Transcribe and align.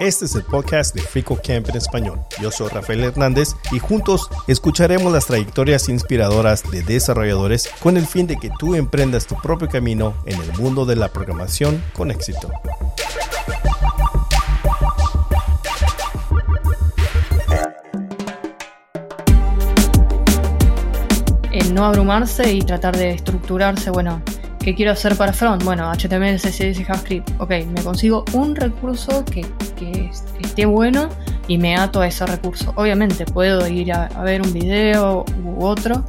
Este 0.00 0.24
es 0.24 0.34
el 0.34 0.44
podcast 0.44 0.94
de 0.94 1.02
Frico 1.02 1.36
Camp 1.36 1.68
en 1.68 1.76
español. 1.76 2.20
Yo 2.40 2.50
soy 2.50 2.68
Rafael 2.68 3.04
Hernández 3.04 3.50
y 3.70 3.78
juntos 3.78 4.30
escucharemos 4.48 5.12
las 5.12 5.26
trayectorias 5.26 5.90
inspiradoras 5.90 6.68
de 6.70 6.82
desarrolladores 6.82 7.68
con 7.82 7.98
el 7.98 8.06
fin 8.06 8.26
de 8.26 8.36
que 8.36 8.50
tú 8.58 8.74
emprendas 8.74 9.26
tu 9.26 9.36
propio 9.36 9.68
camino 9.68 10.14
en 10.24 10.40
el 10.40 10.52
mundo 10.54 10.86
de 10.86 10.96
la 10.96 11.08
programación 11.08 11.84
con 11.94 12.10
éxito. 12.10 12.50
El 21.52 21.74
no 21.74 21.84
abrumarse 21.84 22.50
y 22.52 22.62
tratar 22.62 22.96
de 22.96 23.10
estructurarse, 23.10 23.90
bueno, 23.90 24.22
¿Qué 24.60 24.74
quiero 24.74 24.92
hacer 24.92 25.16
para 25.16 25.32
front? 25.32 25.64
Bueno, 25.64 25.90
HTML, 25.90 26.36
CSS 26.36 26.84
JavaScript. 26.84 27.30
Ok, 27.38 27.50
me 27.74 27.82
consigo 27.82 28.26
un 28.34 28.54
recurso 28.54 29.24
que, 29.24 29.46
esté 30.38 30.66
bueno 30.66 31.08
y 31.48 31.56
me 31.56 31.76
ato 31.76 32.02
a 32.02 32.06
ese 32.06 32.26
recurso. 32.26 32.74
Obviamente 32.76 33.24
puedo 33.24 33.66
ir 33.66 33.90
a, 33.92 34.08
ver 34.22 34.42
un 34.42 34.52
video 34.52 35.24
u 35.42 35.64
otro, 35.64 36.04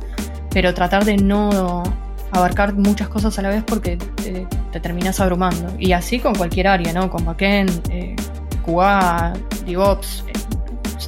pero 0.52 0.74
tratar 0.74 1.05
de 1.05 1.16
no 1.16 1.84
abarcar 2.32 2.74
muchas 2.74 3.08
cosas 3.08 3.40
a 3.40 3.41
la 3.41 3.50
vez 3.50 3.64
porque 3.66 3.98
te, 3.98 4.46
terminas 4.80 5.22
abrumando. 5.22 5.74
Y 5.80 5.94
así 5.94 6.20
con 6.20 6.36
cualquier 6.36 6.68
área, 6.68 6.91
¿no? 6.91 7.10
Con 7.10 7.24
backend, 7.24 7.90
eh, 7.90 8.18
QA, 8.66 9.32
DevOps, 9.66 10.26
eh, 10.27 10.34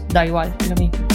da 0.09 0.25
igual, 0.25 0.55
es 0.61 0.69
lo 0.69 0.75
mismo. 0.77 1.12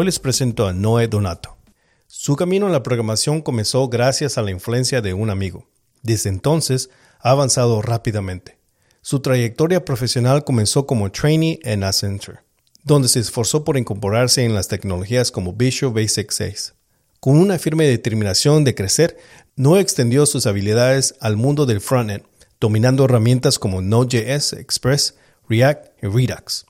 Hoy 0.00 0.06
les 0.06 0.18
presento 0.18 0.66
a 0.66 0.72
Noé 0.72 1.08
Donato. 1.08 1.58
Su 2.06 2.34
camino 2.34 2.64
en 2.64 2.72
la 2.72 2.82
programación 2.82 3.42
comenzó 3.42 3.86
gracias 3.90 4.38
a 4.38 4.42
la 4.42 4.50
influencia 4.50 5.02
de 5.02 5.12
un 5.12 5.28
amigo. 5.28 5.68
Desde 6.02 6.30
entonces 6.30 6.88
ha 7.20 7.32
avanzado 7.32 7.82
rápidamente. 7.82 8.56
Su 9.02 9.20
trayectoria 9.20 9.84
profesional 9.84 10.42
comenzó 10.42 10.86
como 10.86 11.12
trainee 11.12 11.58
en 11.64 11.84
Accenture, 11.84 12.38
donde 12.82 13.08
se 13.08 13.20
esforzó 13.20 13.62
por 13.62 13.76
incorporarse 13.76 14.42
en 14.42 14.54
las 14.54 14.68
tecnologías 14.68 15.30
como 15.30 15.52
Visual 15.52 15.92
Basic 15.92 16.30
6. 16.30 16.72
Con 17.20 17.36
una 17.36 17.58
firme 17.58 17.86
determinación 17.86 18.64
de 18.64 18.74
crecer, 18.74 19.18
Noé 19.54 19.82
extendió 19.82 20.24
sus 20.24 20.46
habilidades 20.46 21.14
al 21.20 21.36
mundo 21.36 21.66
del 21.66 21.82
frontend, 21.82 22.24
dominando 22.58 23.04
herramientas 23.04 23.58
como 23.58 23.82
Node.js, 23.82 24.54
Express, 24.54 25.16
React 25.46 26.02
y 26.02 26.06
Redux. 26.06 26.64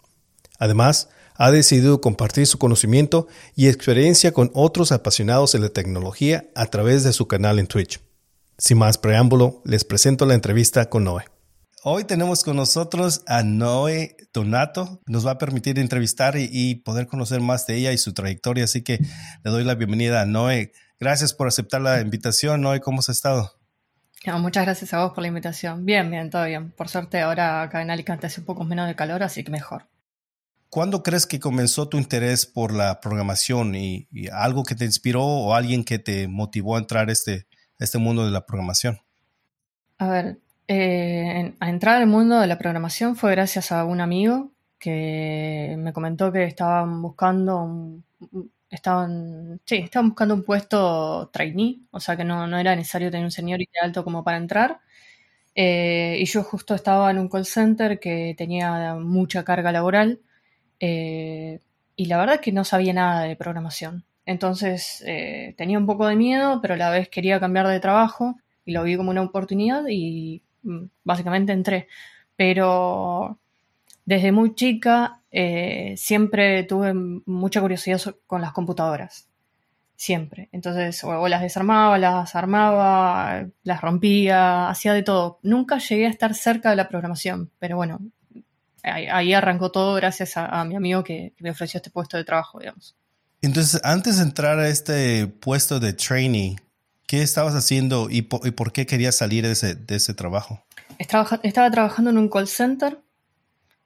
Además, 0.59 1.11
ha 1.41 1.51
decidido 1.51 2.03
compartir 2.03 2.47
su 2.47 2.59
conocimiento 2.59 3.27
y 3.57 3.69
experiencia 3.69 4.33
con 4.33 4.51
otros 4.53 4.93
apasionados 4.93 5.55
en 5.55 5.63
la 5.63 5.71
tecnología 5.71 6.45
a 6.55 6.67
través 6.67 7.03
de 7.03 7.15
su 7.15 7.29
canal 7.29 7.59
en 7.59 7.67
Twitch. 7.67 7.99
Sin 8.59 8.77
más 8.77 8.99
preámbulo, 8.99 9.63
les 9.65 9.85
presento 9.85 10.27
la 10.27 10.35
entrevista 10.35 10.91
con 10.91 11.05
Noé. 11.05 11.25
Hoy 11.83 12.05
tenemos 12.05 12.45
con 12.45 12.57
nosotros 12.57 13.23
a 13.27 13.43
Noé 13.43 14.19
Donato. 14.35 15.01
Nos 15.07 15.27
va 15.27 15.31
a 15.31 15.39
permitir 15.39 15.79
entrevistar 15.79 16.35
y, 16.37 16.75
poder 16.85 17.07
conocer 17.07 17.41
más 17.41 17.67
de 17.67 17.77
ella 17.77 17.93
y 17.93 17.97
su 17.97 18.13
trayectoria. 18.13 18.65
Así 18.65 18.85
que 18.85 18.99
le 19.43 19.51
doy 19.51 19.65
la 19.65 19.77
bienvenida 19.77 20.21
a 20.21 20.27
Noé. 20.27 20.73
Gracias 20.99 21.33
por 21.33 21.49
aceptar 21.49 21.81
la 21.81 22.03
invitación. 22.03 22.61
Noé, 22.61 22.81
¿cómo 22.81 22.99
has 22.99 23.09
estado? 23.09 23.59
muchas 24.27 24.67
gracias 24.67 24.93
a 24.93 25.03
vos 25.03 25.13
por 25.15 25.23
la 25.23 25.29
invitación. 25.29 25.87
Bien, 25.87 26.11
bien, 26.11 26.29
todo 26.29 26.45
bien. 26.45 26.71
Por 26.73 26.91
suerte 26.91 27.19
ahora 27.23 27.63
acá 27.63 27.81
en 27.81 27.91
Alicante 27.91 28.27
hace 28.27 28.41
un 28.41 28.47
poco 28.47 28.65
menos 28.65 28.87
de 28.87 28.95
calor, 28.95 29.23
así 29.23 29.43
que 29.43 29.51
mejor. 29.51 29.87
¿Cuándo 30.71 31.03
crees 31.03 31.27
que 31.27 31.41
comenzó 31.41 31.89
tu 31.89 31.99
interés 31.99 32.47
por 32.47 32.73
la 32.73 33.01
programación 33.01 33.75
y, 33.75 34.07
algo 34.33 34.63
que 34.63 34.77
te 34.77 34.85
inspiró 34.85 35.25
o 35.25 35.55
alguien 35.55 35.85
que 35.85 35.99
te 35.99 36.29
motivó 36.29 36.77
a 36.77 36.79
entrar 36.79 37.09
a 37.09 37.13
este, 37.13 37.49
este 37.81 37.99
mundo 37.99 38.25
de 38.25 38.31
la 38.31 38.47
programación? 38.47 39.01
A 39.99 40.09
ver, 40.09 40.39
eh, 40.69 41.55
a 41.59 41.69
entrar 41.69 41.97
al 41.97 42.07
mundo 42.07 42.39
de 42.39 42.47
la 42.47 42.57
programación 42.57 43.17
fue 43.17 43.33
gracias 43.33 43.73
a 43.73 43.85
un 43.85 44.01
amigo 44.01 44.53
que 44.79 45.75
me 45.77 45.93
comentó 45.93 46.31
que 46.31 46.45
estaban 46.45 47.03
buscando 47.03 47.63
un, 47.63 48.05
estaban, 48.71 49.61
sí, 49.65 49.79
estaban 49.79 50.11
buscando 50.11 50.35
un 50.35 50.45
puesto 50.45 51.31
trainee, 51.33 51.81
o 51.91 51.99
sea 51.99 52.17
que 52.17 52.23
no, 52.23 52.47
no 52.47 52.57
era 52.59 52.77
necesario 52.77 53.11
tener 53.11 53.25
un 53.25 53.33
seniority 53.33 53.73
alto 53.83 54.05
como 54.05 54.23
para 54.23 54.37
entrar. 54.37 54.81
Eh, 55.57 56.17
y 56.21 56.25
yo 56.27 56.45
justo 56.45 56.77
estaba 56.77 57.11
en 57.11 57.19
un 57.19 57.29
call 57.29 57.45
center 57.45 57.99
que 57.99 58.37
tenía 58.39 58.95
mucha 58.95 59.43
carga 59.43 59.73
laboral 59.73 60.21
eh, 60.81 61.61
y 61.97 62.07
la 62.07 62.19
verdad 62.19 62.37
es 62.37 62.41
que 62.41 62.53
no 62.53 62.65
sabía 62.65 62.93
nada 62.93 63.23
de 63.25 63.37
programación. 63.37 64.05
Entonces 64.27 65.03
eh, 65.07 65.55
tenía 65.57 65.79
un 65.79 65.87
poco 65.87 66.07
de 66.07 66.17
miedo, 66.17 66.61
pero 66.63 66.75
a 66.75 66.77
la 66.77 66.91
vez 66.91 67.09
quería 67.09 67.41
cambiar 67.41 67.69
de 67.69 67.81
trabajo 67.81 68.37
y 68.65 68.73
lo 68.73 68.83
vi 68.83 68.97
como 68.97 69.11
una 69.11 69.23
oportunidad 69.23 69.85
y 69.89 70.43
mm, 70.63 70.85
básicamente 71.05 71.53
entré. 71.53 71.89
Pero 72.37 73.39
desde 74.05 74.33
muy 74.33 74.55
chica 74.55 75.21
eh, 75.31 75.95
siempre 75.97 76.63
tuve 76.65 76.95
mucha 76.95 77.61
curiosidad 77.61 78.01
con 78.27 78.41
las 78.41 78.53
computadoras. 78.53 79.29
Siempre. 79.97 80.49
Entonces, 80.53 81.05
o, 81.05 81.29
las 81.29 81.43
desarmaba, 81.43 81.99
las 81.99 82.35
armaba, 82.35 83.47
las 83.63 83.81
rompía, 83.83 84.71
hacía 84.71 84.95
de 84.95 85.03
todo. 85.03 85.39
Nunca 85.43 85.79
llegué 85.79 86.07
a 86.07 86.11
estar 86.11 86.35
cerca 86.35 86.71
de 86.71 86.77
la 86.77 86.89
programación, 86.89 87.51
pero 87.59 87.77
bueno, 87.77 88.01
ahí, 88.83 89.33
arrancó 89.33 89.71
todo 89.71 89.95
gracias 89.95 90.37
a, 90.37 90.65
mi 90.65 90.77
amigo 90.77 91.05
que, 91.05 91.33
me 91.39 91.51
ofreció 91.51 91.79
este 91.79 91.91
puesto 91.91 92.17
de 92.17 92.25
trabajo, 92.25 92.59
digamos. 92.59 92.97
Entonces, 93.43 93.81
antes 93.85 94.19
de 94.19 94.25
entrar 94.25 94.59
a 94.59 94.69
este 94.69 95.27
puesto 95.27 95.81
de 95.81 95.93
trainee, 95.93 96.57
¿qué 97.07 97.23
estabas 97.23 97.55
haciendo 97.55 98.09
y 98.11 98.23
por, 98.23 98.73
qué 98.73 98.87
querías 98.87 99.17
salir 99.17 99.47
de 99.47 99.53
ese, 99.97 100.15
trabajo? 100.15 100.63
Estaba, 100.99 101.41
estaba, 101.43 101.71
trabajando 101.71 102.11
en 102.11 102.19
un 102.19 102.29
call 102.29 102.49
center. 102.49 102.99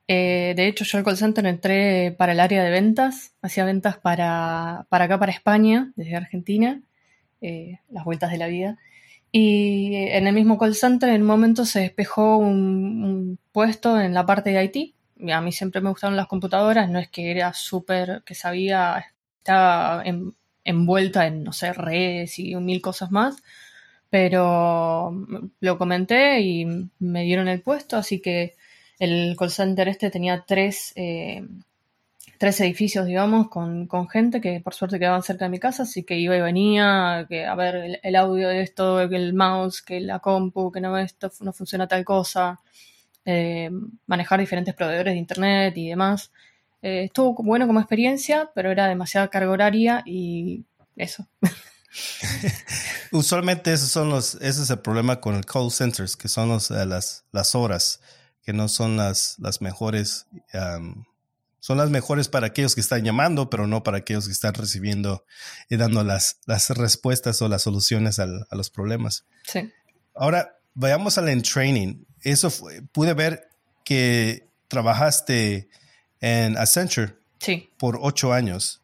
Eh, 0.09 0.55
de 0.57 0.67
hecho, 0.67 0.85
yo 0.85 0.99
al 0.99 1.05
call 1.05 1.17
center 1.17 1.47
entré 1.47 2.13
para 2.19 2.33
el 2.33 2.41
área 2.41 2.63
de 2.63 2.71
ventas. 2.71 3.33
Hacía 3.43 3.65
ventas 3.65 3.97
para, 3.97 4.87
para 4.89 5.05
acá, 5.05 5.19
para 5.19 5.33
España, 5.33 5.93
desde 5.97 6.17
Argentina. 6.17 6.83
Eh, 7.41 7.79
las 7.91 8.05
vueltas 8.05 8.31
de 8.31 8.39
la 8.39 8.47
vida. 8.47 8.79
Y 9.37 9.97
en 9.97 10.29
el 10.29 10.33
mismo 10.33 10.59
call 10.59 10.77
center 10.77 11.09
en 11.09 11.23
un 11.23 11.27
momento 11.27 11.65
se 11.65 11.81
despejó 11.81 12.37
un, 12.37 13.41
puesto 13.51 14.01
en 14.01 14.15
la 14.15 14.25
parte 14.25 14.51
de 14.51 14.63
IT. 14.63 14.95
a 15.33 15.41
mí 15.41 15.51
siempre 15.51 15.81
me 15.81 15.91
gustaron 15.91 16.17
las 16.17 16.29
computadoras, 16.29 16.89
no 16.89 17.01
es 17.01 17.09
que 17.09 17.33
era 17.33 17.53
súper, 17.53 18.23
que 18.25 18.37
sabía, 18.37 19.07
estaba 19.39 20.05
envuelta 20.63 21.27
en, 21.27 21.43
no 21.43 21.53
sé, 21.53 21.73
redes 21.73 22.39
y 22.39 22.55
mil 22.55 22.81
cosas 22.81 23.11
más, 23.11 23.43
pero 24.09 25.13
lo 25.59 25.79
comenté 25.79 26.41
y 26.41 26.67
me 27.01 27.25
dieron 27.25 27.49
el 27.49 27.61
puesto, 27.61 27.97
así 27.97 28.21
que 28.21 28.55
el 29.01 29.35
call 29.37 29.51
center 29.51 29.89
este 29.89 30.13
tenía 30.13 30.45
tres, 30.47 30.93
eh, 30.95 31.45
tres 32.45 32.61
edificios, 32.61 33.07
digamos, 33.07 33.49
con, 33.49 33.89
gente 34.11 34.39
que 34.39 34.61
por 34.61 34.75
suerte 34.75 34.99
quedaban 34.99 35.23
cerca 35.23 35.47
de 35.47 35.49
mi 35.49 35.59
casa, 35.59 35.85
así 35.85 36.03
que 36.03 36.19
iba 36.19 36.37
y 36.37 36.43
venía, 36.43 37.25
que 37.27 37.47
a 37.47 37.55
ver 37.55 37.99
el, 38.03 38.17
audio 38.17 38.51
de 38.51 38.61
esto, 38.61 39.01
el 39.01 39.33
mouse, 39.33 39.81
que 39.81 39.99
la 39.99 40.19
compu, 40.19 40.71
que 40.71 40.83
no 40.83 40.99
esto 40.99 41.33
no 41.41 41.55
funciona 41.55 41.89
tal 41.89 42.05
cosa, 42.05 42.61
eh, 43.25 43.71
manejar 44.07 44.41
diferentes 44.41 44.75
proveedores 44.75 45.15
de 45.15 45.19
internet 45.19 45.75
y 45.79 45.89
demás. 45.89 46.33
Eh, 46.83 47.05
estuvo 47.05 47.35
bueno 47.43 47.67
como 47.67 47.81
experiencia, 47.81 48.51
pero 48.55 48.71
era 48.71 48.89
demasiada 48.89 49.29
carga 49.29 49.51
horaria 49.51 50.03
y 50.05 50.67
eso. 50.97 51.27
Usualmente 53.11 53.73
esos 53.73 53.89
son 53.89 54.11
los, 54.11 54.35
ese 54.35 54.65
es 54.65 54.69
el 54.69 54.81
problema 54.81 55.19
con 55.19 55.35
el 55.35 55.47
call 55.47 55.71
centers, 55.71 56.15
que 56.15 56.29
son 56.29 56.51
eh, 56.51 56.85
las, 56.85 57.25
las 57.33 57.55
horas, 57.55 58.03
que 58.43 58.53
no 58.53 58.69
son 58.69 58.99
las, 58.99 59.37
las 59.39 59.63
mejores 59.63 60.27
son 61.65 61.79
las 61.79 61.89
mejores 61.89 62.29
para 62.29 62.49
aquellos 62.49 62.75
que 62.75 62.83
están 62.83 63.05
llamando, 63.05 63.49
pero 63.49 63.67
no 63.67 63.83
para 63.83 63.97
aquellos 63.97 64.27
que 64.27 64.33
están 64.33 64.53
recibiendo 64.53 65.25
y 65.71 65.79
dando 65.79 66.05
las, 66.05 66.37
las 66.45 66.69
respuestas 66.69 67.41
o 67.41 67.49
las 67.49 67.63
soluciones 67.63 68.19
a 68.19 68.27
los 68.51 68.69
problemas. 68.69 69.25
Sí. 69.45 69.73
Ahora, 70.15 70.59
vayamos 70.75 71.17
al 71.17 71.43
training. 71.43 72.05
Eso 72.21 72.53
pude 72.93 73.15
ver 73.15 73.49
que 73.83 74.47
trabajaste 74.69 75.71
en 76.21 76.59
Accenture 76.59 77.15
sí. 77.41 77.71
por 77.79 77.99
ocho 77.99 78.35
años. 78.35 78.83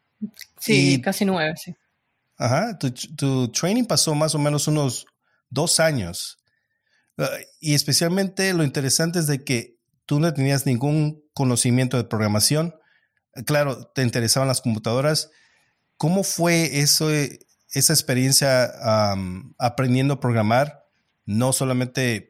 Sí, 0.59 0.99
casi 1.01 1.23
nueve, 1.23 1.53
sí. 1.57 1.75
Ajá, 2.35 2.79
tu, 2.79 2.89
tu, 2.91 3.47
training 3.49 3.85
pasó 3.85 4.15
más 4.15 4.33
o 4.33 4.39
menos 4.39 4.67
unos 4.67 5.05
dos 5.51 5.79
años. 5.79 6.39
Uh, 7.15 7.25
y 7.59 7.75
especialmente 7.75 8.51
lo 8.55 8.63
interesante 8.63 9.19
es 9.19 9.27
de 9.27 9.43
que 9.43 9.77
tú 10.07 10.19
no 10.19 10.33
tenías 10.33 10.65
ningún 10.65 11.20
conocimiento 11.33 11.97
de 11.97 12.03
programación. 12.03 12.75
Claro, 13.45 13.85
te 13.85 14.03
interesaban 14.03 14.47
las 14.47 14.61
computadoras. 14.61 15.31
¿Cómo 15.97 16.23
fue 16.23 16.79
eso, 16.79 17.09
esa 17.09 17.93
experiencia 17.93 18.71
aprendiendo 19.57 20.15
a 20.15 20.19
programar? 20.19 20.85
No 21.25 21.53
solamente 21.53 22.29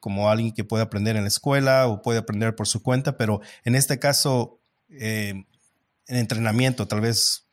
como 0.00 0.30
alguien 0.30 0.52
que 0.54 0.64
puede 0.64 0.82
aprender 0.82 1.16
en 1.16 1.22
la 1.22 1.28
escuela 1.28 1.86
o 1.86 2.00
puede 2.00 2.18
aprender 2.18 2.56
por 2.56 2.66
su 2.66 2.82
cuenta, 2.82 3.16
pero 3.18 3.40
en 3.64 3.74
este 3.74 3.98
caso, 3.98 4.60
eh, 4.88 5.44
en 6.06 6.16
entrenamiento, 6.16 6.88
tal 6.88 7.02
vez, 7.02 7.46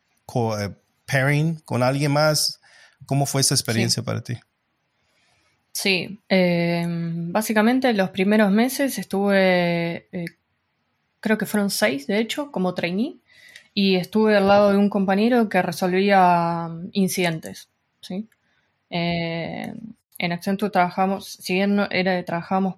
eh, 0.60 0.69
pairing 1.06 1.60
con 1.60 1.84
alguien 1.84 2.13
más. 2.13 2.62
¿Cómo 3.06 3.25
fue 3.25 3.42
esa 3.42 3.54
experiencia 3.56 4.04
para 4.04 4.22
ti? 4.22 4.38
Sí, 5.72 6.19
eh, 6.30 6.86
básicamente 6.88 7.94
los 7.94 8.10
primeros 8.10 8.52
meses 8.52 8.98
estuve, 8.98 10.07
eh, 10.12 10.25
creo 11.19 11.38
que 11.38 11.45
fueron 11.45 11.69
seis, 11.69 12.07
de 12.07 12.19
hecho, 12.19 12.51
como 12.51 12.74
trainee, 12.74 13.18
y 13.74 13.95
estuve 13.95 14.36
al 14.36 14.48
lado 14.48 14.71
de 14.71 14.77
un 14.77 14.89
compañero 14.89 15.50
que 15.50 15.62
resolvía 15.62 16.68
um, 16.69 16.89
incidentes. 16.94 17.69
¿sí? 18.01 18.27
Eh, 18.89 19.74
en 20.18 20.31
Accenture 20.31 20.71
trabajamos, 20.71 21.27
si 21.27 21.54
bien 21.54 21.80
era, 21.92 22.24
trabajamos, 22.25 22.75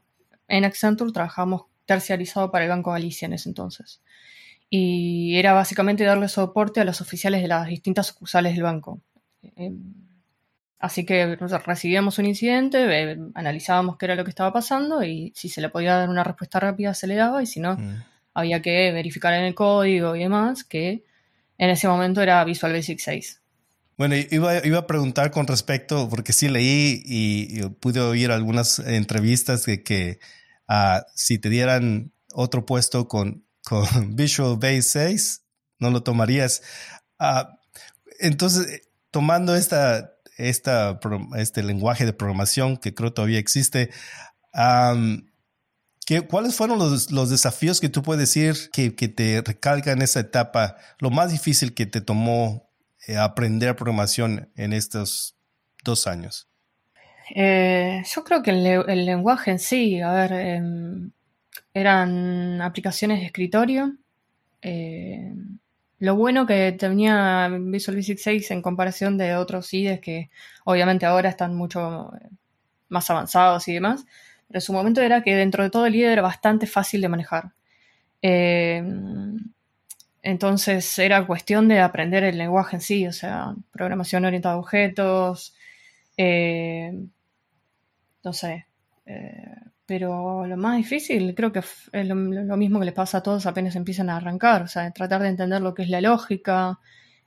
en 0.48 0.66
Accenture 0.66 1.12
trabajamos 1.12 1.64
terciarizado 1.86 2.52
para 2.52 2.66
el 2.66 2.70
Banco 2.70 2.92
Galicia 2.92 3.26
en 3.26 3.34
ese 3.34 3.50
entonces. 3.50 4.02
Y 4.70 5.38
era 5.38 5.54
básicamente 5.54 6.04
darle 6.04 6.30
soporte 6.30 6.80
a 6.80 6.86
los 6.86 7.02
oficiales 7.02 7.42
de 7.42 7.48
las 7.48 7.68
distintas 7.68 8.08
sucursales 8.08 8.54
del 8.54 8.64
banco. 8.64 9.02
Así 10.80 11.06
que 11.06 11.36
recibíamos 11.36 12.18
un 12.18 12.26
incidente, 12.26 13.12
eh, 13.12 13.18
analizábamos 13.36 13.98
qué 13.98 14.06
era 14.06 14.16
lo 14.16 14.24
que 14.24 14.32
estaba 14.32 14.52
pasando 14.52 15.04
y 15.04 15.32
si 15.36 15.48
se 15.48 15.62
le 15.62 15.70
podía 15.70 15.96
dar 15.96 16.10
una 16.10 16.24
respuesta 16.24 16.60
rápida 16.60 16.94
se 16.96 17.06
le 17.06 17.16
daba 17.16 17.44
y 17.44 17.46
si 17.46 17.60
no, 17.60 17.78
mm. 17.78 18.04
Había 18.34 18.62
que 18.62 18.92
verificar 18.92 19.34
en 19.34 19.44
el 19.44 19.56
código 19.56 20.16
y 20.16 20.20
demás, 20.20 20.64
que 20.64 21.04
en 21.58 21.70
ese 21.70 21.88
momento 21.88 22.22
era 22.22 22.44
Visual 22.44 22.74
Basic 22.74 23.00
6. 23.00 23.42
Bueno, 23.98 24.16
iba, 24.16 24.78
a 24.78 24.88
preguntar 24.88 25.32
con 25.32 25.46
respecto, 25.46 26.10
porque 26.10 26.34
sí 26.34 26.50
leí 26.50 27.04
y, 27.06 27.62
pude 27.80 28.00
oír 28.00 28.32
algunas 28.32 28.80
entrevistas 28.80 29.66
de 29.66 29.84
que 29.84 30.20
ah, 30.68 31.06
si 31.14 31.38
te 31.38 31.50
dieran 31.50 32.12
otro 32.34 32.66
puesto 32.66 33.08
con, 33.08 33.46
Visual 34.08 34.58
Basic 34.58 34.84
6, 34.84 35.44
no 35.80 35.92
lo 35.92 36.02
tomarías. 36.04 36.64
Ah, 37.20 37.60
entonces, 38.20 38.82
tomando 39.12 39.56
esta 39.56 40.12
esta, 40.38 41.00
este 41.38 41.64
lenguaje 41.64 42.06
de 42.06 42.14
programación 42.14 42.78
que 42.78 42.94
creo 42.94 43.14
todavía 43.14 43.40
existe. 43.40 43.92
¿Cuáles 46.28 46.56
fueron 46.56 46.80
los, 46.80 47.30
desafíos 47.30 47.80
que 47.80 47.88
tú 47.88 48.02
puedes 48.02 48.20
decir 48.20 48.70
que, 48.72 48.90
te 48.92 49.42
recalcan 49.42 50.02
esa 50.02 50.20
etapa? 50.20 50.78
Lo 51.00 51.10
más 51.10 51.32
difícil 51.32 51.74
que 51.74 51.86
te 51.86 52.02
tomó 52.02 52.70
eh, 53.08 53.18
aprender 53.18 53.76
programación 53.76 54.50
en 54.56 54.74
estos 54.74 55.36
dos 55.84 56.08
años. 56.08 56.50
Eh, 57.34 58.04
yo 58.14 58.24
creo 58.24 58.44
que 58.44 58.52
el, 58.52 59.06
lenguaje 59.06 59.52
en 59.52 59.60
sí, 59.60 60.02
a 60.02 60.12
ver, 60.12 60.34
em, 60.34 61.12
eran 61.74 62.62
aplicaciones 62.62 63.20
de 63.20 63.28
escritorio. 63.28 63.96
Eh, 64.62 65.34
lo 66.00 66.16
bueno 66.16 66.46
que 66.46 66.72
tenía 66.74 67.48
Visual 67.48 67.96
Basic 67.96 68.18
6 68.18 68.52
en 68.52 68.62
comparación 68.62 69.18
de 69.18 69.36
otros 69.36 69.74
IDEs 69.74 70.02
que 70.02 70.30
obviamente 70.66 71.06
ahora 71.06 71.30
están 71.30 71.56
mucho 71.56 72.12
más 72.90 73.10
avanzados 73.10 73.68
y 73.68 73.74
demás, 73.76 74.06
en 74.54 74.62
su 74.62 74.74
momento 74.74 75.02
era 75.02 75.22
que 75.24 75.36
dentro 75.36 75.64
de 75.64 75.70
todo 75.70 75.86
el 75.86 75.96
IDE 75.96 76.12
era 76.14 76.22
bastante 76.22 76.68
fácil 76.68 77.02
de 77.02 77.10
manejar. 77.10 77.52
Eh, 78.22 78.84
entonces 80.24 81.00
era 81.00 81.26
cuestión 81.26 81.68
de 81.68 81.80
aprender 81.80 82.24
el 82.24 82.38
lenguaje 82.38 82.78
en 82.78 82.82
sí, 82.82 83.08
o 83.08 83.14
sea, 83.14 83.56
programación 83.72 84.26
orientada 84.26 84.56
a 84.56 84.60
objetos, 84.60 85.56
eh, 86.18 86.94
no 88.24 88.34
sé, 88.34 88.68
pero 89.86 90.46
lo 90.46 90.58
más 90.58 90.78
difícil 90.78 91.34
creo 91.36 91.52
que 91.52 91.60
es 91.60 92.08
lo, 92.08 92.16
mismo 92.16 92.80
que 92.80 92.86
le 92.86 92.92
pasa 92.92 93.18
a 93.18 93.24
todos 93.24 93.46
apenas 93.46 93.76
empiezan 93.76 94.10
a 94.10 94.18
arrancar, 94.18 94.62
o 94.62 94.68
sea, 94.68 94.92
tratar 94.92 95.22
de 95.22 95.30
entender 95.30 95.62
lo 95.62 95.74
que 95.74 95.82
es 95.84 95.90
la 95.90 96.02
lógica, 96.02 96.80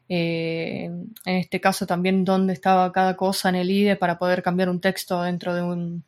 eh, 0.09 0.85
en 0.85 1.37
este 1.37 1.61
caso 1.61 1.87
también 1.87 2.25
dónde 2.25 2.53
estaba 2.53 2.93
cada 2.93 3.17
cosa 3.17 3.49
en 3.49 3.57
el 3.57 3.71
IDE 3.71 3.97
para 3.97 4.19
poder 4.19 4.43
cambiar 4.43 4.69
un 4.69 4.81
texto 4.81 5.23
dentro 5.23 5.55
de 5.55 5.63
un, 5.63 6.05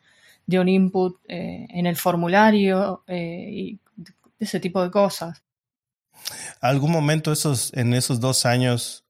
de 0.46 0.60
un 0.60 0.69
input 0.69 1.19
eh, 1.28 1.66
en 1.70 1.87
el 1.87 1.96
formulario 1.96 3.04
eh, 3.06 3.48
y 3.50 3.81
ese 4.38 4.60
tipo 4.60 4.82
de 4.82 4.90
cosas. 4.90 5.43
¿Algún 6.60 6.93
momento 6.93 7.32
esos, 7.32 7.72
en 7.75 7.94
esos 7.94 8.20
dos 8.20 8.46
años 8.46 9.04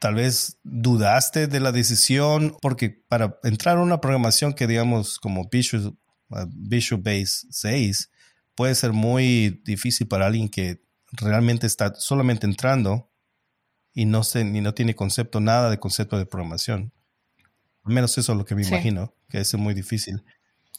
tal 0.00 0.14
vez 0.14 0.58
dudaste 0.62 1.46
de 1.46 1.60
la 1.60 1.72
decisión, 1.72 2.56
porque 2.60 2.90
para 2.90 3.38
entrar 3.42 3.78
a 3.78 3.82
una 3.82 4.00
programación 4.00 4.52
que 4.52 4.66
digamos 4.66 5.18
como 5.18 5.48
Visual, 5.50 5.94
uh, 6.30 6.46
Visual 6.48 7.02
Base 7.02 7.46
6 7.50 8.10
puede 8.54 8.74
ser 8.74 8.92
muy 8.92 9.60
difícil 9.64 10.06
para 10.08 10.26
alguien 10.26 10.48
que 10.48 10.82
realmente 11.12 11.66
está 11.66 11.94
solamente 11.94 12.46
entrando 12.46 13.10
y 13.92 14.04
no, 14.04 14.22
se, 14.22 14.44
ni 14.44 14.60
no 14.60 14.74
tiene 14.74 14.94
concepto, 14.94 15.40
nada 15.40 15.70
de 15.70 15.78
concepto 15.78 16.18
de 16.18 16.26
programación. 16.26 16.92
Al 17.88 17.94
menos 17.94 18.18
eso 18.18 18.32
es 18.32 18.38
lo 18.38 18.44
que 18.44 18.54
me 18.54 18.60
imagino, 18.60 19.14
que 19.30 19.38
es 19.38 19.54
muy 19.54 19.72
difícil. 19.72 20.22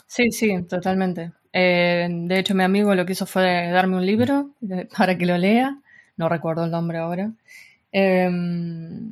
Sí, 0.05 0.31
sí, 0.31 0.61
totalmente. 0.69 1.31
Eh, 1.51 2.07
de 2.07 2.37
hecho, 2.37 2.53
mi 2.53 2.63
amigo 2.63 2.93
lo 2.93 3.03
que 3.03 3.13
hizo 3.13 3.25
fue 3.25 3.71
darme 3.71 3.97
un 3.97 4.05
libro 4.05 4.51
para 4.95 5.17
que 5.17 5.25
lo 5.25 5.35
lea. 5.35 5.81
No 6.17 6.29
recuerdo 6.29 6.65
el 6.65 6.71
nombre 6.71 6.99
ahora. 6.99 7.31
Em, 7.91 9.11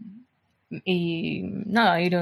y 0.85 1.41
nada, 1.65 1.99
ir 1.99 2.15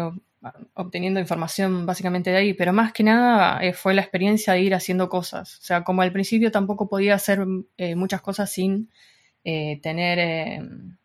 obteniendo 0.76 1.20
información 1.20 1.86
básicamente 1.86 2.30
de 2.30 2.38
ahí, 2.38 2.54
pero 2.54 2.72
más 2.72 2.94
que 2.94 3.04
nada 3.04 3.60
eh, 3.62 3.74
fue 3.74 3.94
la 3.94 4.02
experiencia 4.02 4.54
de 4.54 4.62
ir 4.62 4.76
haciendo 4.76 5.10
cosas. 5.10 5.60
O 5.60 5.62
sea, 5.64 5.84
como 5.84 6.04
al 6.04 6.14
principio 6.14 6.52
tampoco 6.52 6.88
podía 6.88 7.16
hacer 7.16 7.46
eh, 7.76 7.96
muchas 7.96 8.22
cosas 8.22 8.50
sin 8.50 8.90
tener 9.44 10.64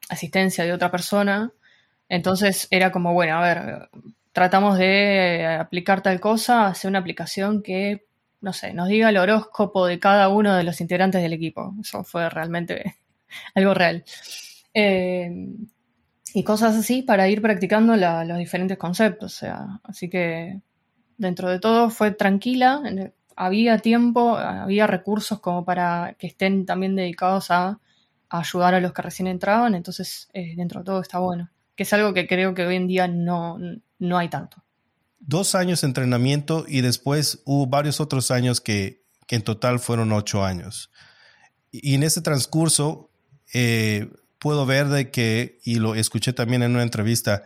asistencia 0.08 0.64
de 0.64 0.72
otra 0.72 0.90
persona, 0.90 1.52
entonces 2.10 2.66
era 2.70 2.90
como, 2.90 3.14
bueno, 3.14 3.36
a 3.36 3.40
ver, 3.42 3.88
tratamos 4.32 4.78
de 4.78 5.46
aplicar 5.46 6.02
tal 6.02 6.20
cosa, 6.20 6.66
hacer 6.66 6.88
una 6.88 6.98
aplicación 7.00 7.62
que, 7.62 8.06
no 8.40 8.52
sé, 8.52 8.72
nos 8.72 8.88
diga 8.88 9.08
el 9.10 9.16
horóscopo 9.16 9.86
de 9.86 9.98
cada 9.98 10.28
uno 10.28 10.54
de 10.54 10.64
los 10.64 10.80
integrantes 10.80 11.22
del 11.22 11.32
equipo. 11.32 11.74
Eso 11.80 12.04
fue 12.04 12.28
realmente 12.30 12.96
algo 13.54 13.74
real. 13.74 14.04
Eh, 14.74 15.30
y 16.32 16.44
cosas 16.44 16.76
así 16.76 17.02
para 17.02 17.28
ir 17.28 17.42
practicando 17.42 17.96
los 17.96 18.38
diferentes 18.38 18.78
conceptos. 18.78 19.34
O 19.34 19.38
sea, 19.38 19.80
así 19.82 20.08
que 20.08 20.60
dentro 21.16 21.50
de 21.50 21.58
todo 21.58 21.90
fue 21.90 22.12
tranquila, 22.12 22.82
había 23.36 23.78
tiempo, 23.78 24.36
había 24.36 24.86
recursos 24.86 25.40
como 25.40 25.64
para 25.64 26.14
que 26.18 26.28
estén 26.28 26.66
también 26.66 26.96
dedicados 26.96 27.50
a, 27.50 27.80
ayudar 28.32 28.74
a 28.74 28.80
los 28.80 28.92
que 28.92 29.02
recién 29.02 29.26
entraban, 29.26 29.74
entonces 29.74 30.28
eh, 30.34 30.54
dentro 30.56 30.80
de 30.80 30.84
todo 30.84 31.00
está 31.00 31.18
bueno, 31.18 31.50
que 31.74 31.82
es 31.82 31.92
algo 31.92 32.14
que 32.14 32.28
creo 32.28 32.54
que 32.54 32.64
hoy 32.64 32.76
en 32.76 32.86
día 32.86 33.08
no, 33.08 33.58
no 34.00 34.18
hay 34.18 34.28
tanto. 34.28 34.64
Dos 35.20 35.54
años 35.54 35.82
de 35.82 35.86
entrenamiento 35.86 36.64
y 36.66 36.80
después 36.80 37.42
hubo 37.44 37.66
varios 37.66 38.00
otros 38.00 38.32
años 38.32 38.60
que, 38.60 39.04
que 39.28 39.36
en 39.36 39.42
total 39.42 39.78
fueron 39.78 40.10
ocho 40.12 40.44
años. 40.44 40.90
Y 41.70 41.94
en 41.94 42.02
ese 42.02 42.20
transcurso, 42.20 43.10
eh, 43.54 44.10
puedo 44.40 44.66
ver 44.66 44.88
de 44.88 45.10
que, 45.10 45.58
y 45.64 45.76
lo 45.76 45.94
escuché 45.94 46.32
también 46.32 46.62
en 46.62 46.72
una 46.72 46.82
entrevista, 46.82 47.44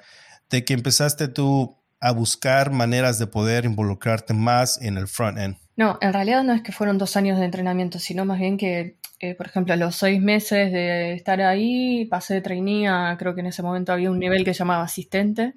de 0.49 0.65
que 0.65 0.73
empezaste 0.73 1.29
tú 1.29 1.77
a 2.01 2.13
buscar 2.13 2.71
maneras 2.71 3.19
de 3.19 3.27
poder 3.27 3.65
involucrarte 3.65 4.35
más 4.35 4.81
en 4.81 4.97
el 4.97 5.09
front-end. 5.09 5.57
No, 5.77 5.99
en 6.01 6.13
realidad 6.13 6.45
no 6.45 6.53
es 6.53 6.63
que 6.63 6.71
fueron 6.71 6.99
dos 6.99 7.17
años 7.17 7.39
de 7.39 7.47
entrenamiento, 7.47 7.99
sino 7.99 8.25
más 8.25 8.39
bien 8.39 8.57
que, 8.57 8.99
eh, 9.19 9.35
por 9.35 9.47
ejemplo, 9.47 9.75
a 9.75 9.77
los 9.77 9.97
seis 9.97 10.21
meses 10.23 10.71
de 10.71 11.15
estar 11.15 11.41
ahí, 11.41 12.05
pasé 12.05 12.35
de 12.35 12.41
trainee 12.43 12.89
creo 13.19 13.35
que 13.35 13.41
en 13.41 13.47
ese 13.47 13.63
momento 13.63 13.93
había 13.93 14.11
un 14.11 14.19
nivel 14.19 14.45
que 14.45 14.55
se 14.55 14.61
llamaba 14.61 14.85
asistente. 14.85 15.55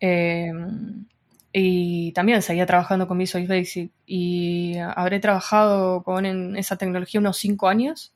Em, 0.00 1.06
y 1.52 2.12
también 2.12 2.42
seguía 2.42 2.66
trabajando 2.66 3.06
con 3.06 3.18
Visual 3.18 3.46
Basic 3.46 3.92
y 4.06 4.76
habré 4.78 5.20
trabajado 5.20 6.02
con 6.02 6.56
esa 6.56 6.76
tecnología 6.76 7.20
unos 7.20 7.36
cinco 7.38 7.68
años. 7.68 8.12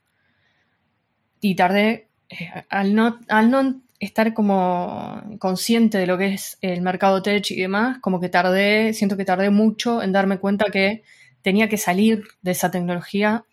Y 1.40 1.54
tardé 1.54 2.08
eh, 2.30 2.64
al, 2.68 2.94
no, 2.94 3.18
al 3.28 3.50
no 3.50 3.80
estar 4.00 4.34
como 4.34 5.22
consciente 5.38 5.98
de 5.98 6.06
lo 6.06 6.18
que 6.18 6.34
es 6.34 6.58
el 6.62 6.82
mercado 6.82 7.22
tech 7.22 7.50
y 7.50 7.60
demás, 7.60 7.98
como 8.00 8.20
que 8.20 8.28
tardé, 8.28 8.92
siento 8.92 9.16
que 9.16 9.24
tardé 9.24 9.50
mucho 9.50 10.02
en 10.02 10.12
darme 10.12 10.38
cuenta 10.38 10.66
que 10.72 11.02
tenía 11.42 11.68
que 11.68 11.78
salir 11.78 12.24
de 12.42 12.52
esa 12.52 12.70
tecnología 12.70 13.44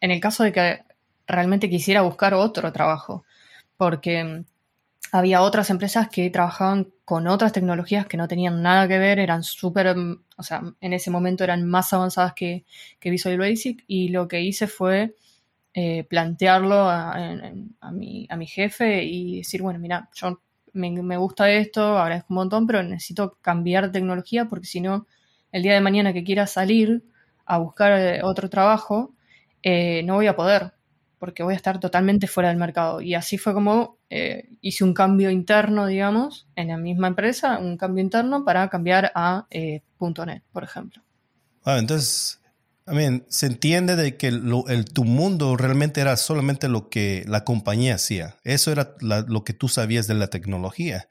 en 0.00 0.10
el 0.10 0.20
caso 0.20 0.44
de 0.44 0.52
que 0.52 0.82
realmente 1.26 1.70
quisiera 1.70 2.02
buscar 2.02 2.34
otro 2.34 2.72
trabajo, 2.72 3.24
porque 3.76 4.44
había 5.12 5.42
otras 5.42 5.70
empresas 5.70 6.08
que 6.08 6.28
trabajaban 6.30 6.88
con 7.04 7.26
otras 7.26 7.52
tecnologías 7.52 8.06
que 8.06 8.16
no 8.16 8.28
tenían 8.28 8.62
nada 8.62 8.88
que 8.88 8.98
ver, 8.98 9.18
eran 9.18 9.42
súper, 9.42 9.94
o 10.36 10.42
sea, 10.42 10.62
en 10.80 10.92
ese 10.92 11.10
momento 11.10 11.44
eran 11.44 11.66
más 11.66 11.92
avanzadas 11.92 12.32
que, 12.34 12.64
que 12.98 13.10
Visual 13.10 13.38
Basic 13.38 13.84
y 13.86 14.08
lo 14.08 14.28
que 14.28 14.40
hice 14.42 14.66
fue 14.66 15.14
eh, 15.74 16.04
plantearlo 16.04 16.88
a, 16.88 17.14
mi, 17.92 18.26
a, 18.30 18.36
mi, 18.36 18.46
jefe 18.46 19.04
y 19.04 19.38
decir, 19.38 19.62
bueno, 19.62 19.78
mira, 19.78 20.08
yo 20.14 20.40
me, 20.72 21.16
gusta 21.16 21.50
esto, 21.50 21.98
agradezco 21.98 22.28
un 22.30 22.36
montón, 22.36 22.66
pero 22.66 22.82
necesito 22.82 23.38
cambiar 23.42 23.92
tecnología 23.92 24.46
porque 24.46 24.66
si 24.66 24.80
no, 24.80 25.06
el 25.52 25.62
día 25.62 25.74
de 25.74 25.80
mañana 25.80 26.12
que 26.12 26.24
quiera 26.24 26.46
salir 26.46 27.04
a 27.44 27.58
buscar 27.58 27.92
eh, 27.92 28.20
otro 28.22 28.48
trabajo, 28.50 29.14
eh, 29.62 30.02
no 30.04 30.14
voy 30.14 30.26
a 30.26 30.36
poder. 30.36 30.72
Porque 31.18 31.42
voy 31.42 31.54
a 31.54 31.56
estar 31.56 31.80
totalmente 31.80 32.26
fuera 32.26 32.48
del 32.48 32.58
mercado. 32.58 33.00
Y 33.00 33.14
así 33.14 33.38
fue 33.38 33.54
como 33.54 33.98
eh, 34.10 34.50
hice 34.60 34.84
un 34.84 34.94
cambio 34.94 35.30
interno, 35.30 35.86
digamos, 35.86 36.48
en 36.56 36.68
la 36.68 36.76
misma 36.76 37.08
empresa, 37.08 37.58
un 37.58 37.76
cambio 37.76 38.02
interno 38.02 38.44
para 38.44 38.68
cambiar 38.68 39.12
a 39.14 39.46
eh, 39.50 39.82
.NET, 39.98 40.42
por 40.52 40.64
ejemplo. 40.64 41.02
Ah, 41.64 41.78
entonces, 41.78 42.40
se 43.28 43.46
entiende 43.46 43.96
de 43.96 44.16
que 44.16 44.28
el, 44.28 44.84
tu 44.92 45.04
mundo 45.04 45.56
realmente 45.56 46.00
era 46.00 46.16
solamente 46.16 46.68
lo 46.68 46.88
que 46.88 47.24
la 47.26 47.44
compañía 47.44 47.96
hacía. 47.96 48.36
Eso 48.44 48.70
era 48.70 48.94
lo 49.00 49.44
que 49.44 49.52
tú 49.52 49.68
sabías 49.68 50.06
de 50.06 50.14
la 50.14 50.28
tecnología. 50.28 51.08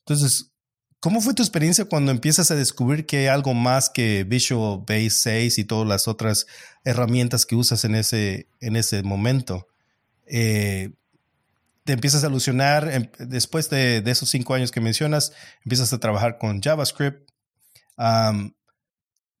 Entonces, 0.00 0.51
¿cómo 1.02 1.20
fue 1.20 1.34
tu 1.34 1.42
experiencia 1.42 1.84
cuando 1.84 2.12
empiezas 2.12 2.52
a 2.52 2.54
descubrir 2.54 3.06
que 3.06 3.18
hay 3.18 3.26
algo 3.26 3.54
más 3.54 3.90
que 3.90 4.22
Visual 4.22 4.84
Base 4.86 5.10
6 5.10 5.58
y 5.58 5.64
todas 5.64 5.86
las 5.86 6.06
otras 6.06 6.46
herramientas 6.84 7.44
que 7.44 7.56
usas 7.56 7.84
en 7.84 7.96
ese, 7.96 8.46
en 8.60 8.76
ese 8.76 9.02
momento? 9.02 9.66
Eh, 10.26 10.92
te 11.82 11.92
empiezas 11.92 12.22
a 12.22 12.28
alusionar, 12.28 12.88
em, 12.88 13.10
después 13.18 13.68
de, 13.68 14.00
esos 14.06 14.30
cinco 14.30 14.54
años 14.54 14.70
que 14.70 14.80
mencionas, 14.80 15.32
empiezas 15.64 15.92
a 15.92 15.98
trabajar 15.98 16.38
con 16.38 16.62
JavaScript. 16.62 17.28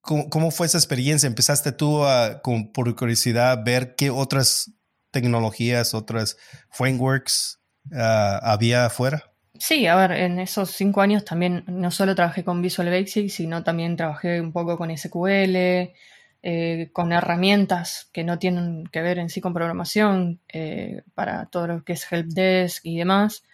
¿cómo, 0.00 0.50
fue 0.50 0.66
esa 0.66 0.78
experiencia? 0.78 1.28
¿Empezaste 1.28 1.70
tú 1.70 2.04
a, 2.04 2.42
por 2.42 2.92
curiosidad, 2.96 3.62
ver 3.64 3.94
qué 3.94 4.10
otras 4.10 4.72
tecnologías, 5.12 5.94
otras 5.94 6.36
frameworks 6.70 7.60
ah, 7.92 8.40
había 8.42 8.86
afuera? 8.86 9.31
Sí, 9.64 9.86
a 9.86 9.94
ver, 9.94 10.10
en 10.10 10.40
esos 10.40 10.72
cinco 10.72 11.02
años 11.02 11.24
también 11.24 11.62
no 11.68 11.92
solo 11.92 12.16
trabajé 12.16 12.42
con 12.42 12.60
Visual 12.60 12.90
Basic, 12.90 13.28
sino 13.30 13.62
también 13.62 13.96
trabajé 13.96 14.40
un 14.40 14.52
poco 14.52 14.76
con 14.76 14.90
SQL, 14.90 15.94
eh, 16.42 16.90
con 16.92 17.12
herramientas 17.12 18.10
que 18.12 18.24
no 18.24 18.40
tienen 18.40 18.88
que 18.88 19.02
ver 19.02 19.20
en 19.20 19.30
sí 19.30 19.40
con 19.40 19.54
programación, 19.54 20.40
eh, 20.52 21.02
para 21.14 21.46
todo 21.46 21.68
lo 21.68 21.84
que 21.84 21.92
es 21.92 22.10
helpdesk 22.10 22.84
y 22.86 22.98
demás. 22.98 23.44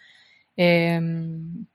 Em, 0.57 1.67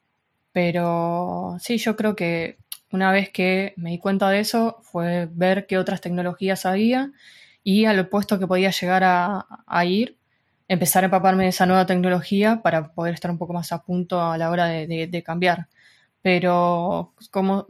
pero 0.53 1.57
sí, 1.61 1.79
yo 1.79 1.97
creo 1.97 2.17
que 2.17 2.59
una 2.93 3.13
vez 3.13 3.31
que 3.31 3.75
me 3.77 3.91
di 3.91 3.99
cuenta 4.01 4.31
de 4.31 4.41
eso 4.41 4.81
fue 4.83 5.29
ver 5.33 5.67
qué 5.69 5.79
otras 5.79 6.01
tecnologías 6.01 6.67
había 6.67 7.13
y 7.63 7.87
al 7.87 8.09
puesto 8.09 8.39
que 8.41 8.49
podía 8.49 8.71
llegar 8.71 9.05
a, 9.05 9.85
ir, 9.87 10.19
empezar 10.69 11.05
a 11.05 11.07
empaparme 11.07 11.45
de 11.45 11.51
esa 11.51 11.67
nueva 11.67 11.87
tecnología 11.87 12.63
para 12.63 12.93
poder 12.93 13.15
estar 13.15 13.31
un 13.31 13.39
poco 13.39 13.53
más 13.53 13.73
a 13.73 13.83
punto 13.83 14.21
a 14.23 14.39
la 14.39 14.51
hora 14.51 14.67
de, 14.67 15.23
cambiar. 15.25 15.69
Pero 16.23 17.15
como 17.31 17.67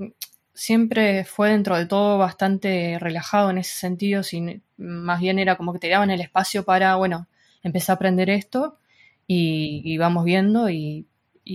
siempre 0.54 1.24
fue 1.24 1.50
dentro 1.50 1.76
de 1.76 1.86
todo 1.86 2.18
bastante 2.18 2.98
relajado 3.00 3.50
en 3.50 3.58
ese 3.58 3.76
sentido, 3.76 4.22
sin, 4.22 4.62
más 4.76 5.20
bien 5.20 5.38
era 5.38 5.56
como 5.56 5.72
que 5.72 5.80
te 5.80 5.88
daban 5.88 6.10
el 6.10 6.20
espacio 6.20 6.64
para, 6.64 6.96
bueno, 6.96 7.28
empezar 7.62 7.94
a 7.94 7.96
aprender 7.96 8.30
esto 8.30 8.78
y, 9.26 9.96
vamos 9.98 10.24
viendo 10.24 10.70
y, 10.70 11.08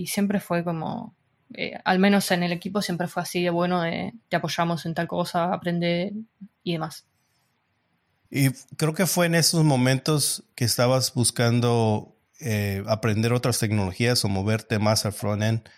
siempre 0.06 0.40
fue 0.40 0.64
como 0.64 1.14
eh, 1.54 1.78
al 1.84 1.98
menos 1.98 2.30
en 2.30 2.44
el 2.44 2.52
equipo 2.52 2.80
siempre 2.80 3.08
fue 3.08 3.22
así 3.22 3.42
de 3.42 3.50
bueno, 3.50 3.82
de, 3.82 4.14
te 4.28 4.36
apoyamos 4.36 4.86
en 4.86 4.94
tal 4.94 5.08
cosa, 5.08 5.52
aprender 5.52 6.12
y 6.62 6.72
demás. 6.74 7.09
Y 8.30 8.50
creo 8.76 8.94
que 8.94 9.06
fue 9.06 9.26
en 9.26 9.34
esos 9.34 9.64
momentos 9.64 10.44
que 10.54 10.64
estabas 10.64 11.14
buscando 11.14 12.16
eh, 12.40 12.84
aprender 12.86 13.32
otras 13.32 13.58
tecnologías 13.58 14.24
o 14.24 14.28
moverte 14.28 14.78
más 14.78 15.04
al 15.04 15.12
frontend, 15.12 15.68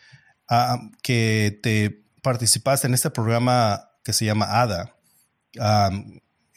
ah, 0.48 0.78
que 1.02 1.58
te 1.62 2.04
participaste 2.22 2.86
en 2.86 2.94
este 2.94 3.10
programa 3.10 3.90
que 4.04 4.12
se 4.12 4.26
llama 4.26 4.60
ADA, 4.60 4.96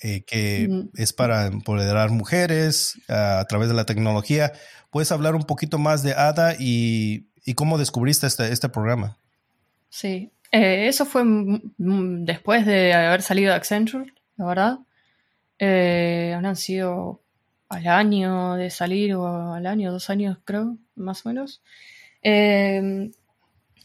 eh, 0.02 0.24
que 0.26 0.88
es 0.96 1.14
para 1.14 1.46
empoderar 1.46 2.10
mujeres 2.10 3.00
ah, 3.08 3.40
a 3.40 3.46
través 3.46 3.70
de 3.70 3.76
la 3.76 3.86
tecnología. 3.86 4.52
¿Puedes 4.92 5.12
hablar 5.12 5.36
un 5.36 5.44
poquito 5.44 5.78
más 5.78 6.04
de 6.04 6.14
ADA 6.14 6.56
y 6.60 7.30
¿Y 7.46 7.54
cómo 7.54 7.78
descubriste 7.78 8.26
este, 8.26 8.52
este 8.52 8.70
programa? 8.70 9.18
Sí, 9.90 10.32
eh, 10.52 10.88
eso 10.88 11.06
fue 11.06 11.24
después 11.78 12.66
de 12.66 12.92
haber 12.94 13.22
salido 13.22 13.52
de 13.52 13.56
Accenture, 13.56 14.14
la 14.36 14.46
verdad. 14.46 14.80
Eh, 15.60 16.34
habrán 16.36 16.56
sido 16.56 17.22
al 17.70 17.88
año 17.88 18.56
de 18.56 18.70
salir 18.70 19.16
o 19.16 19.54
al 19.54 19.66
año, 19.66 19.92
dos 19.92 20.10
años 20.10 20.38
creo, 20.44 20.78
más 20.96 21.26
o 21.26 21.30
menos. 21.30 21.62
Eh, 22.22 23.12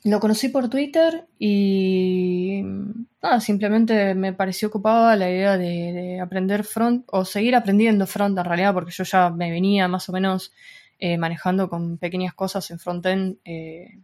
lo 0.04 0.18
conocí 0.18 0.48
por 0.48 0.70
Twitter 0.70 1.26
y 1.38 2.62
nada, 3.22 3.40
simplemente 3.40 4.14
me 4.14 4.32
pareció 4.32 4.68
ocupada 4.68 5.14
la 5.14 5.30
idea 5.30 5.58
de, 5.58 5.92
de, 5.92 6.20
aprender 6.20 6.64
front 6.64 7.04
o 7.08 7.26
seguir 7.26 7.54
aprendiendo 7.54 8.06
front 8.06 8.38
en 8.38 8.44
realidad 8.44 8.72
porque 8.72 8.92
yo 8.92 9.04
ya 9.04 9.28
me 9.28 9.50
venía 9.50 9.88
más 9.88 10.08
o 10.08 10.12
menos 10.12 10.52
eh, 11.02 11.16
manejando 11.16 11.70
con 11.70 11.96
pequeñas 11.96 12.34
cosas 12.34 12.70
en 12.70 12.78
frontend, 12.78 13.38
eh, 13.46 14.00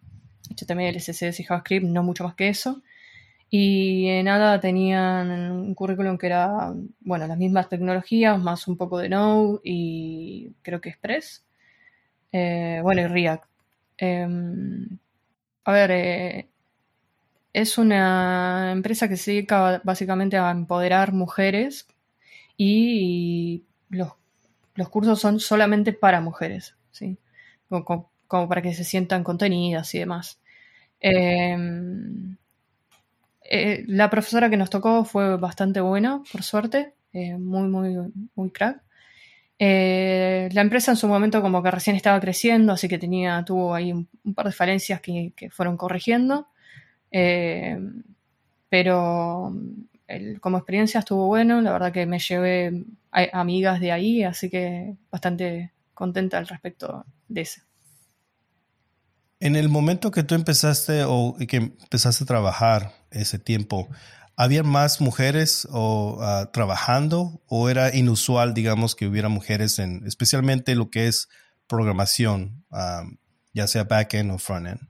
HTML, 0.48 0.96
CSS 0.96 1.40
y 1.40 1.44
JavaScript, 1.44 1.84
no 1.84 2.02
mucho 2.02 2.24
más 2.24 2.34
que 2.34 2.48
eso. 2.48 2.82
Y 3.50 4.08
en 4.08 4.26
nada 4.26 4.60
tenían 4.60 5.30
un 5.52 5.74
currículum 5.74 6.18
que 6.18 6.26
era, 6.26 6.74
bueno, 7.00 7.26
las 7.26 7.38
mismas 7.38 7.68
tecnologías, 7.68 8.40
más 8.40 8.66
un 8.68 8.76
poco 8.76 8.98
de 8.98 9.08
Node 9.08 9.60
y 9.64 10.52
creo 10.62 10.80
que 10.80 10.90
Express. 10.90 11.44
Eh, 12.32 12.80
bueno, 12.82 13.02
y 13.02 13.06
React. 13.06 13.44
Em, 13.98 14.98
a 15.64 15.72
ver, 15.72 15.90
eh, 15.92 16.48
es 17.52 17.78
una 17.78 18.72
empresa 18.72 19.08
que 19.08 19.16
se 19.16 19.32
dedica 19.32 19.80
básicamente 19.84 20.36
a 20.36 20.50
empoderar 20.50 21.12
mujeres 21.12 21.88
y 22.56 23.64
los, 23.90 24.12
los 24.74 24.88
cursos 24.90 25.20
son 25.20 25.40
solamente 25.40 25.92
para 25.92 26.20
mujeres. 26.20 26.76
¿sí? 26.90 27.18
Como, 27.68 28.10
para 28.28 28.62
que 28.62 28.74
se 28.74 28.84
sientan 28.84 29.24
contenidas 29.24 29.94
y 29.94 30.00
demás. 30.00 30.40
Em, 31.00 32.36
eh, 33.50 33.84
la 33.86 34.10
profesora 34.10 34.50
que 34.50 34.56
nos 34.56 34.70
tocó 34.70 35.04
fue 35.04 35.36
bastante 35.36 35.80
buena, 35.80 36.22
por 36.30 36.42
suerte, 36.42 36.94
eh, 37.12 37.36
muy, 37.36 37.68
muy, 37.68 38.12
muy 38.34 38.50
crack. 38.50 38.82
Eh, 39.58 40.48
la 40.52 40.60
empresa 40.60 40.90
en 40.90 40.96
su 40.96 41.08
momento 41.08 41.40
como 41.40 41.62
que 41.62 41.70
recién 41.70 41.96
estaba 41.96 42.20
creciendo, 42.20 42.72
así 42.72 42.88
que 42.88 42.98
tenía, 42.98 43.42
tuvo 43.44 43.74
ahí 43.74 43.92
un, 43.92 44.08
par 44.34 44.46
de 44.46 44.52
falencias 44.52 45.00
que, 45.00 45.32
fueron 45.50 45.76
corrigiendo. 45.76 46.48
pero 48.68 49.52
como 50.40 50.58
experiencia 50.58 51.00
estuvo 51.00 51.26
bueno, 51.26 51.60
la 51.62 51.72
verdad 51.72 51.92
que 51.92 52.06
me 52.06 52.18
llevé 52.18 52.84
amigas 53.10 53.80
de 53.80 53.92
ahí, 53.92 54.22
así 54.24 54.50
que 54.50 54.96
bastante, 55.10 55.72
contenta 55.94 56.38
al 56.38 56.46
respecto 56.48 57.04
de 57.28 57.40
eso. 57.42 57.62
En 59.38 59.54
el 59.56 59.68
momento 59.68 60.10
que 60.10 60.22
tú 60.22 60.34
empezaste 60.34 61.04
o 61.04 61.36
que 61.48 61.56
empezaste 61.56 62.24
a 62.24 62.26
trabajar 62.26 62.92
ese 63.10 63.38
tiempo, 63.38 63.88
¿había 64.34 64.62
más 64.62 65.00
mujeres 65.00 65.68
o, 65.70 66.18
ah, 66.22 66.50
trabajando 66.52 67.42
o 67.46 67.68
era 67.68 67.94
inusual, 67.94 68.54
digamos, 68.54 68.94
que 68.94 69.06
hubiera 69.06 69.28
mujeres 69.28 69.78
en 69.78 70.06
especialmente 70.06 70.74
lo 70.74 70.90
que 70.90 71.06
es 71.08 71.28
programación, 71.66 72.64
ya 73.52 73.66
sea 73.66 73.84
backend 73.84 74.30
o 74.30 74.38
frontend? 74.38 74.80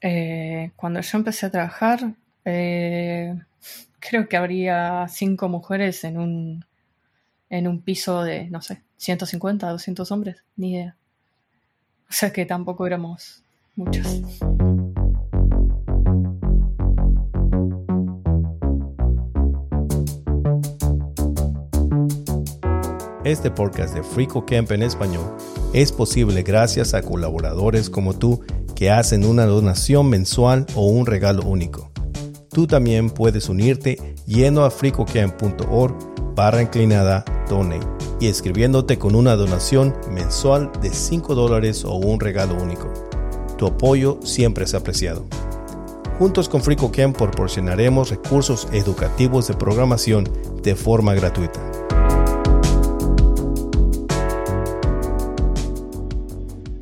Eh, 0.00 0.72
cuando 0.76 1.00
yo 1.00 1.18
empecé 1.18 1.46
a 1.46 1.50
trabajar, 1.50 2.14
eh, 2.44 3.34
creo 3.98 4.28
que 4.28 4.36
habría 4.36 5.06
cinco 5.08 5.48
mujeres 5.48 6.04
en 6.04 6.18
un, 6.18 6.64
en 7.48 7.66
un 7.66 7.82
piso 7.82 8.22
de, 8.22 8.48
no 8.50 8.60
sé, 8.60 8.82
150, 8.98 9.68
200 9.68 10.12
hombres, 10.12 10.44
ni 10.56 10.72
idea. 10.72 10.97
O 12.10 12.12
sea 12.12 12.32
que 12.32 12.46
tampoco 12.46 12.86
éramos 12.86 13.42
muchos. 13.76 14.06
Este 23.24 23.50
podcast 23.50 23.94
de 23.94 24.02
Frico 24.02 24.46
Camp 24.46 24.72
en 24.72 24.82
español 24.82 25.36
es 25.74 25.92
posible 25.92 26.42
gracias 26.42 26.94
a 26.94 27.02
colaboradores 27.02 27.90
como 27.90 28.14
tú 28.14 28.40
que 28.74 28.90
hacen 28.90 29.26
una 29.26 29.44
donación 29.44 30.08
mensual 30.08 30.64
o 30.74 30.86
un 30.86 31.04
regalo 31.04 31.42
único. 31.42 31.90
Tú 32.48 32.66
también 32.66 33.10
puedes 33.10 33.50
unirte 33.50 34.14
yendo 34.24 34.64
a 34.64 34.70
fricocamp.org 34.70 35.94
barra 36.34 36.62
inclinada 36.62 37.22
donate 37.50 38.07
y 38.20 38.26
escribiéndote 38.26 38.98
con 38.98 39.14
una 39.14 39.36
donación 39.36 39.94
mensual 40.10 40.70
de 40.80 40.92
5 40.92 41.34
dólares 41.34 41.84
o 41.84 41.94
un 41.94 42.20
regalo 42.20 42.54
único. 42.54 42.92
Tu 43.56 43.66
apoyo 43.66 44.18
siempre 44.22 44.64
es 44.64 44.74
apreciado. 44.74 45.26
Juntos 46.18 46.48
con 46.48 46.62
FricoCamp 46.62 47.16
proporcionaremos 47.16 48.10
recursos 48.10 48.66
educativos 48.72 49.46
de 49.46 49.54
programación 49.54 50.28
de 50.62 50.74
forma 50.74 51.14
gratuita. 51.14 51.60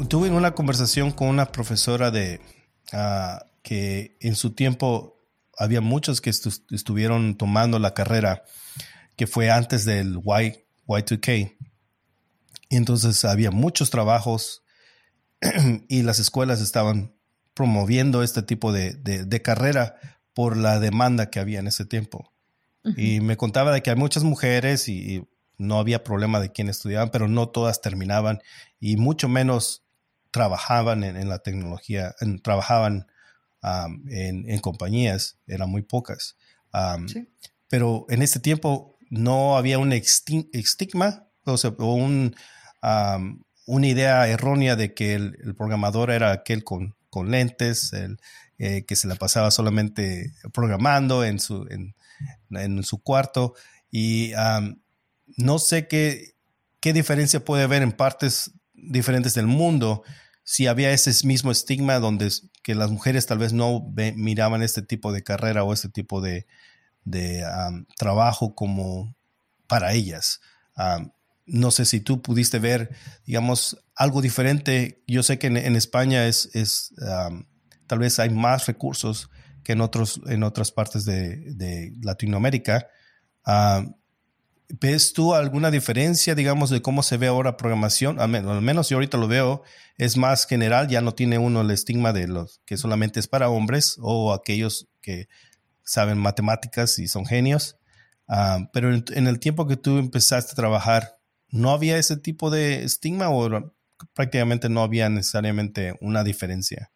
Tuve 0.09 0.31
una 0.31 0.55
conversación 0.55 1.11
con 1.11 1.29
una 1.29 1.47
profesora 1.47 2.11
de 2.11 2.41
ah, 2.93 3.45
que 3.63 4.17
en 4.21 4.37
su 4.37 4.53
tiempo 4.53 5.19
había 5.59 5.81
muchos 5.81 6.21
que 6.21 6.31
estuvieron 6.31 7.37
tomando 7.37 7.79
la 7.79 7.93
carrera 7.93 8.45
que 9.17 9.27
fue 9.27 9.51
antes 9.51 9.85
del 9.85 10.21
Y 10.25 10.66
Y2K. 10.87 11.57
Y 12.69 12.77
entonces 12.77 13.25
había 13.25 13.51
muchos 13.51 13.91
trabajos 13.91 14.63
y 15.89 16.03
las 16.03 16.19
escuelas 16.19 16.61
estaban 16.61 17.15
promoviendo 17.55 18.23
este 18.23 18.43
tipo 18.43 18.73
de, 18.73 19.41
carrera 19.43 19.97
por 20.35 20.57
la 20.57 20.79
demanda 20.79 21.31
que 21.31 21.41
había 21.41 21.59
en 21.59 21.67
ese 21.67 21.85
tiempo. 21.85 22.33
Y 22.97 23.21
me 23.21 23.37
contaba 23.37 23.73
de 23.73 23.83
que 23.83 23.91
hay 23.91 23.97
muchas 23.97 24.23
mujeres 24.23 24.89
y, 24.89 25.27
no 25.59 25.79
había 25.79 26.05
problema 26.05 26.39
de 26.39 26.53
quién 26.53 26.69
estudiaban, 26.69 27.11
pero 27.11 27.29
no 27.29 27.49
todas 27.49 27.81
terminaban 27.81 28.41
y 28.79 28.99
mucho 28.99 29.27
menos 29.27 29.87
trabajaban 30.31 31.03
en, 31.03 31.29
la 31.31 31.39
tecnología, 31.39 32.15
trabajaban 32.43 33.07
en, 33.63 34.61
compañías, 34.61 35.39
eran 35.47 35.71
muy 35.71 35.81
pocas. 35.81 36.37
Pero 37.69 38.07
en 38.11 38.23
ese 38.23 38.39
tiempo 38.39 38.96
no 39.11 39.57
había 39.57 39.79
un 39.79 39.93
estigma 39.93 41.27
o, 41.45 41.57
sea, 41.57 41.71
un, 41.79 42.35
una 43.67 43.87
idea 43.87 44.29
errónea 44.29 44.77
de 44.77 44.95
que 44.95 45.15
el, 45.15 45.55
programador 45.57 46.11
era 46.11 46.33
aquel 46.33 46.65
con, 46.65 46.97
con 47.09 47.31
lentes, 47.31 47.93
el, 47.93 48.19
eh, 48.59 48.85
que 48.85 48.97
se 48.97 49.07
la 49.09 49.15
pasaba 49.15 49.51
solamente 49.51 50.33
programando 50.53 51.25
en 51.25 51.39
su, 51.39 51.67
en, 51.71 51.95
en 52.51 52.83
su 52.83 53.03
cuarto. 53.03 53.55
Y 53.91 54.33
no 55.37 55.59
sé 55.59 55.87
qué, 55.89 56.35
qué 56.81 56.93
diferencia 56.93 57.45
puede 57.45 57.65
haber 57.65 57.83
en 57.83 57.93
partes 57.93 58.53
diferentes 58.75 59.35
del 59.35 59.47
mundo 59.47 60.03
si 60.43 60.69
había 60.69 60.93
ese 60.93 61.27
mismo 61.27 61.51
estigma 61.51 61.99
donde 61.99 62.31
que 62.63 62.75
las 62.77 62.91
mujeres 62.91 63.27
tal 63.27 63.39
vez 63.39 63.53
no 63.53 63.93
miraban 64.15 64.63
este 64.63 64.83
tipo 64.83 65.13
de 65.13 65.23
carrera 65.23 65.65
o 65.65 65.73
este 65.73 65.89
tipo 65.89 66.21
de, 66.21 66.47
de 67.07 67.43
trabajo 67.97 68.55
como 68.55 69.17
para 69.67 69.95
ellas 69.95 70.41
no 71.47 71.71
sé 71.71 71.85
si 71.85 72.01
tú 72.01 72.21
pudiste 72.21 72.59
ver, 72.59 72.91
digamos, 73.25 73.79
algo 73.95 74.21
diferente. 74.21 75.03
Yo 75.07 75.23
sé 75.23 75.39
que 75.39 75.47
en, 75.47 75.77
España 75.77 76.27
es, 76.27 76.51
es 76.55 76.93
tal 77.87 77.99
vez 77.99 78.19
hay 78.19 78.31
más 78.31 78.67
recursos 78.67 79.31
que 79.63 79.73
en, 79.73 79.81
otros, 79.81 80.21
en 80.27 80.43
otras 80.43 80.73
partes 80.73 81.05
de, 81.05 81.93
Latinoamérica. 82.03 82.89
¿Ves 84.81 85.13
tú 85.13 85.35
alguna 85.35 85.71
diferencia, 85.71 86.35
digamos, 86.35 86.71
de 86.71 86.83
cómo 86.83 87.05
se 87.05 87.17
ve 87.17 87.29
ahora 87.29 87.57
programación? 87.57 88.19
Al 88.19 88.29
menos, 88.29 88.51
al 88.51 88.63
menos 88.63 88.89
yo 88.89 88.97
ahorita 88.97 89.17
lo 89.17 89.29
veo, 89.29 89.63
es 89.97 90.17
más 90.17 90.45
general, 90.45 90.89
ya 90.89 91.01
no 91.01 91.15
tiene 91.15 91.39
uno 91.39 91.61
el 91.61 91.71
estigma 91.71 92.13
de 92.13 92.27
los 92.27 92.61
que 92.67 92.77
solamente 92.77 93.21
es 93.21 93.29
para 93.29 93.49
hombres 93.49 93.97
o 94.01 94.35
aquellos 94.35 94.89
que 95.01 95.29
saben 95.87 96.19
matemáticas 96.19 96.99
y 96.99 97.09
son 97.09 97.25
genios. 97.25 97.79
pero 98.73 98.93
en, 98.93 99.27
el 99.27 99.41
tiempo 99.41 99.67
que 99.67 99.77
tú 99.77 99.99
empezaste 99.99 100.53
a 100.53 100.57
trabajar, 100.57 101.19
¿no 101.49 101.71
había 101.71 101.97
ese 101.97 102.17
tipo 102.17 102.51
de 102.51 102.85
estigma 102.85 103.31
o 103.31 103.73
prácticamente 104.13 104.69
no 104.69 104.83
había 104.83 105.09
necesariamente 105.09 105.95
una 106.01 106.23
diferencia? 106.25 106.91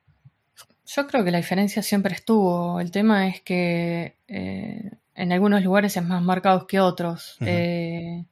Yo 0.85 1.06
creo 1.06 1.25
que 1.25 1.30
la 1.30 1.38
diferencia 1.38 1.82
siempre 1.82 2.14
estuvo. 2.14 2.80
El 2.80 2.90
tema 2.90 3.28
es 3.28 3.40
que 3.42 4.16
eh, 4.26 4.90
en 5.14 5.32
algunos 5.32 5.62
lugares 5.62 5.97
es 5.97 6.04
más 6.04 6.20
marcado 6.20 6.66
que 6.66 6.80
otros. 6.80 7.37
Eh, 7.40 8.25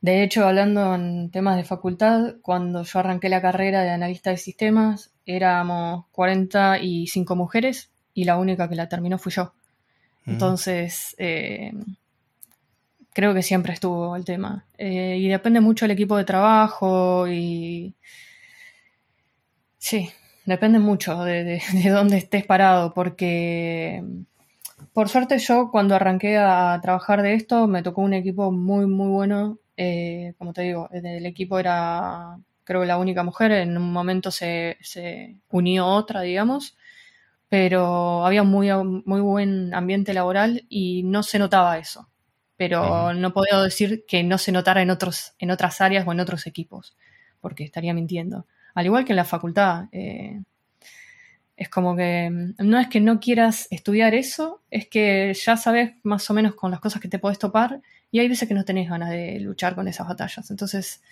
de 0.00 0.22
hecho, 0.22 0.46
hablando 0.46 0.94
en 0.94 1.30
temas 1.30 1.56
de 1.56 1.64
facultad, 1.64 2.36
cuando 2.40 2.82
yo 2.82 2.98
arranqué 2.98 3.28
la 3.28 3.42
carrera 3.42 3.82
de 3.82 3.90
analista 3.90 4.30
de 4.30 4.38
sistemas, 4.38 5.12
éramos 5.26 6.06
45 6.12 7.36
mujeres 7.36 7.90
y 8.14 8.24
la 8.24 8.38
única 8.38 8.68
que 8.68 8.76
la 8.76 8.88
terminó 8.88 9.18
fui 9.18 9.32
yo. 9.32 9.52
Entonces, 10.26 11.14
eh, 11.18 11.72
creo 13.12 13.32
que 13.32 13.42
siempre 13.42 13.72
estuvo 13.72 14.16
el 14.16 14.24
tema. 14.24 14.66
Eh, 14.76 15.16
y 15.18 15.28
depende 15.28 15.60
mucho 15.60 15.84
del 15.84 15.92
equipo 15.92 16.16
de 16.16 16.24
trabajo 16.24 17.26
y... 17.28 17.94
Sí, 19.78 20.10
depende 20.44 20.78
mucho 20.78 21.22
de, 21.24 21.62
dónde 21.90 22.18
estés 22.18 22.44
parado, 22.44 22.92
porque 22.92 24.02
por 24.92 25.08
suerte 25.08 25.38
yo 25.38 25.70
cuando 25.70 25.94
arranqué 25.94 26.36
a 26.38 26.78
trabajar 26.82 27.22
de 27.22 27.34
esto 27.34 27.66
me 27.66 27.82
tocó 27.82 28.02
un 28.02 28.14
equipo 28.14 28.50
muy, 28.52 28.86
muy 28.86 29.08
bueno. 29.08 29.58
Eh, 29.76 30.34
como 30.38 30.52
te 30.52 30.62
digo, 30.62 30.88
el 30.92 31.26
equipo 31.26 31.58
era 31.58 32.38
creo 32.66 32.80
que 32.80 32.86
la 32.86 32.98
única 32.98 33.22
mujer, 33.22 33.52
en 33.52 33.78
un 33.78 33.92
momento 33.92 34.30
se, 34.30 34.76
se 34.80 35.36
unió 35.50 35.86
otra, 35.86 36.22
digamos, 36.22 36.76
pero 37.48 38.26
había 38.26 38.42
muy, 38.42 38.68
muy 39.04 39.20
buen 39.20 39.74
ambiente 39.74 40.14
laboral 40.14 40.64
y 40.68 41.02
no 41.04 41.22
se 41.22 41.38
notaba 41.38 41.78
eso 41.78 42.08
pero 42.56 43.12
no 43.12 43.32
puedo 43.32 43.62
decir 43.62 44.04
que 44.08 44.22
no 44.22 44.38
se 44.38 44.52
notara 44.52 44.82
en, 44.82 44.90
otros, 44.90 45.34
en 45.38 45.50
otras 45.50 45.80
áreas 45.80 46.06
o 46.06 46.12
en 46.12 46.20
otros 46.20 46.46
equipos, 46.46 46.96
porque 47.40 47.64
estaría 47.64 47.94
mintiendo. 47.94 48.46
Al 48.74 48.86
igual 48.86 49.04
que 49.04 49.12
en 49.12 49.16
la 49.16 49.24
facultad, 49.24 49.84
eh, 49.92 50.42
es 51.56 51.68
como 51.68 51.94
que 51.96 52.30
mm, 52.30 52.66
no 52.66 52.78
es 52.78 52.88
que 52.88 53.00
no 53.00 53.20
quieras 53.20 53.68
estudiar 53.70 54.14
eso, 54.14 54.62
es 54.70 54.88
que 54.88 55.34
ya 55.34 55.56
sabes 55.56 55.92
más 56.02 56.28
o 56.30 56.34
menos 56.34 56.54
con 56.54 56.70
las 56.70 56.80
cosas 56.80 57.00
que 57.00 57.08
te 57.08 57.18
puedes 57.18 57.38
topar 57.38 57.80
y 58.10 58.20
hay 58.20 58.28
veces 58.28 58.48
que 58.48 58.54
no 58.54 58.64
tenés 58.64 58.88
ganas 58.88 59.10
de 59.10 59.38
luchar 59.40 59.74
con 59.74 59.86
esas 59.88 60.08
batallas. 60.08 60.50
Entonces, 60.50 61.02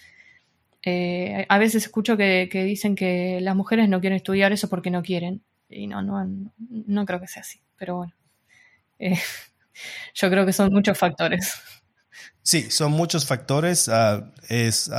eh, 0.82 1.46
a 1.48 1.58
veces 1.58 1.84
escucho 1.84 2.16
que, 2.16 2.48
dicen 2.52 2.94
que 2.94 3.40
las 3.42 3.56
mujeres 3.56 3.88
no 3.88 4.00
quieren 4.00 4.16
estudiar 4.16 4.52
eso 4.52 4.68
porque 4.70 4.90
no 4.90 5.02
quieren. 5.02 5.42
Y 5.74 5.88
no, 5.88 6.02
no, 6.02 6.52
no 6.58 7.04
creo 7.04 7.20
que 7.20 7.26
sea 7.26 7.42
así, 7.42 7.60
pero 7.76 7.96
bueno. 7.96 8.14
Eh, 8.98 9.18
yo 10.14 10.30
creo 10.30 10.46
que 10.46 10.52
son 10.52 10.72
muchos 10.72 10.96
factores. 10.96 11.52
Sí, 12.42 12.70
son 12.70 12.92
muchos 12.92 13.26
factores. 13.26 13.88
Ah, 13.88 14.32
es 14.48 14.90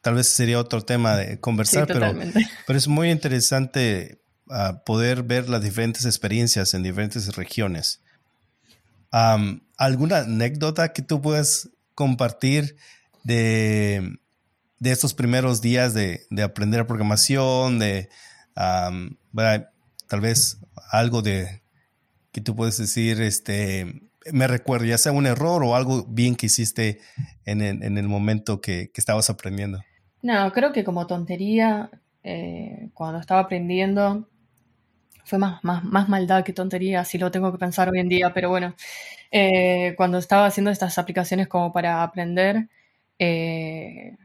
tal 0.00 0.14
vez 0.14 0.28
sería 0.28 0.58
otro 0.58 0.82
tema 0.82 1.16
de 1.16 1.38
conversar, 1.38 1.86
pero, 1.86 2.12
pero, 2.66 2.78
es 2.78 2.88
muy 2.88 3.10
interesante 3.10 4.20
ah, 4.50 4.82
poder 4.84 5.22
ver 5.22 5.48
las 5.48 5.62
diferentes 5.62 6.04
experiencias 6.06 6.74
en 6.74 6.82
diferentes 6.82 7.36
regiones. 7.36 8.00
¿Alguna 9.76 10.18
anécdota 10.18 10.92
que 10.94 11.02
tú 11.02 11.20
puedas 11.20 11.68
compartir 11.94 12.76
de, 13.24 14.18
de 14.78 14.90
estos 14.90 15.12
primeros 15.12 15.60
días 15.60 15.92
de, 15.92 16.26
de 16.30 16.42
aprender 16.42 16.86
programación, 16.86 17.78
de 17.78 18.08
tal 19.34 20.20
vez 20.20 20.58
algo 20.90 21.22
de 21.22 21.62
que 22.32 22.40
tú 22.40 22.54
puedes 22.56 22.78
decir, 22.78 23.20
este, 23.20 24.02
me 24.32 24.46
recuerdo, 24.46 24.86
ya 24.86 24.98
sea 24.98 25.12
un 25.12 25.26
error 25.26 25.62
o 25.64 25.74
algo 25.74 26.04
bien 26.08 26.36
que 26.36 26.46
hiciste 26.46 27.00
en 27.44 27.60
el, 27.62 28.08
momento 28.08 28.60
que, 28.60 28.90
estabas 28.94 29.30
aprendiendo? 29.30 29.82
No, 30.22 30.52
creo 30.52 30.72
que 30.72 30.84
como 30.84 31.06
tontería, 31.06 31.90
eh, 32.22 32.90
cuando 32.94 33.18
estaba 33.18 33.40
aprendiendo, 33.40 34.28
fue 35.24 35.38
más, 35.38 35.62
más, 35.64 35.84
más, 35.84 36.08
maldad 36.08 36.44
que 36.44 36.52
tontería, 36.52 37.04
si 37.04 37.18
lo 37.18 37.30
tengo 37.30 37.52
que 37.52 37.58
pensar 37.58 37.90
hoy 37.90 37.98
en 37.98 38.08
día, 38.08 38.32
pero 38.32 38.48
bueno, 38.48 38.74
eh, 39.30 39.94
cuando 39.96 40.18
estaba 40.18 40.46
haciendo 40.46 40.70
estas 40.70 40.98
aplicaciones 40.98 41.48
como 41.48 41.72
para 41.72 42.02
aprender, 42.02 42.68
eh, 43.18 44.16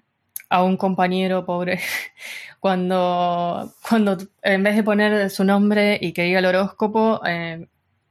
a 0.49 0.63
un 0.63 0.77
compañero 0.77 1.45
pobre, 1.45 1.79
cuando, 2.59 3.73
cuando 3.87 4.17
en 4.41 4.63
vez 4.63 4.75
de 4.75 4.83
poner 4.83 5.29
su 5.29 5.43
nombre 5.43 5.97
y 6.01 6.13
que 6.13 6.23
diga 6.23 6.39
el 6.39 6.45
horóscopo, 6.45 7.21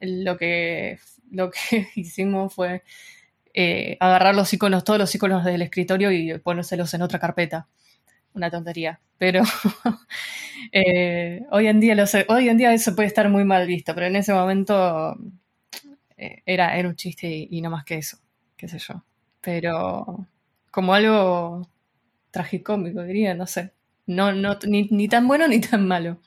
lo 0.01 0.37
que, 0.37 0.99
lo 1.31 1.51
que 1.51 1.89
hicimos 1.95 2.55
fue 2.55 2.83
eh, 3.55 3.97
agarrar 4.01 4.35
los 4.35 4.53
iconos, 4.53 4.85
todos 4.85 4.99
los 4.99 5.15
iconos 5.15 5.45
del 5.45 5.63
escritorio 5.63 6.11
y 6.11 6.39
ponérselos 6.39 6.93
en 6.95 7.03
otra 7.03 7.19
carpeta. 7.19 7.69
Una 8.35 8.51
tontería. 8.51 9.01
Pero 9.17 9.43
eh, 10.73 11.43
hoy, 11.51 11.67
en 11.67 11.81
día 11.81 11.97
hoy 12.29 12.49
en 12.51 12.59
día 12.59 12.75
eso 12.75 12.95
puede 12.95 13.09
estar 13.09 13.31
muy 13.31 13.45
mal 13.45 13.67
visto, 13.67 13.95
pero 13.95 14.07
en 14.07 14.17
ese 14.17 14.35
momento 14.35 15.17
eh, 16.19 16.43
era, 16.45 16.77
era 16.77 16.89
un 16.89 16.97
chiste 16.97 17.29
y, 17.51 17.63
no 17.63 17.71
más 17.71 17.85
que 17.85 17.97
eso, 17.97 18.19
qué 18.59 18.69
sé 18.69 18.79
yo. 18.79 19.03
Pero 19.41 20.27
como 20.71 20.93
algo 20.93 21.67
tragicómico, 22.37 23.03
diría, 23.03 23.35
no 23.35 23.47
sé. 23.47 23.73
No, 24.07 24.33
no, 24.33 24.59
ni, 24.67 24.85
ni 24.91 25.09
tan 25.09 25.27
bueno 25.27 25.49
ni 25.49 25.61
tan 25.61 25.87
malo. 25.89 26.21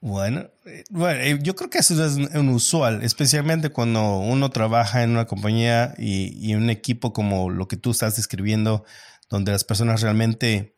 Bueno, 0.00 0.50
eh, 0.66 0.84
bueno, 0.90 1.20
eh, 1.20 1.38
yo 1.40 1.54
creo 1.54 1.70
que 1.70 1.78
eso 1.78 2.04
es 2.04 2.16
un 2.16 2.48
usual, 2.48 3.02
especialmente 3.02 3.70
cuando 3.70 4.18
uno 4.18 4.50
trabaja 4.50 5.02
en 5.02 5.10
una 5.10 5.26
compañía 5.26 5.94
y, 5.96 6.36
y 6.46 6.56
un 6.56 6.68
equipo 6.70 7.12
como 7.12 7.48
lo 7.50 7.68
que 7.68 7.76
tú 7.76 7.92
estás 7.92 8.16
describiendo, 8.16 8.84
donde 9.30 9.52
las 9.52 9.64
personas 9.64 10.02
realmente 10.02 10.76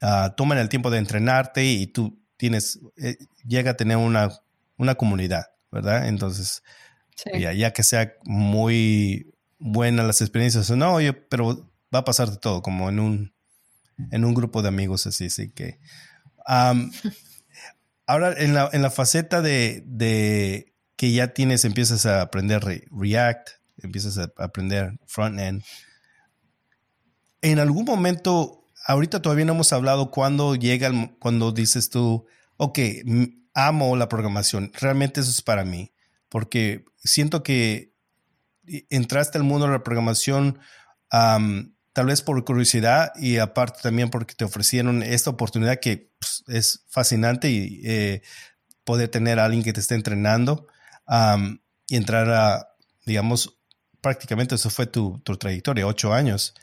ah, 0.00 0.34
toman 0.36 0.58
el 0.58 0.68
tiempo 0.68 0.90
de 0.90 0.98
entrenarte 0.98 1.64
y 1.64 1.88
tú 1.88 2.22
tienes, 2.36 2.78
eh, 2.96 3.18
llega 3.46 3.72
a 3.72 3.76
tener 3.76 3.96
una, 3.96 4.30
una 4.78 4.94
comunidad, 4.94 5.46
¿verdad? 5.70 6.06
Entonces, 6.06 6.62
ya, 7.38 7.52
ya, 7.52 7.72
que 7.72 7.82
sea 7.82 8.14
muy 8.24 9.34
buena 9.58 10.04
las 10.04 10.20
experiencias, 10.20 10.70
no, 10.70 10.94
oye, 10.94 11.12
pero 11.12 11.68
va 11.94 12.00
a 12.00 12.04
pasar 12.04 12.30
de 12.30 12.38
todo, 12.38 12.62
como 12.62 12.88
en 12.88 12.98
un, 12.98 13.34
en 14.10 14.24
un 14.24 14.34
grupo 14.34 14.62
de 14.62 14.68
amigos 14.68 15.06
así, 15.06 15.26
así 15.26 15.50
que... 15.50 15.78
Ahora, 18.06 18.34
en 18.36 18.52
la, 18.52 18.68
en 18.72 18.82
la 18.82 18.90
faceta 18.90 19.40
de, 19.40 20.74
que 20.96 21.12
ya 21.12 21.28
tienes, 21.28 21.64
empiezas 21.64 22.04
a 22.04 22.20
aprender 22.20 22.62
React, 22.90 23.48
empiezas 23.82 24.18
a 24.18 24.30
aprender 24.36 24.98
frontend. 25.06 25.62
en 27.40 27.58
algún 27.58 27.86
momento, 27.86 28.66
ahorita 28.86 29.22
todavía 29.22 29.46
no 29.46 29.54
hemos 29.54 29.72
hablado 29.72 30.10
cuando 30.10 30.54
llega, 30.54 30.90
cuando 31.18 31.52
dices 31.52 31.88
tú, 31.88 32.26
ok, 32.58 32.78
amo 33.54 33.96
la 33.96 34.08
programación, 34.08 34.70
realmente 34.74 35.20
eso 35.20 35.30
es 35.30 35.40
para 35.40 35.64
mí, 35.64 35.92
porque 36.28 36.84
siento 36.98 37.42
que 37.42 37.94
entraste 38.90 39.38
al 39.38 39.44
mundo 39.44 39.66
de 39.66 39.72
la 39.72 39.82
programación 39.82 40.58
tal 41.94 42.06
vez 42.06 42.22
por 42.22 42.44
curiosidad 42.44 43.12
y 43.16 43.38
aparte 43.38 43.78
también 43.80 44.10
porque 44.10 44.34
te 44.34 44.44
ofrecieron 44.44 45.02
esta 45.02 45.30
oportunidad 45.30 45.78
que 45.80 46.10
pues, 46.18 46.44
es 46.48 46.84
fascinante 46.88 47.50
y 47.50 47.80
eh, 47.84 48.22
poder 48.82 49.08
tener 49.08 49.38
a 49.38 49.46
alguien 49.46 49.62
que 49.62 49.72
te 49.72 49.80
esté 49.80 49.94
entrenando 49.94 50.66
y 51.86 51.96
entrar 51.96 52.30
a, 52.30 52.68
digamos, 53.06 53.58
prácticamente 54.00 54.56
eso 54.56 54.70
fue 54.70 54.86
tu, 54.86 55.20
tu 55.20 55.36
trayectoria, 55.36 55.86
ocho 55.86 56.12
años. 56.12 56.54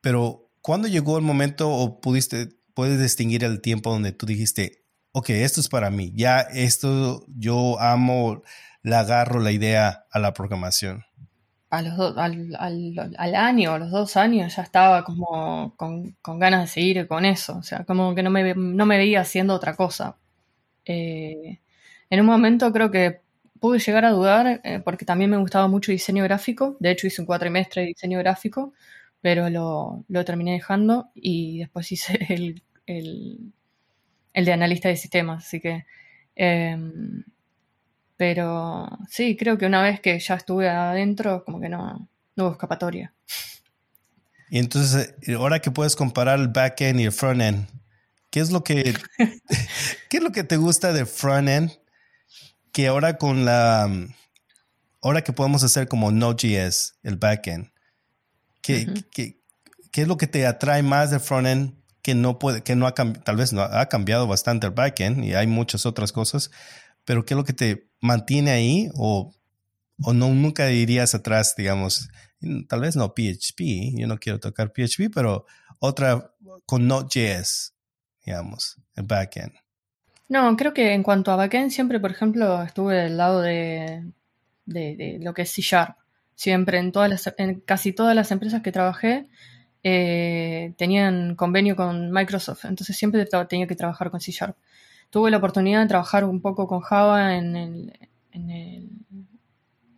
Pero 0.00 0.50
¿cuándo 0.60 0.88
llegó 0.88 1.18
el 1.18 1.24
momento 1.24 1.70
o 1.70 2.00
pudiste, 2.00 2.48
puedes 2.74 3.00
distinguir 3.00 3.44
el 3.44 3.60
tiempo 3.60 3.90
donde 3.90 4.10
tú 4.10 4.26
dijiste, 4.26 4.84
ok, 5.12 5.30
esto 5.30 5.60
es 5.60 5.68
para 5.68 5.90
mí, 5.90 6.12
ya 6.16 6.40
esto 6.40 7.24
yo 7.28 7.80
amo, 7.80 8.42
le 8.82 8.96
agarro 8.96 9.38
la 9.38 9.52
idea 9.52 10.06
a 10.10 10.18
la 10.18 10.34
programación? 10.34 11.04
A 11.78 11.82
los 11.82 12.16
al, 12.16 12.56
al, 12.58 13.14
al, 13.16 13.34
año, 13.34 13.72
a 13.72 13.78
los 13.78 13.90
dos 13.90 14.16
años, 14.16 14.56
ya 14.56 14.62
estaba 14.62 15.04
como 15.04 15.74
con, 15.76 16.12
con, 16.22 16.38
ganas 16.38 16.62
de 16.62 16.66
seguir 16.68 17.06
con 17.08 17.24
eso. 17.24 17.56
O 17.58 17.62
sea, 17.62 17.84
como 17.84 18.14
que 18.14 18.22
no 18.22 18.30
me, 18.30 18.54
no 18.54 18.86
me 18.86 18.96
veía 18.98 19.20
haciendo 19.20 19.54
otra 19.54 19.74
cosa. 19.74 20.16
Eh, 20.84 21.60
en 22.10 22.20
un 22.20 22.26
momento 22.26 22.72
creo 22.72 22.90
que 22.90 23.20
pude 23.60 23.78
llegar 23.78 24.04
a 24.04 24.10
dudar 24.10 24.60
eh, 24.62 24.80
porque 24.84 25.04
también 25.06 25.30
me 25.30 25.38
gustaba 25.38 25.68
mucho 25.68 25.90
diseño 25.92 26.24
gráfico. 26.24 26.76
De 26.80 26.90
hecho, 26.90 27.06
hice 27.06 27.22
un 27.22 27.26
cuatrimestre 27.26 27.82
de 27.82 27.88
diseño 27.88 28.18
gráfico, 28.18 28.74
pero 29.20 29.48
lo, 29.50 30.04
lo 30.08 30.24
terminé 30.24 30.52
dejando 30.52 31.10
y 31.14 31.60
después 31.60 31.90
hice 31.90 32.18
el, 32.28 32.62
el, 32.86 33.52
el 34.34 34.44
de 34.44 34.52
analista 34.52 34.88
de 34.88 34.96
sistemas. 34.96 35.46
Así 35.46 35.60
que 35.60 35.86
em, 36.36 37.24
pero 38.16 38.88
sí, 39.08 39.36
creo 39.36 39.58
que 39.58 39.66
una 39.66 39.82
vez 39.82 40.00
que 40.00 40.18
ya 40.18 40.34
estuve 40.34 40.68
adentro, 40.68 41.44
como 41.44 41.60
que 41.60 41.68
no, 41.68 42.08
no 42.36 42.44
hubo 42.44 42.52
escapatoria. 42.52 43.12
Y 44.50 44.58
entonces, 44.58 45.14
eh, 45.22 45.34
ahora 45.34 45.60
que 45.60 45.70
puedes 45.70 45.96
comparar 45.96 46.38
el 46.38 46.48
back-end 46.48 47.00
y 47.00 47.04
el 47.04 47.12
front-end, 47.12 47.66
¿qué 48.30 48.40
es 48.40 48.50
lo 48.50 48.62
que 48.62 48.94
qué 50.08 50.16
es 50.16 50.22
lo 50.22 50.32
que 50.32 50.44
te 50.44 50.56
gusta 50.56 50.92
del 50.92 51.06
front-end 51.06 51.72
que 52.72 52.86
ahora 52.86 53.18
con 53.18 53.44
la 53.44 53.90
ahora 55.02 55.22
que 55.22 55.32
podemos 55.32 55.62
hacer 55.64 55.88
como 55.88 56.12
Node.js, 56.12 56.98
el 57.02 57.16
back-end? 57.16 57.74
¿qué, 58.64 58.86
qué, 59.10 59.40
qué, 59.92 60.02
es 60.02 60.08
lo 60.08 60.16
que 60.16 60.26
te 60.26 60.46
atrae 60.46 60.82
más 60.82 61.10
del 61.10 61.20
front-end 61.20 61.74
que 62.02 62.14
no 62.14 62.38
puede 62.38 62.62
que 62.62 62.76
no 62.76 62.86
ha 62.86 62.94
tal 62.94 63.36
vez 63.36 63.52
no 63.52 63.62
ha 63.62 63.86
cambiado 63.88 64.26
bastante 64.26 64.66
el 64.66 64.72
back-end 64.72 65.24
y 65.24 65.34
hay 65.34 65.46
muchas 65.46 65.86
otras 65.86 66.12
cosas, 66.12 66.50
pero 67.04 67.24
qué 67.24 67.34
es 67.34 67.36
lo 67.36 67.44
que 67.44 67.52
te 67.52 67.88
mantiene 68.04 68.50
ahí 68.50 68.90
o, 68.94 69.34
o 70.02 70.12
no 70.12 70.28
nunca 70.28 70.70
irías 70.70 71.14
atrás, 71.14 71.54
digamos, 71.56 72.10
tal 72.68 72.80
vez 72.80 72.96
no 72.96 73.14
PHP, 73.14 73.98
yo 73.98 74.06
no 74.06 74.18
quiero 74.18 74.38
tocar 74.38 74.72
PHP, 74.72 75.10
pero 75.12 75.46
otra 75.78 76.32
con 76.66 76.86
Node.js, 76.86 77.74
digamos, 78.24 78.76
el 78.94 79.04
backend. 79.04 79.54
No, 80.28 80.54
creo 80.56 80.74
que 80.74 80.92
en 80.92 81.02
cuanto 81.02 81.32
a 81.32 81.36
backend 81.36 81.70
siempre, 81.70 81.98
por 81.98 82.10
ejemplo, 82.10 82.62
estuve 82.62 82.94
del 82.94 83.16
lado 83.16 83.40
de, 83.40 84.04
de, 84.66 85.18
lo 85.22 85.32
que 85.32 85.42
es 85.42 85.50
C 85.50 85.62
Sharp. 85.62 85.96
Siempre 86.34 86.78
en 86.78 86.92
todas 86.92 87.08
las, 87.08 87.32
en 87.38 87.60
casi 87.60 87.92
todas 87.92 88.14
las 88.14 88.30
empresas 88.32 88.60
que 88.60 88.72
trabajé 88.72 89.28
eh, 89.82 90.74
tenían 90.76 91.36
convenio 91.36 91.76
con 91.76 92.10
Microsoft, 92.10 92.64
entonces 92.64 92.96
siempre 92.96 93.26
tenía 93.48 93.66
que 93.66 93.76
trabajar 93.76 94.10
con 94.10 94.20
C 94.20 94.32
Sharp 94.32 94.56
tuve 95.14 95.30
la 95.30 95.36
oportunidad 95.36 95.80
de 95.80 95.86
trabajar 95.86 96.24
un 96.24 96.40
poco 96.40 96.66
con 96.66 96.80
Java 96.80 97.36
en, 97.36 97.54
el, 97.54 97.92
en, 98.32 99.06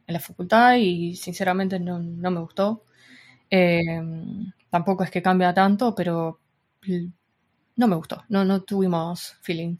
la 0.06 0.20
facultad 0.20 0.74
y 0.74 1.16
sinceramente 1.16 1.80
no, 1.80 1.98
no 1.98 2.30
me 2.30 2.40
gustó. 2.40 2.84
Eh, 3.50 3.98
tampoco 4.68 5.04
es 5.04 5.10
que 5.10 5.22
cambia 5.22 5.54
tanto, 5.54 5.94
pero 5.94 6.38
no 7.76 7.88
me 7.88 7.96
gustó, 7.96 8.24
no, 8.28 8.44
no 8.44 8.60
tuvimos 8.60 9.38
feeling. 9.40 9.78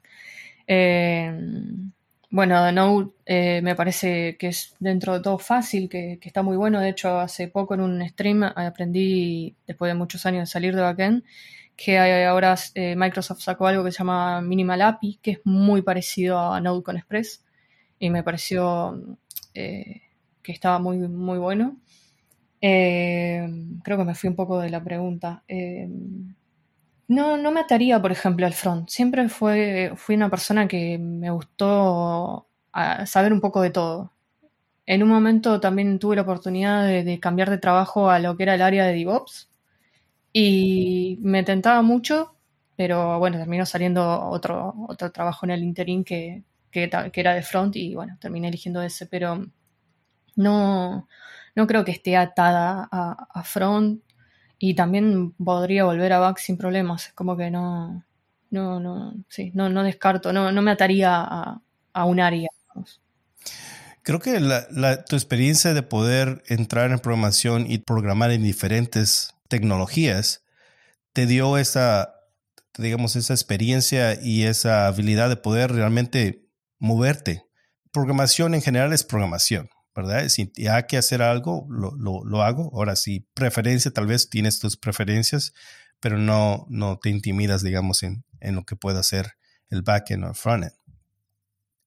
Eh, 0.67 1.39
bueno, 2.31 2.73
Node 2.73 3.11
eh, 3.27 3.61
me 3.63 3.75
parece 3.75 4.39
que 4.39 4.49
es 4.49 4.75
dentro 4.81 5.13
de 5.13 5.21
todo 5.21 5.39
fácil, 5.39 5.91
que, 5.91 6.19
que, 6.19 6.29
está 6.31 6.43
muy 6.43 6.57
bueno. 6.57 6.81
De 6.81 6.89
hecho, 6.89 7.21
hace 7.21 7.49
poco 7.49 7.75
en 7.75 7.83
un 7.83 8.09
stream 8.09 8.43
aprendí, 8.43 9.55
después 9.67 9.91
de 9.91 9.99
muchos 9.99 10.25
años 10.25 10.41
de 10.41 10.47
salir 10.47 10.75
de 10.75 10.81
backend, 10.81 11.25
que 11.77 11.99
ahora 12.25 12.57
eh, 12.75 12.97
Microsoft 12.97 13.41
sacó 13.41 13.67
algo 13.67 13.85
que 13.85 13.93
se 13.93 13.99
llama 13.99 14.41
Minimal 14.41 14.81
API, 14.83 15.19
que 15.23 15.33
es 15.33 15.41
muy 15.45 15.83
parecido 15.83 16.39
a 16.39 16.61
Node 16.61 16.83
con 16.83 16.97
Express, 16.97 17.45
y 17.99 18.09
me 18.11 18.23
pareció 18.23 19.19
eh, 19.55 20.03
que 20.43 20.53
estaba 20.53 20.79
muy, 20.79 20.97
muy 20.99 21.39
bueno. 21.39 21.77
Eh, 22.61 23.47
creo 23.85 23.99
que 23.99 24.05
me 24.05 24.15
fui 24.15 24.31
un 24.31 24.37
poco 24.37 24.59
de 24.59 24.71
la 24.71 24.83
pregunta. 24.83 25.45
no, 27.09 27.37
no 27.37 27.51
me 27.53 27.61
ataría, 27.61 28.01
por 28.01 28.11
ejemplo, 28.13 28.47
al 28.47 28.55
front. 28.55 28.89
Siempre 28.89 29.29
fue, 29.29 29.93
fui 29.97 30.17
una 30.17 30.31
persona 30.31 30.67
que 30.67 30.99
me 30.99 31.31
gustó 31.31 32.49
saber 33.05 33.33
un 33.33 33.41
poco 33.41 33.61
de 33.63 33.71
todo. 33.71 34.13
En 34.87 35.03
un 35.03 35.09
momento 35.11 35.61
también 35.61 35.99
tuve 35.99 36.17
la 36.17 36.23
oportunidad 36.23 36.87
de 36.87 37.21
cambiar 37.21 37.51
de 37.51 37.59
trabajo 37.59 38.11
a 38.11 38.19
lo 38.19 38.37
que 38.37 38.45
era 38.45 38.55
el 38.55 38.63
área 38.63 38.87
de 38.87 38.95
DevOps 38.95 39.51
y 40.39 41.19
me 41.23 41.45
tentaba 41.45 41.81
mucho, 41.81 42.37
pero 42.77 43.19
bueno, 43.19 43.39
terminó 43.39 43.65
saliendo 43.65 44.29
otro, 44.29 44.75
otro 44.87 45.11
trabajo 45.11 45.47
en 45.47 45.53
el 45.53 45.63
interín 45.63 46.05
que, 46.05 46.45
que, 46.71 46.91
era 47.15 47.35
de 47.35 47.43
front 47.43 47.75
y 47.77 47.95
bueno, 47.95 48.19
terminé 48.21 48.49
eligiendo 48.49 48.83
ese, 48.83 49.07
pero 49.07 49.47
no, 50.35 51.09
no 51.55 51.67
creo 51.67 51.87
que 51.87 51.93
esté 51.93 52.19
atada 52.19 52.87
a, 52.93 53.43
front 53.45 54.03
y 54.59 54.75
también 54.75 55.33
podría 55.33 55.85
volver 55.85 56.13
a 56.13 56.19
back 56.19 56.37
sin 56.37 56.59
problemas, 56.59 57.13
como 57.15 57.35
que 57.35 57.51
no, 57.51 58.05
no, 58.51 58.79
no, 58.79 59.15
sí, 59.29 59.53
no, 59.55 59.71
no 59.71 59.85
descarto, 59.85 60.35
no, 60.35 60.53
no 60.53 60.61
me 60.61 60.73
ataría 60.73 61.15
a, 61.17 61.63
a 61.95 62.05
un 62.05 62.21
área. 62.21 62.51
Creo 64.03 64.21
que 64.21 64.39
la, 64.39 65.05
tu 65.07 65.17
experiencia 65.17 65.73
de 65.73 65.83
poder 65.83 66.43
entrar 66.47 66.91
en 66.91 66.99
programación 66.99 67.65
y 67.67 67.79
programar 67.79 68.33
en 68.33 68.43
diferentes 68.43 69.36
tecnologías 69.49 70.45
te 71.13 71.27
dio 71.27 71.57
esa, 71.57 72.15
digamos, 72.77 73.17
esa 73.17 73.33
experiencia 73.33 74.21
y 74.23 74.45
esa 74.45 74.87
habilidad 74.87 75.29
de 75.29 75.37
poder 75.37 75.73
realmente 75.73 76.47
moverte. 76.79 77.47
Programación 77.93 78.55
en 78.55 78.63
general 78.63 78.93
es 78.93 79.03
programación, 79.03 79.71
¿verdad? 79.95 80.29
Si 80.29 80.53
hay 80.69 80.83
que 80.85 80.99
hacer 80.99 81.23
algo, 81.23 81.67
lo, 81.71 81.93
lo, 81.97 82.43
hago. 82.43 82.71
Ahora, 82.75 82.97
si 82.97 83.21
preferencia, 83.33 83.91
tal 83.91 84.07
vez 84.07 84.29
tienes 84.29 84.59
tus 84.59 84.77
preferencias, 84.77 85.55
pero 86.01 86.19
no, 86.19 86.67
no 86.69 86.99
te 86.99 87.09
intimidas, 87.09 87.63
digamos, 87.63 88.03
en, 88.03 88.25
en 88.41 88.55
lo 88.55 88.65
que 88.65 88.77
pueda 88.77 89.01
hacer 89.01 89.33
el 89.71 89.83
backend 89.83 90.25
o 90.25 90.29
el 90.29 90.35
frontend. 90.35 90.75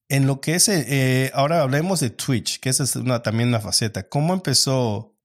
En 0.08 0.26
lo 0.26 0.42
que 0.42 0.56
es, 0.56 0.68
eh, 0.70 1.32
ahora 1.36 1.62
hablemos 1.62 2.00
de 2.00 2.10
Twitch, 2.10 2.60
que 2.60 2.70
esa 2.70 2.84
es 2.84 2.96
una, 2.96 3.22
también 3.22 3.50
una 3.50 3.60
faceta. 3.60 4.10
¿Cómo 4.10 4.34
empezó 4.34 5.16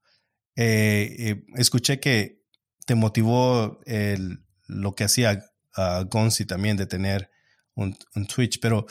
eh, 0.56 1.44
escuché 1.56 2.00
que 2.00 2.44
te 2.86 2.94
motivó 2.94 3.80
el, 3.86 4.44
lo 4.66 4.94
que 4.94 5.04
hacía 5.04 5.44
uh, 5.76 6.04
Gonzi 6.08 6.44
también 6.44 6.76
de 6.76 6.86
tener 6.86 7.30
un, 7.74 7.96
Twitch, 8.28 8.60
pero 8.60 8.86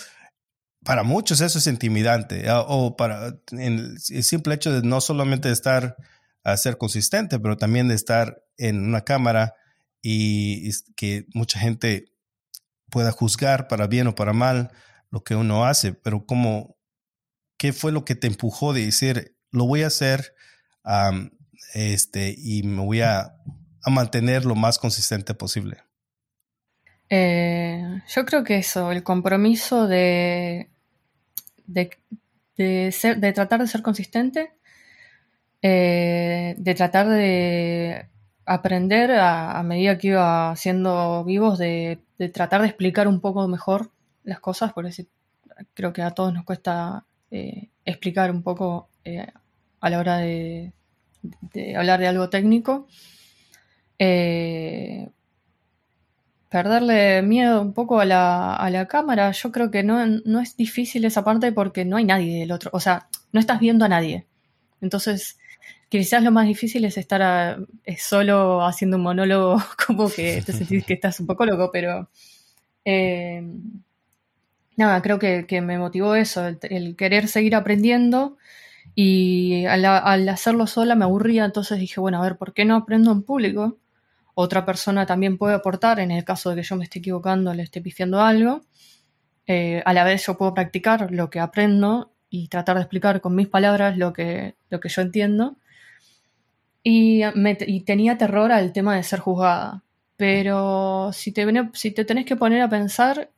para 0.84 1.04
muchos 1.04 1.42
eso 1.42 1.60
es 1.60 1.68
intimidante, 1.68 2.50
ah, 2.50 2.62
o 2.68 2.98
para 2.98 3.40
el, 3.52 4.00
simple 4.00 4.56
hecho 4.56 4.72
de 4.72 4.86
no 4.86 5.00
solamente 5.00 5.52
estar 5.52 5.96
a 6.44 6.58
ser 6.58 6.78
consistente, 6.78 7.40
pero 7.40 7.56
también 7.56 7.88
de 7.88 7.96
estar 7.96 8.44
en 8.58 8.84
una 8.84 9.02
cámara 9.02 9.56
y, 10.02 10.70
que 10.96 11.26
mucha 11.34 11.60
gente 11.60 12.12
pueda 12.90 13.12
juzgar 13.12 13.68
para 13.68 13.88
bien 13.88 14.08
o 14.08 14.16
para 14.16 14.34
mal 14.34 14.72
lo 15.10 15.24
que 15.24 15.36
uno 15.36 15.66
hace, 15.66 15.94
pero 15.94 16.26
como, 16.26 16.78
¿qué 17.58 17.72
fue 17.72 17.92
lo 17.92 18.04
que 18.04 18.16
te 18.16 18.28
empujó 18.28 18.74
de 18.74 18.86
decir, 18.86 19.38
lo 19.52 19.66
voy 19.66 19.84
a 19.84 19.88
hacer 19.88 20.36
este, 21.74 22.36
y 22.38 22.64
me 22.64 22.84
voy 22.84 23.02
a, 23.02 23.36
mantener 23.86 24.46
lo 24.46 24.56
más 24.56 24.80
consistente 24.80 25.34
posible? 25.34 25.78
Eh, 27.10 28.02
yo 28.08 28.26
creo 28.26 28.44
que 28.44 28.58
eso, 28.58 28.92
el 28.92 29.04
compromiso 29.04 29.88
de, 29.88 30.70
de, 31.68 32.92
ser, 32.92 33.20
de 33.20 33.34
tratar 33.34 33.60
de 33.60 33.68
ser 33.68 33.82
consistente, 33.82 34.54
eh, 35.62 36.56
de 36.58 36.76
tratar 36.76 37.10
de 37.10 38.08
aprender 38.46 39.12
a, 39.12 39.62
medida 39.64 39.98
que 39.98 40.08
iba 40.10 40.56
siendo 40.56 41.24
vivos, 41.26 41.60
de, 41.60 42.00
tratar 42.34 42.62
de 42.62 42.68
explicar 42.68 43.08
un 43.08 43.20
poco 43.20 43.48
mejor 43.48 43.92
las 44.24 44.40
cosas, 44.40 44.72
porque 44.72 45.06
creo 45.74 45.92
que 45.92 46.02
a 46.02 46.12
todos 46.12 46.34
nos 46.34 46.46
cuesta 46.46 47.06
eh, 47.32 47.70
explicar 47.84 48.32
un 48.32 48.44
poco 48.44 48.88
a 49.82 49.90
la 49.90 50.00
hora 50.00 50.18
de, 50.20 50.72
de 51.54 51.76
hablar 51.76 52.00
de 52.00 52.08
algo 52.08 52.30
técnico. 52.30 52.88
Eh, 54.00 55.10
perderle 56.50 57.24
miedo 57.24 57.62
un 57.62 57.74
poco 57.74 58.00
a 58.00 58.06
la, 58.06 58.56
a 58.56 58.70
la 58.70 58.88
cámara, 58.88 59.32
yo 59.32 59.52
creo 59.52 59.72
que 59.72 59.82
no, 59.82 60.06
no, 60.06 60.40
es 60.40 60.56
difícil 60.56 61.04
esa 61.04 61.24
parte 61.24 61.52
porque 61.52 61.84
no 61.84 61.98
hay 61.98 62.06
nadie 62.06 62.42
del 62.42 62.52
otro, 62.52 62.70
o 62.74 62.80
sea, 62.80 63.08
no 63.32 63.40
estás 63.40 63.60
viendo 63.60 63.86
a 63.86 63.90
nadie. 63.90 64.28
Entonces, 64.80 65.40
quizás 65.90 66.22
lo 66.22 66.32
más 66.32 66.46
difícil 66.46 66.86
es 66.86 66.98
estar 66.98 67.58
solo 67.98 68.64
haciendo 68.64 68.98
un 68.98 69.04
monólogo, 69.04 69.64
como 69.88 70.10
que 70.12 70.44
te 70.46 70.54
sentís 70.54 70.86
que 70.86 70.94
estás 70.94 71.20
un 71.20 71.28
poco 71.28 71.46
loco, 71.46 71.72
pero... 71.72 72.10
Eh, 72.86 73.42
nada, 74.76 75.02
creo 75.02 75.20
que, 75.20 75.62
me 75.62 75.78
motivó 75.78 76.16
eso, 76.16 76.48
el, 76.48 76.96
querer 76.96 77.28
seguir 77.28 77.56
aprendiendo 77.56 78.38
y 78.96 79.66
al, 79.66 80.30
hacerlo 80.30 80.68
sola 80.68 80.96
me 80.96 81.06
aburría, 81.06 81.46
entonces 81.46 81.80
dije, 81.80 82.00
bueno, 82.00 82.20
a 82.20 82.24
ver, 82.24 82.38
¿por 82.38 82.54
qué 82.54 82.66
no 82.66 82.76
aprendo 82.76 83.12
en 83.12 83.24
público? 83.24 83.78
otra 84.36 84.66
persona 84.66 85.06
también 85.06 85.38
puede 85.38 85.56
aportar 85.56 86.00
en 86.00 86.12
el 86.12 86.24
caso 86.24 86.50
de 86.50 86.58
que 86.58 86.64
yo 86.64 86.76
me 86.76 86.84
esté 86.86 87.00
equivocando, 87.00 87.54
le 87.54 87.64
esté 87.64 87.82
pifiando 87.82 88.22
algo. 88.22 88.62
Eh, 89.46 89.82
a 89.86 89.94
la 89.94 90.04
vez 90.04 90.26
yo 90.26 90.38
puedo 90.38 90.54
practicar 90.54 91.12
lo 91.12 91.30
que 91.30 91.40
aprendo 91.40 92.14
y 92.30 92.48
tratar 92.48 92.78
de 92.78 92.82
explicar 92.84 93.22
con 93.22 93.36
mis 93.36 93.48
palabras 93.48 93.98
lo 93.98 94.14
que, 94.14 94.56
lo 94.70 94.80
que 94.80 94.90
yo 94.90 95.02
entiendo. 95.02 95.58
Y, 96.82 97.24
tenía 97.86 98.18
terror 98.18 98.52
al 98.52 98.74
tema 98.74 98.96
de 98.96 99.04
ser 99.04 99.20
juzgada. 99.20 99.84
Pero 100.18 101.12
si 101.14 101.32
te, 101.32 101.46
si 101.74 101.92
te 101.92 102.06
tenés 102.06 102.26
que 102.26 102.36
poner 102.36 102.62
a 102.62 102.70
pensar, 102.70 103.30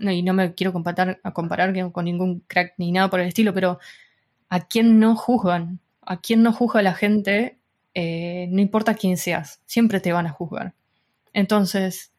y 0.00 0.22
no 0.22 0.32
me 0.32 0.54
quiero 0.54 0.72
comparar, 0.72 1.20
a 1.22 1.32
comparar 1.32 1.92
con 1.92 2.04
ningún 2.04 2.40
crack 2.46 2.74
ni 2.78 2.92
nada 2.92 3.10
por 3.10 3.20
el 3.20 3.28
estilo, 3.28 3.52
pero 3.54 3.78
¿a 4.50 4.60
quién 4.60 4.98
no 5.00 5.16
juzgan? 5.16 5.80
¿A 6.02 6.20
quién 6.20 6.42
no 6.42 6.52
juzga 6.52 6.82
la 6.82 6.94
gente 6.94 7.60
eh, 7.94 8.46
no 8.50 8.60
importa 8.60 8.94
quién 8.94 9.16
seas, 9.16 9.60
siempre 9.66 10.00
te 10.00 10.12
van 10.12 10.26
a 10.26 10.30
juzgar. 10.30 10.74
Entonces, 11.32 12.12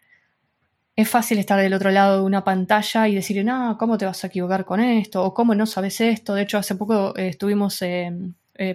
es 0.95 1.09
fácil 1.09 1.39
estar 1.39 1.59
del 1.59 1.73
otro 1.73 1.91
lado 1.91 2.17
de 2.17 2.23
una 2.23 2.43
pantalla 2.43 3.07
y 3.07 3.15
decir, 3.15 3.43
no, 3.45 3.77
¿cómo 3.77 3.97
te 3.97 4.05
vas 4.05 4.23
a 4.23 4.27
equivocar 4.27 4.65
con 4.65 4.79
esto? 4.81 5.23
¿O 5.23 5.33
cómo 5.33 5.55
no 5.55 5.65
sabes 5.65 6.01
esto? 6.01 6.33
De 6.35 6.43
hecho, 6.43 6.57
hace 6.57 6.75
poco 6.75 7.15
eh, 7.17 7.29
estuvimos 7.29 7.81
eh, 7.81 8.11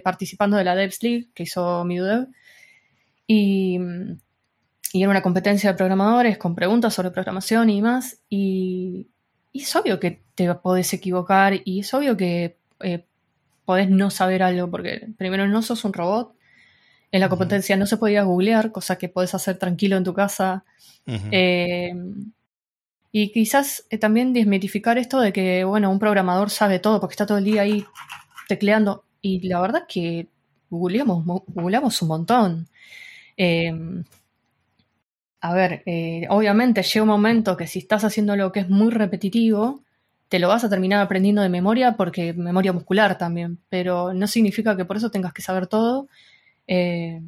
participando 0.03 0.57
de 0.57 0.63
la 0.63 0.75
Devs 0.75 1.01
League 1.03 1.29
que 1.33 1.43
hizo 1.43 1.85
MiduDev 1.85 2.27
y, 3.27 3.79
y 4.93 5.01
era 5.01 5.11
una 5.11 5.21
competencia 5.21 5.71
de 5.71 5.77
programadores 5.77 6.37
con 6.37 6.55
preguntas 6.55 6.93
sobre 6.93 7.11
programación 7.11 7.69
y 7.69 7.81
más. 7.81 8.19
Y, 8.29 9.07
y 9.53 9.61
es 9.61 9.75
obvio 9.75 9.99
que 9.99 10.23
te 10.35 10.53
podés 10.55 10.93
equivocar 10.93 11.53
y 11.63 11.81
es 11.81 11.93
obvio 11.93 12.17
que 12.17 12.57
podés 13.67 13.89
no 13.89 14.09
saber 14.09 14.43
algo 14.43 14.71
porque 14.71 15.09
primero 15.17 15.45
no 15.45 15.61
sos 15.61 15.83
un 15.83 15.91
robot 15.91 16.37
en 17.11 17.21
la 17.21 17.29
competencia 17.29 17.77
no 17.77 17.85
se 17.85 17.97
podía 17.97 18.23
googlear, 18.23 18.71
cosa 18.71 18.97
que 18.97 19.09
puedes 19.09 19.33
hacer 19.33 19.57
tranquilo 19.57 19.97
en 19.97 20.03
tu 20.03 20.13
casa. 20.13 20.65
Eh, 21.05 21.93
y 23.11 23.31
quizás 23.31 23.85
eh, 23.89 23.97
también 23.97 24.33
desmitificar 24.33 24.97
esto 24.97 25.19
de 25.21 25.31
que, 25.31 25.63
bueno, 25.63 25.89
un 25.89 25.99
programador 25.99 26.49
sabe 26.49 26.79
todo 26.79 26.99
porque 26.99 27.13
está 27.13 27.25
todo 27.25 27.37
el 27.37 27.45
día 27.45 27.61
ahí 27.61 27.85
tecleando. 28.47 29.05
Y 29.21 29.47
la 29.47 29.61
verdad 29.61 29.83
es 29.87 29.93
que 29.93 30.27
googleamos, 30.69 31.23
googleamos 31.47 32.01
un 32.01 32.07
montón. 32.07 32.67
Eh, 33.37 33.73
a 35.39 35.53
ver, 35.53 35.83
obviamente 36.29 36.83
llega 36.83 37.03
un 37.03 37.09
momento 37.09 37.55
que 37.55 37.67
si 37.67 37.79
estás 37.79 38.03
haciendo 38.03 38.35
lo 38.35 38.51
que 38.51 38.61
es 38.61 38.69
muy 38.69 38.91
repetitivo, 38.91 39.81
te 40.29 40.39
lo 40.39 40.47
vas 40.47 40.63
a 40.63 40.69
terminar 40.69 41.01
aprendiendo 41.01 41.41
de 41.41 41.49
memoria 41.49 41.93
porque 41.97 42.33
memoria 42.33 42.73
muscular 42.73 43.17
también, 43.17 43.59
pero 43.69 44.13
no 44.13 44.27
significa 44.27 44.75
que 44.75 44.85
por 44.85 44.97
eso 44.97 45.09
tengas 45.09 45.33
que 45.33 45.41
saber 45.41 45.67
todo 45.67 46.07
eh, 46.67 47.21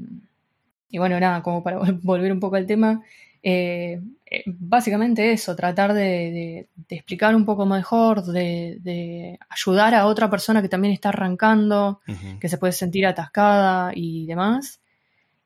y 0.89 0.97
bueno, 0.97 1.19
nada, 1.19 1.41
como 1.41 1.63
para 1.63 1.79
volver 2.03 2.31
un 2.31 2.39
poco 2.39 2.55
al 2.55 2.65
tema, 2.65 3.01
eh, 3.41 4.01
eh, 4.29 4.43
básicamente 4.45 5.31
eso, 5.31 5.55
tratar 5.55 5.93
de, 5.93 6.67
explicar 6.89 7.35
un 7.35 7.45
poco 7.45 7.65
mejor, 7.65 8.23
de, 8.23 9.39
ayudar 9.49 9.95
a 9.95 10.05
otra 10.07 10.29
persona 10.29 10.61
que 10.61 10.69
también 10.69 10.93
está 10.93 11.09
arrancando, 11.09 12.01
que 12.39 12.49
se 12.49 12.57
puede 12.57 12.73
sentir 12.73 13.05
atascada 13.05 13.91
y 13.95 14.25
demás. 14.25 14.81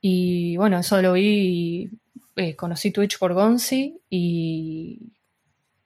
Y 0.02 0.58
bueno, 0.58 0.80
eso 0.80 1.02
lo 1.02 1.14
vi, 1.14 1.90
y, 2.36 2.54
conocí 2.56 2.92
Twitch 2.92 3.20
por 3.20 3.34
Gonzi 3.34 4.00
y, 4.10 5.00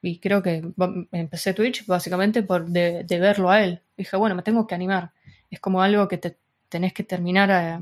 y 0.02 0.20
creo 0.20 0.44
que 0.44 0.64
empecé 1.12 1.54
Twitch 1.54 1.86
básicamente 1.86 2.44
por 2.44 2.68
de, 2.68 3.04
verlo 3.10 3.50
a 3.50 3.64
él. 3.64 3.82
Dije, 3.98 4.16
bueno, 4.18 4.36
me 4.36 4.44
tengo 4.44 4.68
que 4.68 4.76
animar. 4.76 5.12
Es 5.50 5.60
como 5.60 5.82
algo 5.82 6.08
que 6.08 6.18
te 6.18 6.38
tenés 6.70 6.94
que 6.94 7.04
terminar 7.04 7.52
a, 7.52 7.82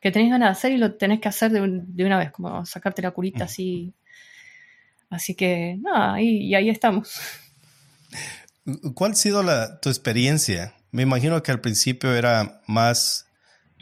que 0.00 0.10
tenés 0.10 0.30
ganas 0.30 0.48
de 0.48 0.52
hacer 0.52 0.72
y 0.72 0.78
lo 0.78 0.96
tenés 0.96 1.20
que 1.20 1.28
hacer 1.28 1.52
de, 1.52 1.60
una 2.04 2.18
vez, 2.18 2.32
como 2.32 2.66
sacarte 2.66 3.02
la 3.02 3.12
curita 3.12 3.44
así. 3.44 3.94
Así 5.08 5.34
que, 5.34 5.78
nada, 5.80 6.20
y, 6.20 6.54
ahí 6.54 6.68
estamos. 6.68 7.20
¿Cuál 8.94 9.12
ha 9.12 9.14
sido 9.14 9.42
la, 9.42 9.78
tu 9.80 9.88
experiencia? 9.88 10.74
Me 10.90 11.02
imagino 11.02 11.42
que 11.42 11.52
al 11.52 11.60
principio 11.60 12.14
era 12.14 12.60
más 12.66 13.26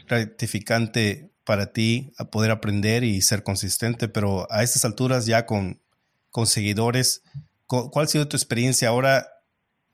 gratificante 0.07 1.31
para 1.43 1.73
ti 1.73 2.13
poder 2.31 2.51
aprender 2.51 3.03
y 3.03 3.21
ser 3.21 3.43
consistente, 3.43 4.07
pero 4.07 4.47
a 4.51 4.63
estas 4.63 4.85
alturas 4.85 5.25
ya 5.25 5.45
con, 5.45 5.81
con 6.29 6.47
seguidores, 6.47 7.23
¿cuál 7.71 8.05
ha 8.05 8.07
sido 8.07 8.27
tu 8.27 8.35
experiencia 8.35 8.89
ahora 8.89 9.27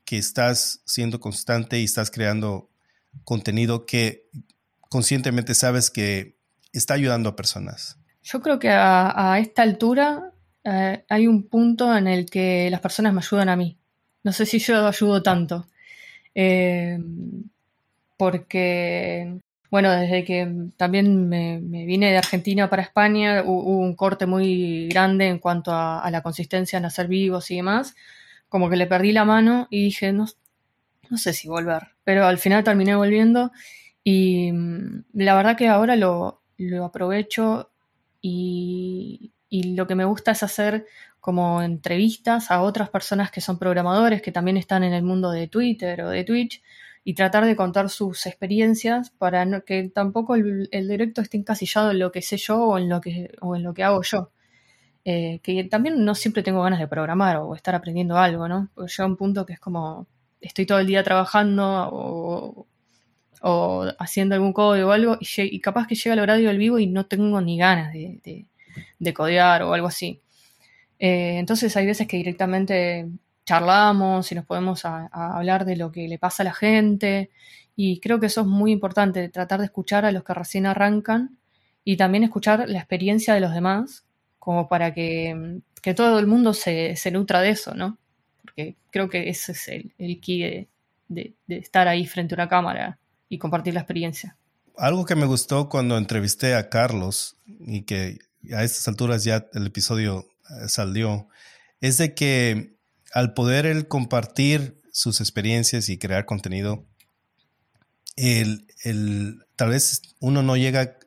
que 0.04 0.18
estás 0.18 0.82
siendo 0.84 1.20
constante 1.20 1.78
y 1.78 1.84
estás 1.84 2.10
creando 2.10 2.70
contenido 3.24 3.86
que 3.86 4.28
conscientemente 4.88 5.54
sabes 5.54 5.90
que 5.90 6.36
está 6.72 6.94
ayudando 6.94 7.28
a 7.28 7.36
personas? 7.36 7.98
Yo 8.22 8.40
creo 8.42 8.58
que 8.58 8.70
a, 8.70 9.38
esta 9.40 9.62
altura 9.62 10.32
eh, 10.64 11.04
hay 11.08 11.26
un 11.26 11.48
punto 11.48 11.96
en 11.96 12.08
el 12.08 12.28
que 12.28 12.68
las 12.70 12.80
personas 12.80 13.12
me 13.12 13.20
ayudan 13.20 13.48
a 13.48 13.56
mí. 13.56 13.78
No 14.24 14.32
sé 14.32 14.44
si 14.44 14.58
yo 14.58 14.86
ayudo 14.86 15.22
tanto. 15.22 15.66
Eh, 16.34 16.98
porque, 18.16 19.38
bueno, 19.70 19.90
desde 19.92 20.24
que 20.24 20.70
también 20.76 21.28
me, 21.28 21.58
vine 21.60 22.10
de 22.10 22.18
Argentina 22.18 22.70
para 22.70 22.82
España, 22.82 23.42
hubo 23.44 23.78
un 23.78 23.94
corte 23.94 24.26
muy 24.26 24.88
grande 24.88 25.28
en 25.28 25.38
cuanto 25.38 25.72
a, 25.72 26.08
la 26.10 26.22
consistencia 26.22 26.78
en 26.78 26.86
hacer 26.86 27.06
vivos 27.08 27.50
y 27.50 27.56
demás. 27.56 27.94
Como 28.48 28.70
que 28.70 28.76
le 28.76 28.86
perdí 28.86 29.12
la 29.12 29.26
mano 29.26 29.68
y 29.70 29.84
dije, 29.84 30.12
no, 30.12 30.26
no 31.10 31.18
sé 31.18 31.34
si 31.34 31.48
volver. 31.48 31.88
Pero 32.04 32.26
al 32.26 32.38
final 32.38 32.64
terminé 32.64 32.96
volviendo 32.96 33.52
y 34.02 34.52
mm, 34.52 35.04
la 35.14 35.34
verdad 35.34 35.56
que 35.56 35.68
ahora 35.68 35.96
lo, 35.96 36.40
aprovecho 36.82 37.70
y, 38.22 39.32
lo 39.50 39.86
que 39.86 39.94
me 39.94 40.06
gusta 40.06 40.32
es 40.32 40.42
hacer 40.42 40.86
como 41.20 41.62
entrevistas 41.62 42.50
a 42.50 42.62
otras 42.62 42.88
personas 42.88 43.30
que 43.30 43.42
son 43.42 43.58
programadores, 43.58 44.22
que 44.22 44.32
también 44.32 44.56
están 44.56 44.82
en 44.82 44.94
el 44.94 45.02
mundo 45.02 45.30
de 45.30 45.48
Twitter 45.48 46.02
o 46.02 46.10
de 46.10 46.24
Twitch, 46.24 46.62
y 47.04 47.14
tratar 47.14 47.44
de 47.44 47.56
contar 47.56 47.88
sus 47.90 48.26
experiencias 48.26 49.10
para 49.10 49.60
que 49.62 49.88
tampoco 49.88 50.34
el, 50.34 50.68
directo 50.70 51.20
esté 51.20 51.36
encasillado 51.38 51.90
en 51.90 51.98
lo 51.98 52.12
que 52.12 52.22
sé 52.22 52.36
yo 52.36 52.62
o 52.62 52.78
en 52.78 52.88
lo 52.88 53.00
que, 53.00 53.30
o 53.40 53.56
en 53.56 53.62
lo 53.62 53.74
que 53.74 53.84
hago 53.84 54.02
yo. 54.02 54.30
Eh, 55.04 55.40
que 55.42 55.64
también 55.64 56.04
no 56.04 56.14
siempre 56.14 56.42
tengo 56.42 56.62
ganas 56.62 56.80
de 56.80 56.88
programar 56.88 57.38
o 57.38 57.54
estar 57.54 57.74
aprendiendo 57.74 58.18
algo, 58.18 58.46
¿no? 58.48 58.70
Porque 58.74 58.92
llega 58.92 59.06
un 59.06 59.16
punto 59.16 59.46
que 59.46 59.54
es 59.54 59.60
como, 59.60 60.06
estoy 60.40 60.66
todo 60.66 60.80
el 60.80 60.86
día 60.86 61.02
trabajando 61.02 61.88
o, 61.90 62.66
o 63.42 63.86
haciendo 63.98 64.34
algún 64.34 64.52
código 64.52 64.88
o 64.88 64.92
algo, 64.92 65.16
y, 65.20 65.60
capaz 65.60 65.86
que 65.86 65.94
llega 65.94 66.14
el 66.14 66.20
horario 66.20 66.48
del 66.48 66.58
vivo 66.58 66.78
y 66.78 66.86
no 66.86 67.06
tengo 67.06 67.40
ni 67.40 67.58
ganas 67.58 67.92
de, 67.92 68.46
de, 68.98 69.14
codear 69.14 69.62
o 69.62 69.72
algo 69.72 69.86
así. 69.86 70.20
Eh, 70.98 71.38
entonces 71.38 71.76
hay 71.76 71.86
veces 71.86 72.06
que 72.08 72.16
directamente 72.16 73.08
charlamos 73.48 74.30
y 74.30 74.34
nos 74.34 74.44
podemos 74.44 74.84
hablar 74.84 75.64
de 75.64 75.76
lo 75.76 75.90
que 75.90 76.06
le 76.06 76.18
pasa 76.18 76.42
a 76.42 76.44
la 76.44 76.52
gente, 76.52 77.30
y 77.74 77.98
creo 78.00 78.20
que 78.20 78.26
eso 78.26 78.42
es 78.42 78.46
muy 78.46 78.72
importante, 78.72 79.28
tratar 79.30 79.60
de 79.60 79.66
escuchar 79.66 80.04
a 80.04 80.12
los 80.12 80.22
que 80.22 80.34
recién 80.34 80.66
arrancan 80.66 81.38
y 81.82 81.96
también 81.96 82.24
escuchar 82.24 82.68
la 82.68 82.78
experiencia 82.78 83.32
de 83.32 83.40
los 83.40 83.54
demás, 83.54 84.04
como 84.38 84.68
para 84.68 84.92
que, 84.92 85.60
que 85.80 85.94
todo 85.94 86.18
el 86.18 86.26
mundo 86.26 86.52
se, 86.52 86.96
se, 86.96 87.10
nutra 87.10 87.40
de 87.40 87.50
eso, 87.50 87.74
¿no? 87.74 87.96
Porque 88.42 88.76
creo 88.90 89.08
que 89.08 89.30
ese 89.30 89.52
es 89.52 89.68
el, 89.68 89.94
el 89.96 90.20
key 90.20 90.68
de, 91.08 91.34
de 91.46 91.56
estar 91.56 91.88
ahí 91.88 92.06
frente 92.06 92.34
a 92.34 92.36
una 92.36 92.48
cámara 92.48 92.98
y 93.30 93.38
compartir 93.38 93.72
la 93.72 93.80
experiencia. 93.80 94.36
Algo 94.76 95.06
que 95.06 95.16
me 95.16 95.26
gustó 95.26 95.68
cuando 95.68 95.96
entrevisté 95.96 96.54
a 96.54 96.68
Carlos 96.68 97.38
y 97.46 97.82
que 97.82 98.18
a 98.52 98.62
estas 98.62 98.86
alturas 98.88 99.24
ya 99.24 99.46
el 99.54 99.66
episodio 99.66 100.26
eh, 100.50 100.68
salió, 100.68 101.28
es 101.80 101.96
de 101.96 102.14
que 102.14 102.77
al 103.12 103.34
poder 103.34 103.66
él 103.66 103.88
compartir 103.88 104.80
sus 104.92 105.20
experiencias 105.20 105.88
y 105.88 105.98
crear 105.98 106.26
contenido, 106.26 106.84
el, 108.16 108.66
el, 108.82 109.44
tal 109.56 109.70
vez 109.70 110.02
uno 110.20 110.42
no 110.42 110.56
llega 110.56 110.98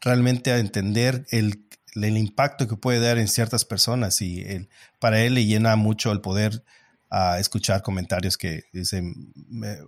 realmente 0.00 0.52
a 0.52 0.58
entender 0.58 1.26
el, 1.30 1.64
el, 1.94 2.16
impacto 2.18 2.68
que 2.68 2.76
puede 2.76 3.00
dar 3.00 3.18
en 3.18 3.28
ciertas 3.28 3.64
personas 3.64 4.20
y 4.20 4.42
el, 4.42 4.68
para 4.98 5.22
él 5.22 5.34
le 5.34 5.46
llena 5.46 5.76
mucho 5.76 6.12
el 6.12 6.20
poder 6.20 6.62
escuchar 7.38 7.82
comentarios 7.82 8.36
que 8.36 8.64
dicen, 8.72 9.32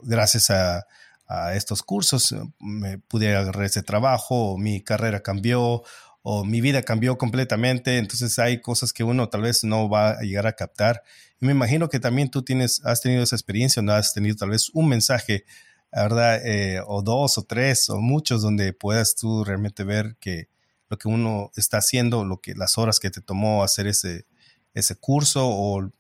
gracias 0.03 0.51
a, 0.51 0.87
a 1.29 1.55
estos 1.55 1.83
cursos, 1.83 2.35
me 2.59 2.99
pude 2.99 3.35
agarrar 3.35 3.65
ese 3.65 3.83
trabajo, 3.83 4.59
mi 4.59 4.83
carrera 4.83 5.23
cambió, 5.23 5.83
o 6.23 6.45
mi 6.45 6.61
vida 6.61 6.83
cambió 6.83 7.19
completamente, 7.19 7.99
entonces 7.99 8.39
hay 8.39 8.61
cosas 8.61 8.93
que 8.93 9.05
uno 9.05 9.29
tal 9.29 9.43
vez 9.43 9.65
no 9.65 9.89
va 9.89 10.13
a 10.13 10.23
llegar 10.23 10.47
a 10.47 10.53
captar. 10.53 11.03
Y 11.41 11.47
me 11.47 11.53
imagino 11.53 11.89
que 11.89 11.99
también 11.99 12.31
tú 12.31 12.43
tienes, 12.43 12.81
has 12.85 13.01
tenido 13.01 13.23
esa 13.23 13.37
experiencia, 13.37 13.83
no 13.83 13.93
has 13.93 14.15
tenido 14.15 14.37
tal 14.37 14.51
vez 14.51 14.71
un 14.73 14.89
mensaje, 14.89 15.45
¿verdad? 15.91 16.41
Eh, 16.47 16.81
o 16.87 17.03
dos 17.03 17.39
o 17.39 17.43
tres 17.43 17.91
o 17.91 18.01
muchos 18.01 18.43
donde 18.43 18.73
puedas 18.73 19.17
tú 19.17 19.45
realmente 19.45 19.83
ver 19.83 20.17
que 20.21 20.49
lo 20.89 20.97
que 20.99 21.09
uno 21.09 21.51
está 21.57 21.79
haciendo, 21.79 22.25
lo 22.25 22.41
que 22.41 22.55
las 22.55 22.79
horas 22.79 23.01
que 23.01 23.11
te 23.11 23.21
tomó 23.21 23.65
hacer 23.65 23.87
ese, 23.87 24.27
ese 24.75 24.95
curso 24.95 25.49
o 25.49 25.91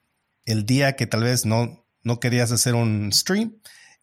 el 0.44 0.66
día 0.66 0.96
que 0.96 1.06
tal 1.06 1.24
vez 1.24 1.46
no, 1.46 1.84
no 2.04 2.20
querías 2.20 2.52
hacer 2.52 2.74
un 2.74 3.12
stream 3.12 3.56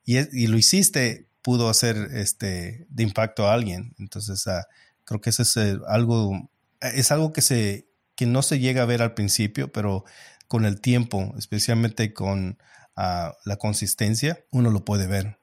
y, 0.04 0.18
y 0.18 0.48
lo 0.48 0.58
hiciste, 0.58 1.30
pudo 1.42 1.70
hacer 1.70 1.96
este, 2.14 2.86
de 2.90 3.04
impacto 3.04 3.48
a 3.48 3.54
alguien. 3.54 3.96
Entonces, 4.00 4.46
uh, 4.48 4.62
Creo 5.10 5.22
que 5.22 5.32
eso 5.32 5.42
es 5.42 5.58
eh, 5.58 5.80
algo, 5.88 6.52
es 6.82 7.12
algo 7.12 7.34
que, 7.34 7.42
se, 7.42 7.90
que 8.14 8.28
no 8.28 8.44
se 8.44 8.60
llega 8.60 8.84
a 8.84 8.86
ver 8.86 9.02
al 9.02 9.16
principio, 9.16 9.72
pero 9.72 10.06
con 10.48 10.66
el 10.66 10.82
tiempo, 10.82 11.34
especialmente 11.36 12.14
con 12.14 12.60
ah, 12.96 13.36
la 13.44 13.56
consistencia, 13.56 14.46
uno 14.52 14.70
lo 14.70 14.86
puede 14.86 15.08
ver 15.08 15.40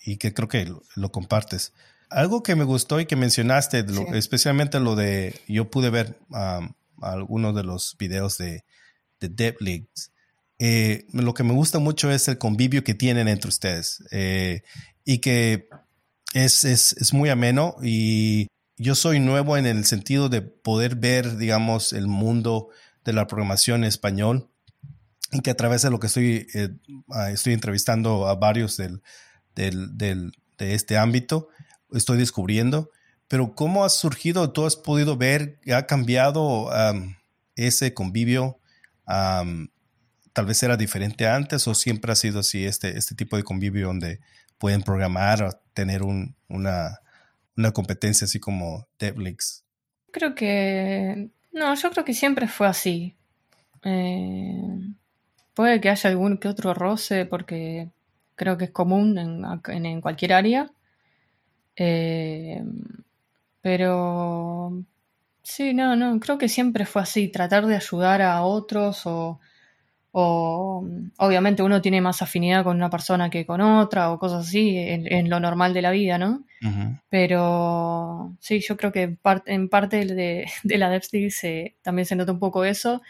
y 0.00 0.16
que 0.16 0.32
creo 0.32 0.48
que 0.48 0.72
lo, 0.96 1.12
compartes. 1.12 1.74
Algo 2.08 2.42
que 2.42 2.56
me 2.56 2.64
gustó 2.64 3.00
y 3.00 3.04
que 3.04 3.16
mencionaste, 3.16 3.84
especialmente 4.14 4.80
lo 4.80 4.96
de, 4.96 5.38
yo 5.46 5.70
pude 5.70 5.90
ver 5.90 6.18
algunos 7.02 7.54
de 7.54 7.64
los 7.64 7.96
videos 7.98 8.38
de, 8.38 8.64
de 9.20 9.28
Dev 9.28 9.56
Leagues. 9.60 10.10
Eh, 10.58 11.04
lo 11.12 11.34
que 11.34 11.42
me 11.42 11.52
gusta 11.52 11.80
mucho 11.80 12.10
es 12.10 12.28
el 12.28 12.38
convivio 12.38 12.82
que 12.82 12.94
tienen 12.94 13.28
entre 13.28 13.50
ustedes 13.50 14.02
eh, 14.10 14.62
y 15.04 15.18
que 15.18 15.68
es, 16.32 16.64
es, 16.64 16.94
es, 16.94 17.12
muy 17.12 17.28
ameno 17.28 17.76
y 17.82 18.46
yo 18.76 18.94
soy 18.94 19.20
nuevo 19.20 19.56
en 19.56 19.66
el 19.66 19.84
sentido 19.84 20.28
de 20.28 20.42
poder 20.42 20.96
ver, 20.96 21.36
digamos, 21.36 21.92
el 21.92 22.06
mundo 22.06 22.68
de 23.04 23.12
la 23.12 23.26
programación 23.26 23.84
español 23.84 24.48
y 25.32 25.40
que 25.40 25.50
a 25.50 25.56
través 25.56 25.82
de 25.82 25.90
lo 25.90 26.00
que 26.00 26.06
estoy, 26.06 26.46
eh, 26.54 26.70
ah, 27.10 27.30
estoy 27.30 27.52
entrevistando 27.52 28.28
a 28.28 28.34
varios 28.34 28.76
del, 28.76 29.02
del, 29.54 29.96
del, 29.96 30.32
de 30.58 30.74
este 30.74 30.96
ámbito, 30.96 31.48
estoy 31.92 32.18
descubriendo. 32.18 32.90
Pero 33.28 33.54
¿cómo 33.54 33.84
ha 33.84 33.88
surgido? 33.88 34.52
¿Tú 34.52 34.66
has 34.66 34.76
podido 34.76 35.16
ver, 35.16 35.58
ha 35.72 35.86
cambiado 35.86 36.70
ese 37.56 37.94
convivio? 37.94 38.58
tal 39.06 40.46
vez 40.46 40.62
era 40.62 40.76
diferente 40.76 41.28
antes 41.28 41.68
o 41.68 41.74
siempre 41.74 42.10
ha 42.10 42.16
sido 42.16 42.40
así 42.40 42.64
este, 42.64 42.98
este 42.98 43.14
tipo 43.14 43.36
de 43.36 43.44
convivio 43.44 43.86
donde 43.86 44.20
pueden 44.58 44.82
programar 44.82 45.42
o 45.42 45.50
tener 45.74 46.02
un, 46.02 46.34
una, 46.48 47.00
una 47.56 47.72
competencia 47.72 48.24
así 48.24 48.40
como 48.40 48.86
Devlix. 48.98 49.64
Creo 50.10 50.34
que... 50.34 51.30
No, 51.52 51.74
yo 51.74 51.90
creo 51.90 52.04
que 52.04 52.14
siempre 52.14 52.48
fue 52.48 52.66
así. 52.66 53.16
Eh, 53.84 54.78
puede 55.54 55.80
que 55.80 55.90
haya 55.90 56.10
algún 56.10 56.38
que 56.38 56.48
otro 56.48 56.74
roce 56.74 57.26
porque 57.26 57.90
creo 58.34 58.58
que 58.58 58.66
es 58.66 58.70
común 58.70 59.18
en, 59.18 59.86
en, 59.86 60.00
cualquier 60.00 60.32
área. 60.32 60.70
Eh, 61.76 62.62
pero 63.60 64.84
sí, 65.42 65.74
no, 65.74 65.96
no, 65.96 66.18
creo 66.20 66.38
que 66.38 66.48
siempre 66.48 66.86
fue 66.86 67.02
así, 67.02 67.28
tratar 67.28 67.66
de 67.66 67.76
ayudar 67.76 68.22
a 68.22 68.42
otros 68.42 69.06
o 69.06 69.40
o 70.16 70.86
obviamente 71.18 71.64
uno 71.64 71.82
tiene 71.82 72.00
más 72.00 72.22
afinidad 72.22 72.62
con 72.62 72.76
una 72.76 72.88
persona 72.88 73.30
que 73.30 73.44
con 73.44 73.60
otra 73.60 74.12
o 74.12 74.18
cosas 74.20 74.46
así 74.46 74.76
en, 74.78 75.28
lo 75.28 75.40
normal 75.40 75.74
de 75.74 75.82
la 75.82 75.90
vida, 75.90 76.18
¿no? 76.18 76.44
Pero 77.08 78.36
sí, 78.38 78.60
yo 78.60 78.76
creo 78.76 78.92
que 78.92 79.18
en 79.46 79.68
parte 79.68 80.06
de, 80.06 80.46
de 80.62 80.78
la 80.78 80.88
DevStick 80.88 81.82
también 81.82 82.06
se 82.06 82.14
nota 82.14 82.30
un 82.30 82.38
poco 82.38 82.64
eso, 82.64 83.02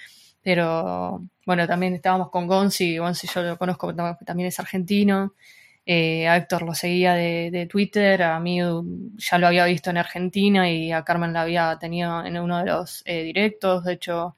pero 0.43 1.23
bueno, 1.45 1.67
también 1.67 1.93
estábamos 1.93 2.31
con 2.31 2.47
Gonzi, 2.47 2.97
Gonzi 2.97 3.29
yo 3.35 3.43
lo 3.43 3.59
conozco, 3.59 3.95
también 4.25 4.49
es 4.49 4.59
argentino, 4.59 5.35
eh, 5.85 6.27
a 6.27 6.38
Héctor 6.38 6.62
lo 6.62 6.73
seguía 6.73 7.12
de, 7.12 7.69
Twitter, 7.71 8.23
a 8.23 8.40
mí 8.40 8.61
ya 9.17 9.37
lo 9.38 9.47
había 9.47 9.67
visto 9.67 9.90
en 9.90 9.99
Argentina 9.99 10.71
y 10.71 10.90
a 10.90 11.05
Carmen 11.05 11.35
la 11.35 11.43
había 11.43 11.77
tenido 11.79 12.25
en 12.25 12.38
uno 12.38 12.61
de 12.61 12.64
los 12.64 13.03
eh, 13.05 13.25
directos, 13.25 13.85
de 13.85 13.93
hecho... 13.93 14.37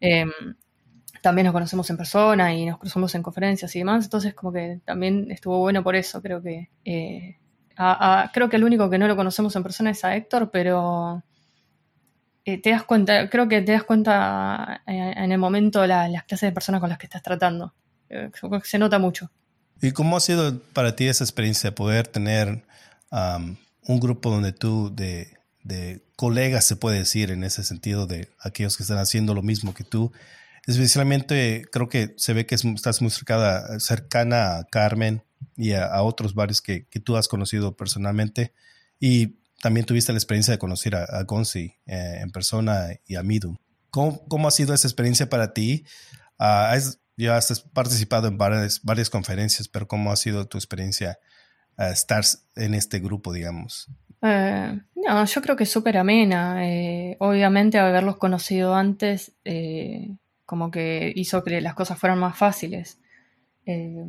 Em, 0.00 0.30
también 1.26 1.46
nos 1.46 1.54
conocemos 1.54 1.90
en 1.90 1.96
persona 1.96 2.54
y 2.54 2.66
nos 2.66 2.78
cruzamos 2.78 3.12
en 3.16 3.22
conferencias 3.24 3.74
y 3.74 3.80
demás, 3.80 4.04
entonces 4.04 4.32
como 4.32 4.52
que 4.52 4.78
también 4.84 5.28
estuvo 5.32 5.58
bueno 5.58 5.82
por 5.82 5.96
eso, 5.96 6.22
creo 6.22 6.40
que 6.40 6.70
eh, 6.84 7.40
creo 8.32 8.48
que 8.48 8.54
el 8.54 8.62
único 8.62 8.88
que 8.88 8.96
no 8.96 9.08
lo 9.08 9.16
conocemos 9.16 9.56
en 9.56 9.64
persona 9.64 9.90
es 9.90 10.04
a 10.04 10.14
Héctor, 10.14 10.52
pero 10.52 11.24
eh, 12.44 12.62
te 12.62 12.70
das 12.70 12.84
cuenta, 12.84 13.28
creo 13.28 13.48
que 13.48 13.60
te 13.60 13.72
das 13.72 13.82
cuenta 13.82 14.82
eh, 14.86 15.14
en, 15.16 15.32
el 15.32 15.38
momento 15.38 15.84
las 15.84 16.22
clases 16.26 16.50
de 16.50 16.52
personas 16.52 16.80
con 16.80 16.90
las 16.90 16.98
que 16.98 17.06
estás 17.06 17.24
tratando, 17.24 17.74
se 18.62 18.78
nota 18.78 19.00
mucho. 19.00 19.28
¿Y 19.82 19.90
cómo 19.90 20.16
ha 20.16 20.20
sido 20.20 20.60
para 20.74 20.94
ti 20.94 21.08
esa 21.08 21.24
experiencia 21.24 21.70
de 21.70 21.74
poder 21.74 22.06
tener 22.06 22.62
un 23.10 23.98
grupo 23.98 24.30
donde 24.30 24.52
tú 24.52 24.94
de 24.94 25.26
colegas, 26.14 26.64
se 26.64 26.76
puede 26.76 26.98
decir, 26.98 27.32
en 27.32 27.42
ese 27.42 27.64
sentido, 27.64 28.06
de 28.06 28.28
aquellos 28.38 28.76
que 28.76 28.84
están 28.84 28.98
haciendo 28.98 29.34
lo 29.34 29.42
mismo 29.42 29.74
que 29.74 29.82
tú, 29.82 30.12
Especialmente 30.66 31.64
creo 31.70 31.88
que 31.88 32.14
se 32.16 32.32
ve 32.32 32.44
que 32.46 32.56
estás 32.56 33.00
muy 33.00 33.10
cercana, 33.10 33.78
cercana 33.78 34.58
a 34.58 34.64
Carmen 34.64 35.22
y 35.56 35.72
a, 35.72 36.02
otros 36.02 36.34
varios 36.34 36.60
que, 36.60 36.86
tú 37.04 37.16
has 37.16 37.28
conocido 37.28 37.76
personalmente. 37.76 38.52
Y 38.98 39.38
también 39.62 39.86
tuviste 39.86 40.12
la 40.12 40.18
experiencia 40.18 40.52
de 40.52 40.58
conocer 40.58 40.96
a, 40.96 41.22
Gonzi 41.24 41.74
eh, 41.86 42.18
en 42.20 42.30
persona 42.30 42.88
y 43.06 43.14
a 43.14 43.22
Midu. 43.22 43.56
¿Cómo, 43.90 44.48
ha 44.48 44.50
sido 44.50 44.74
esa 44.74 44.88
experiencia 44.88 45.30
para 45.30 45.54
ti? 45.54 45.84
Uh, 46.38 46.78
ya 47.16 47.36
has 47.36 47.60
participado 47.72 48.28
en 48.28 48.36
varias, 48.36 48.82
varias 48.82 49.08
conferencias, 49.08 49.68
pero 49.68 49.88
¿cómo 49.88 50.12
ha 50.12 50.16
sido 50.16 50.46
tu 50.46 50.58
experiencia 50.58 51.18
uh, 51.78 51.84
estar 51.84 52.24
en 52.56 52.74
este 52.74 52.98
grupo, 53.00 53.32
digamos? 53.32 53.88
Eh, 54.22 54.80
no, 54.94 55.24
yo 55.24 55.42
creo 55.42 55.56
que 55.56 55.64
es 55.64 55.70
súper 55.70 55.96
amena. 55.96 56.68
Eh, 56.68 57.16
obviamente, 57.20 57.78
haberlos 57.78 58.16
conocido 58.18 58.74
antes, 58.74 59.32
como 60.46 60.70
que 60.70 61.12
hizo 61.14 61.42
que 61.42 61.60
las 61.60 61.74
cosas 61.74 61.98
fueran 61.98 62.20
más 62.20 62.38
fáciles. 62.38 62.98
Eh, 63.66 64.04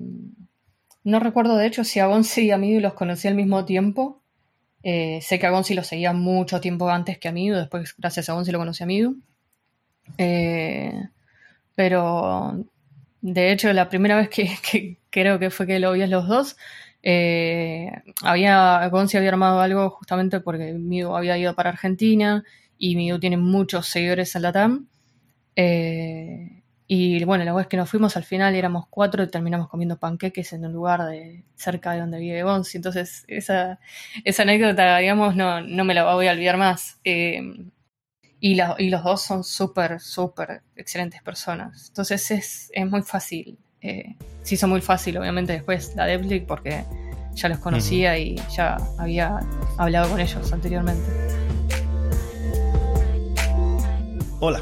no 1.03 1.19
recuerdo 1.19 1.57
de 1.57 1.65
hecho 1.65 1.83
si 1.83 1.99
a 1.99 2.05
Gonzi 2.05 2.45
y 2.45 2.51
a 2.51 2.57
Midu 2.57 2.79
los 2.79 2.93
conocí 2.93 3.27
al 3.27 3.35
mismo 3.35 3.65
tiempo. 3.65 4.21
Eh, 4.83 5.19
sé 5.21 5.39
que 5.39 5.47
a 5.47 5.49
Gonzi 5.49 5.73
lo 5.73 5.83
seguía 5.83 6.13
mucho 6.13 6.61
tiempo 6.61 6.87
antes 6.89 7.17
que 7.17 7.27
a 7.27 7.31
Midu, 7.31 7.57
después 7.57 7.95
gracias 7.97 8.29
a 8.29 8.33
Gonzi 8.33 8.51
lo 8.51 8.59
conocí 8.59 8.83
a 8.83 8.85
Midu. 8.85 9.17
Eh, 10.17 10.93
pero 11.75 12.63
de 13.21 13.51
hecho 13.51 13.73
la 13.73 13.89
primera 13.89 14.15
vez 14.17 14.29
que, 14.29 14.97
creo 15.09 15.39
que 15.39 15.49
fue 15.49 15.65
que 15.65 15.79
lo 15.79 15.91
vi 15.93 16.03
a 16.03 16.07
los 16.07 16.27
dos, 16.27 16.55
había, 18.23 18.87
Gonzi 18.89 19.17
había 19.17 19.29
armado 19.29 19.61
algo 19.61 19.89
justamente 19.89 20.39
porque 20.39 20.73
Midu 20.73 21.15
había 21.15 21.37
ido 21.37 21.55
para 21.55 21.69
Argentina 21.71 22.43
y 22.77 22.95
Midu 22.95 23.19
tiene 23.19 23.37
muchos 23.37 23.87
seguidores 23.87 24.35
en 24.35 24.41
la 24.43 24.51
TAM. 24.51 24.87
Eh, 25.57 26.61
y 26.87 27.21
bueno, 27.25 27.43
la 27.43 27.53
vez 27.53 27.67
que 27.67 27.75
nos 27.75 27.89
fuimos 27.89 28.15
al 28.15 28.23
final 28.23 28.55
éramos 28.55 28.85
cuatro 28.89 29.23
y 29.23 29.29
terminamos 29.29 29.67
comiendo 29.67 29.97
panqueques 29.97 30.53
en 30.53 30.65
un 30.65 30.71
lugar 30.71 31.03
de 31.03 31.43
cerca 31.55 31.91
de 31.91 31.99
donde 31.99 32.19
vive 32.19 32.43
Gonzi. 32.43 32.77
Entonces, 32.77 33.25
esa, 33.27 33.79
esa 34.23 34.43
anécdota, 34.43 34.97
digamos, 34.99 35.35
no, 35.35 35.59
no 35.59 35.83
me 35.83 35.93
la 35.93 36.13
voy 36.13 36.27
a 36.27 36.31
olvidar 36.31 36.57
más. 36.57 36.99
Eh, 37.03 37.41
y, 38.39 38.61
y, 38.77 38.89
los 38.89 39.03
dos 39.03 39.23
son 39.23 39.43
súper, 39.43 39.99
súper 39.99 40.61
excelentes 40.75 41.21
personas. 41.23 41.87
Entonces 41.89 42.31
es, 42.31 42.71
es 42.73 42.87
muy 42.89 43.01
fácil. 43.01 43.57
Eh, 43.81 44.15
se 44.43 44.55
hizo 44.55 44.67
muy 44.67 44.81
fácil, 44.81 45.17
obviamente, 45.17 45.53
después 45.53 45.95
la 45.95 46.05
Devlik 46.05 46.45
porque 46.45 46.85
ya 47.33 47.49
los 47.49 47.59
conocía 47.59 48.17
y 48.17 48.35
ya 48.55 48.77
había 48.97 49.39
hablado 49.77 50.09
con 50.09 50.19
ellos 50.19 50.53
anteriormente. 50.53 51.03
Hola. 54.39 54.61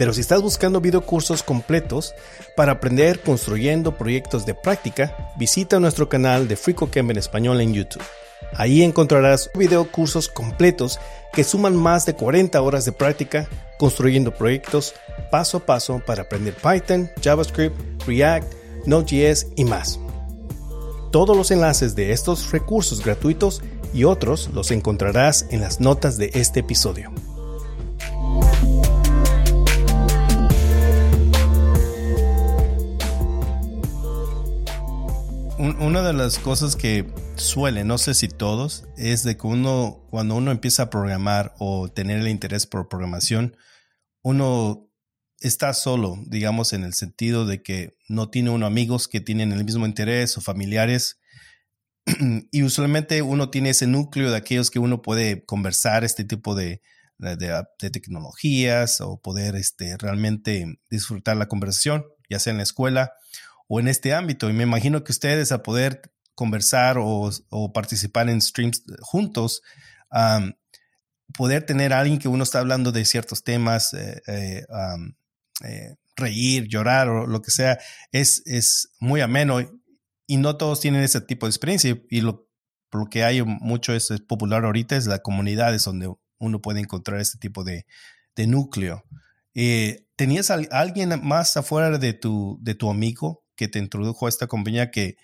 Pero 0.00 0.14
si 0.14 0.22
estás 0.22 0.40
buscando 0.40 0.80
videocursos 0.80 1.42
completos 1.42 2.14
para 2.56 2.72
aprender 2.72 3.20
construyendo 3.20 3.98
proyectos 3.98 4.46
de 4.46 4.54
práctica, 4.54 5.34
visita 5.36 5.78
nuestro 5.78 6.08
canal 6.08 6.48
de 6.48 6.56
FreeCodeCamp 6.56 7.10
en 7.10 7.18
español 7.18 7.60
en 7.60 7.74
YouTube. 7.74 8.02
Ahí 8.54 8.82
encontrarás 8.82 9.50
video 9.54 9.92
cursos 9.92 10.28
completos 10.28 10.98
que 11.34 11.44
suman 11.44 11.76
más 11.76 12.06
de 12.06 12.14
40 12.14 12.62
horas 12.62 12.86
de 12.86 12.92
práctica 12.92 13.46
construyendo 13.78 14.34
proyectos 14.34 14.94
paso 15.30 15.58
a 15.58 15.66
paso 15.66 16.00
para 16.06 16.22
aprender 16.22 16.54
Python, 16.54 17.10
JavaScript, 17.22 17.76
React, 18.06 18.54
Node.js 18.86 19.48
y 19.54 19.66
más. 19.66 20.00
Todos 21.12 21.36
los 21.36 21.50
enlaces 21.50 21.94
de 21.94 22.12
estos 22.12 22.50
recursos 22.52 23.04
gratuitos 23.04 23.60
y 23.92 24.04
otros 24.04 24.48
los 24.54 24.70
encontrarás 24.70 25.44
en 25.50 25.60
las 25.60 25.78
notas 25.78 26.16
de 26.16 26.30
este 26.32 26.60
episodio. 26.60 27.12
Una 35.78 36.02
de 36.02 36.12
las 36.12 36.38
cosas 36.38 36.76
que 36.76 37.06
suele, 37.36 37.84
no 37.84 37.98
sé 37.98 38.14
si 38.14 38.28
todos, 38.28 38.84
es 38.96 39.22
de 39.22 39.36
que 39.36 39.46
uno, 39.46 40.06
cuando 40.10 40.34
uno 40.34 40.50
empieza 40.50 40.84
a 40.84 40.90
programar 40.90 41.54
o 41.58 41.88
tener 41.88 42.18
el 42.18 42.28
interés 42.28 42.66
por 42.66 42.88
programación, 42.88 43.56
uno 44.22 44.90
está 45.38 45.72
solo, 45.74 46.16
digamos, 46.26 46.72
en 46.72 46.84
el 46.84 46.94
sentido 46.94 47.46
de 47.46 47.62
que 47.62 47.96
no 48.08 48.30
tiene 48.30 48.50
uno 48.50 48.66
amigos 48.66 49.08
que 49.08 49.20
tienen 49.20 49.52
el 49.52 49.64
mismo 49.64 49.86
interés 49.86 50.36
o 50.36 50.40
familiares. 50.40 51.18
y 52.50 52.62
usualmente 52.62 53.22
uno 53.22 53.50
tiene 53.50 53.70
ese 53.70 53.86
núcleo 53.86 54.30
de 54.30 54.36
aquellos 54.36 54.70
que 54.70 54.78
uno 54.78 55.02
puede 55.02 55.44
conversar 55.44 56.04
este 56.04 56.24
tipo 56.24 56.54
de, 56.54 56.82
de, 57.18 57.90
tecnologías 57.90 59.00
o 59.00 59.20
poder 59.20 59.56
este, 59.56 59.96
realmente 59.98 60.80
disfrutar 60.90 61.36
la 61.36 61.48
conversación, 61.48 62.04
ya 62.28 62.38
sea 62.38 62.52
en 62.52 62.58
la 62.58 62.64
escuela 62.64 63.12
o 63.72 63.78
en 63.78 63.86
este 63.86 64.12
ámbito. 64.12 64.50
Y 64.50 64.52
me 64.52 64.64
imagino 64.64 65.04
que 65.04 65.12
ustedes 65.12 65.52
a 65.52 65.62
poder 65.62 66.02
conversar 66.34 66.96
o, 66.98 67.30
participar 67.72 68.28
en 68.28 68.42
streams 68.42 68.82
juntos, 69.00 69.62
poder 71.32 71.64
tener 71.64 71.92
a 71.92 72.00
alguien 72.00 72.18
que 72.18 72.26
uno 72.26 72.42
está 72.42 72.58
hablando 72.58 72.90
de 72.90 73.04
ciertos 73.04 73.44
temas, 73.44 73.94
eh, 73.94 74.20
eh, 74.26 74.66
eh, 75.64 75.94
reír, 76.16 76.66
llorar 76.66 77.08
o 77.08 77.28
lo 77.28 77.42
que 77.42 77.52
sea, 77.52 77.78
es, 78.10 78.42
es 78.44 78.90
muy 78.98 79.20
ameno 79.20 79.60
y 80.26 80.36
no 80.36 80.56
todos 80.56 80.80
tienen 80.80 81.04
ese 81.04 81.20
tipo 81.20 81.46
de 81.46 81.50
experiencia 81.50 81.96
y 82.10 82.22
lo, 82.22 82.48
lo 82.90 83.06
que 83.06 83.22
hay 83.22 83.40
mucho 83.42 83.94
es, 83.94 84.08
popular 84.26 84.64
ahorita 84.64 84.96
es 84.96 85.06
la 85.06 85.20
comunidad, 85.20 85.72
es 85.76 85.84
donde 85.84 86.12
uno 86.38 86.60
puede 86.60 86.80
encontrar 86.80 87.20
este 87.20 87.38
tipo 87.38 87.62
de, 87.62 87.86
de 88.34 88.48
núcleo. 88.48 89.04
¿Tenías 90.16 90.50
alguien 90.50 91.20
más 91.22 91.56
afuera 91.56 91.98
de 91.98 92.14
tu, 92.14 92.58
de 92.62 92.74
tu 92.74 92.90
amigo 92.90 93.44
que 93.60 93.68
te 93.68 93.78
introdujo 93.78 94.26
a 94.26 94.28
esta 94.28 94.46
compañía 94.48 94.90
que, 94.90 95.16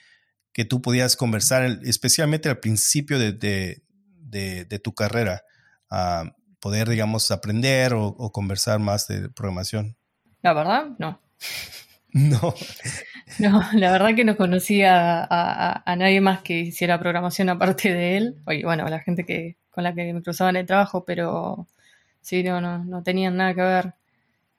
que 0.53 0.65
tú 0.65 0.81
podías 0.83 1.17
conversar, 1.17 1.81
especialmente 1.83 2.49
al 2.49 2.61
principio 2.61 3.19
de, 3.19 3.33
de, 3.33 4.65
de 4.65 4.79
tu 4.79 4.95
carrera? 4.95 5.43
a 5.91 6.25
poder, 6.61 6.89
digamos, 6.89 7.31
aprender 7.31 7.95
o, 7.95 8.31
conversar 8.33 8.79
más 8.79 9.07
de 9.09 9.29
programación? 9.31 9.97
La 10.43 10.53
verdad, 10.53 10.87
no. 10.99 11.21
No. 12.13 12.55
No, 13.41 13.61
la 13.73 13.91
verdad 13.91 14.15
que 14.15 14.25
no 14.25 14.37
conocía 14.37 15.27
a, 15.29 15.97
nadie 15.97 16.21
más 16.21 16.43
que 16.43 16.61
hiciera 16.61 16.99
programación 16.99 17.49
aparte 17.49 17.93
de 17.93 18.17
él. 18.17 18.37
Oye, 18.47 18.65
bueno, 18.65 18.89
la 18.89 19.01
gente 19.01 19.27
que 19.27 19.57
con 19.71 19.83
la 19.83 19.95
que 19.95 20.15
me 20.15 20.23
cruzaba 20.23 20.51
en 20.51 20.57
el 20.57 20.65
trabajo, 20.67 21.05
pero 21.05 21.67
sí, 22.23 22.45
no, 22.45 22.61
no, 22.61 22.85
no 22.85 23.03
tenían 23.03 23.37
nada 23.37 23.53
que 23.53 23.63
ver. 23.63 23.95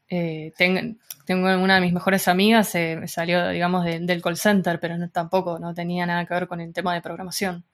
Eh, 0.10 0.54
tengo, 0.58 0.96
una 1.30 1.76
de 1.76 1.82
mis 1.82 1.94
mejores 1.94 2.28
amigas, 2.28 2.74
eh, 2.76 3.02
salió, 3.08 3.50
digamos, 3.50 3.86
del 3.86 4.22
call 4.22 4.38
center, 4.38 4.80
pero 4.80 4.98
no, 4.98 5.10
tampoco 5.10 5.60
no 5.60 5.74
tenía 5.74 6.06
nada 6.06 6.26
que 6.26 6.34
ver 6.34 6.48
con 6.48 6.62
el 6.62 6.74
tema 6.74 6.94
de 6.94 7.02
programación 7.02 7.66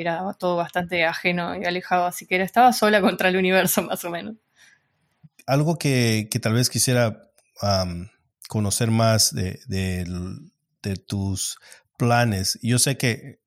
era 0.00 0.34
todo 0.38 0.56
bastante 0.56 1.04
ajeno 1.04 1.56
y 1.56 1.64
alejado, 1.64 2.06
así 2.06 2.26
que 2.26 2.36
era, 2.36 2.44
estaba 2.44 2.72
sola 2.72 3.00
contra 3.00 3.28
el 3.28 3.36
universo 3.36 3.82
más 3.82 4.04
o 4.04 4.10
menos. 4.10 4.36
Algo 5.46 5.76
que, 5.76 6.28
tal 6.42 6.54
vez 6.54 6.70
quisiera 6.70 7.30
conocer 8.48 8.90
más 8.90 9.34
de, 9.34 10.96
tus 11.06 11.58
planes. 11.96 12.58
Yo 12.62 12.78
sé 12.78 12.96
que 12.96 13.40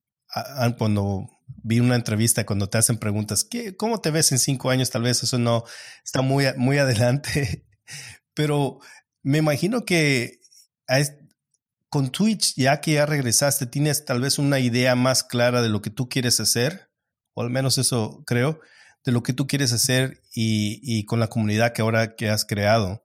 cuando 0.77 1.27
vi 1.63 1.79
una 1.79 1.95
entrevista, 1.95 2.45
cuando 2.45 2.69
te 2.69 2.77
hacen 2.77 2.97
preguntas, 2.97 3.43
¿qué, 3.43 3.75
¿cómo 3.75 3.99
te 3.99 4.11
ves 4.11 4.31
en 4.31 4.39
cinco 4.39 4.69
años? 4.69 4.91
Tal 4.91 5.01
vez 5.01 5.23
eso 5.23 5.39
no 5.39 5.63
está 6.03 6.21
muy, 6.21 6.45
muy 6.55 6.77
adelante, 6.77 7.65
pero 8.33 8.79
me 9.23 9.39
imagino 9.39 9.83
que 9.85 10.39
con 11.89 12.11
Twitch, 12.11 12.55
ya 12.55 12.81
que 12.81 12.93
ya 12.93 13.05
regresaste, 13.05 13.65
tienes 13.65 14.05
tal 14.05 14.21
vez 14.21 14.39
una 14.39 14.59
idea 14.59 14.95
más 14.95 15.23
clara 15.23 15.61
de 15.61 15.69
lo 15.69 15.81
que 15.81 15.89
tú 15.89 16.09
quieres 16.09 16.39
hacer, 16.39 16.89
o 17.33 17.41
al 17.41 17.49
menos 17.49 17.77
eso 17.77 18.23
creo, 18.25 18.59
de 19.05 19.11
lo 19.11 19.23
que 19.23 19.33
tú 19.33 19.47
quieres 19.47 19.71
hacer 19.73 20.21
y, 20.33 21.05
con 21.05 21.19
la 21.19 21.27
comunidad 21.27 21.73
que 21.73 21.81
ahora 21.81 22.15
que 22.15 22.29
has 22.29 22.45
creado. 22.45 23.03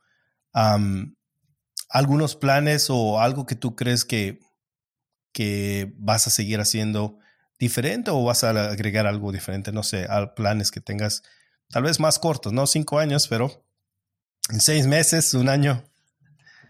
¿Algunos 1.89 2.37
planes 2.37 2.89
o 2.91 3.20
algo 3.20 3.47
que 3.47 3.55
tú 3.55 3.76
crees 3.76 4.05
que, 4.05 4.41
que 5.33 5.93
vas 5.97 6.26
a 6.26 6.30
seguir 6.30 6.61
haciendo 6.61 7.18
diferente 7.59 8.11
o 8.11 8.24
vas 8.24 8.45
a 8.45 8.51
agregar 8.51 9.07
algo 9.07 9.30
diferente? 9.30 9.72
No 9.72 9.83
sé, 9.83 10.09
planes 10.35 10.70
que 10.70 10.80
tengas 10.80 11.22
tal 11.68 11.85
vez 11.85 12.01
más 12.01 12.18
cortos, 12.18 12.53
no 12.53 12.66
cinco 12.66 12.99
años, 12.99 13.28
pero 13.28 13.64
seis 14.59 14.86
meses, 14.86 15.34
un 15.34 15.49
año. 15.49 15.82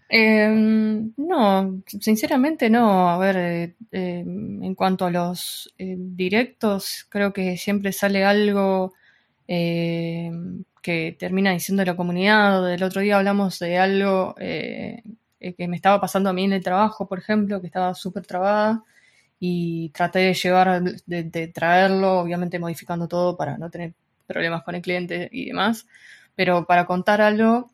Em, 0.09 1.11
no, 1.17 1.81
sinceramente 1.99 2.69
no. 2.69 3.09
A 3.09 3.17
ver, 3.17 3.35
eh, 3.37 3.75
em, 3.91 4.63
en 4.63 4.75
cuanto 4.75 5.05
a 5.05 5.11
los 5.11 5.73
eh, 5.77 5.95
directos, 5.97 7.05
creo 7.09 7.33
que 7.33 7.57
siempre 7.57 7.91
sale 7.91 8.23
algo 8.23 8.93
em, 9.47 10.63
que 10.81 11.15
termina 11.17 11.51
diciendo 11.51 11.83
la 11.85 11.95
comunidad. 11.95 12.71
El 12.73 12.83
otro 12.83 13.01
día 13.01 13.17
hablamos 13.17 13.59
de 13.59 13.77
algo 13.77 14.35
eh, 14.39 15.01
que 15.57 15.67
me 15.67 15.75
estaba 15.75 15.99
pasando 15.99 16.29
a 16.29 16.33
mí 16.33 16.43
en 16.45 16.53
el 16.53 16.63
trabajo, 16.63 17.07
por 17.07 17.19
ejemplo, 17.19 17.59
que 17.61 17.67
estaba 17.67 17.93
súper 17.95 18.25
trabada 18.25 18.83
y 19.39 19.89
traté 19.89 20.19
de 20.19 20.33
llevar, 20.35 20.83
de, 20.83 21.23
de, 21.23 21.47
traerlo, 21.49 22.19
obviamente 22.19 22.59
modificando 22.59 23.07
todo 23.07 23.35
para 23.37 23.57
no 23.57 23.69
tener 23.69 23.93
problemas 24.27 24.63
con 24.63 24.75
el 24.75 24.81
cliente 24.81 25.29
y 25.31 25.47
demás. 25.47 25.87
Pero 26.35 26.65
para 26.65 26.85
contar 26.85 27.21
algo 27.21 27.69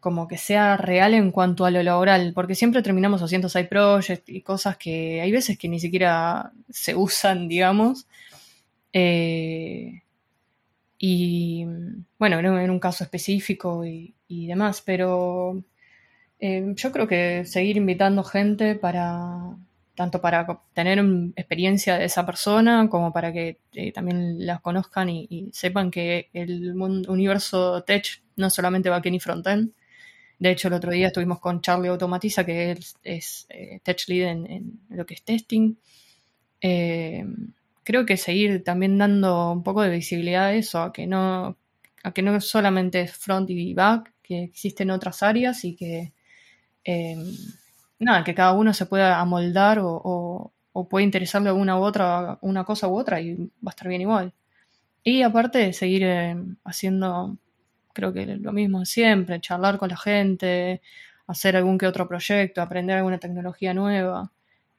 como 0.00 0.26
que 0.26 0.38
sea 0.38 0.76
real 0.76 1.14
en 1.14 1.30
cuanto 1.30 1.64
a 1.66 1.70
lo 1.70 1.82
laboral, 1.82 2.32
porque 2.34 2.54
siempre 2.54 2.82
terminamos 2.82 3.22
haciendo 3.22 3.48
side 3.48 3.66
projects 3.66 4.28
y 4.28 4.40
cosas 4.42 4.76
que 4.78 5.20
hay 5.20 5.30
veces 5.30 5.58
que 5.58 5.68
ni 5.68 5.78
siquiera 5.78 6.52
se 6.70 6.94
usan, 6.94 7.48
digamos. 7.48 8.06
Eh, 8.92 10.02
y 10.98 11.64
bueno, 12.18 12.38
en 12.40 12.70
un 12.70 12.80
caso 12.80 13.04
específico 13.04 13.84
y, 13.84 14.14
demás, 14.28 14.82
pero 14.84 15.62
eh, 16.40 16.72
yo 16.76 16.92
creo 16.92 17.06
que 17.08 17.44
seguir 17.46 17.76
invitando 17.76 18.24
gente 18.24 18.74
para 18.74 19.56
tanto 20.00 20.18
para 20.22 20.46
tener 20.72 20.98
experiencia 21.36 21.98
de 21.98 22.06
esa 22.06 22.24
persona 22.24 22.88
como 22.88 23.12
para 23.12 23.34
que 23.34 23.58
eh, 23.74 23.92
también 23.92 24.46
las 24.46 24.62
conozcan 24.62 25.10
y, 25.10 25.50
sepan 25.52 25.90
que 25.90 26.30
el 26.32 26.72
universo 26.74 27.82
tech 27.82 28.22
no 28.36 28.48
solamente 28.48 28.88
va 28.88 28.96
aquí 28.96 29.10
ni 29.10 29.20
frontend, 29.20 29.72
de 30.38 30.50
hecho, 30.52 30.68
el 30.68 30.74
otro 30.74 30.90
día 30.90 31.08
estuvimos 31.08 31.38
con 31.38 31.60
Charlie 31.60 31.90
Automatiza, 31.90 32.46
que 32.46 32.70
es, 32.70 32.96
es 33.04 33.46
eh, 33.50 33.80
Tech 33.82 34.00
Lead 34.08 34.30
en, 34.30 34.80
lo 34.88 35.04
que 35.04 35.12
es 35.12 35.22
testing. 35.22 35.74
Eh, 36.62 37.26
creo 37.84 38.06
que 38.06 38.16
seguir 38.16 38.64
también 38.64 38.96
dando 38.96 39.52
un 39.52 39.62
poco 39.62 39.82
de 39.82 39.90
visibilidad 39.90 40.46
a 40.46 40.54
eso, 40.54 40.80
a 40.80 40.94
que 40.94 41.06
no, 41.06 41.58
a 42.02 42.12
que 42.14 42.22
no 42.22 42.40
solamente 42.40 43.02
es 43.02 43.12
front 43.12 43.50
y 43.50 43.74
back, 43.74 44.14
que 44.22 44.44
existen 44.44 44.90
otras 44.90 45.22
áreas 45.22 45.62
y 45.66 45.76
que 45.76 46.14
eh, 46.84 47.16
nada, 48.00 48.24
que 48.24 48.34
cada 48.34 48.52
uno 48.52 48.74
se 48.74 48.86
pueda 48.86 49.20
amoldar 49.20 49.78
o, 49.78 50.52
o, 50.72 50.88
puede 50.88 51.04
interesarle 51.04 51.52
una 51.52 51.78
u 51.78 51.82
otra, 51.82 52.38
una 52.40 52.64
cosa 52.64 52.88
u 52.88 52.96
otra 52.96 53.20
y 53.20 53.34
va 53.36 53.68
a 53.68 53.70
estar 53.70 53.86
bien 53.88 54.00
igual. 54.00 54.32
Y 55.04 55.22
aparte 55.22 55.72
seguir 55.72 56.06
haciendo 56.64 57.38
creo 57.92 58.12
que 58.12 58.26
lo 58.26 58.52
mismo 58.52 58.84
siempre, 58.84 59.40
charlar 59.40 59.78
con 59.78 59.88
la 59.88 59.96
gente, 59.96 60.80
hacer 61.26 61.56
algún 61.56 61.78
que 61.78 61.86
otro 61.86 62.08
proyecto, 62.08 62.62
aprender 62.62 62.96
alguna 62.96 63.18
tecnología 63.18 63.74
nueva. 63.74 64.32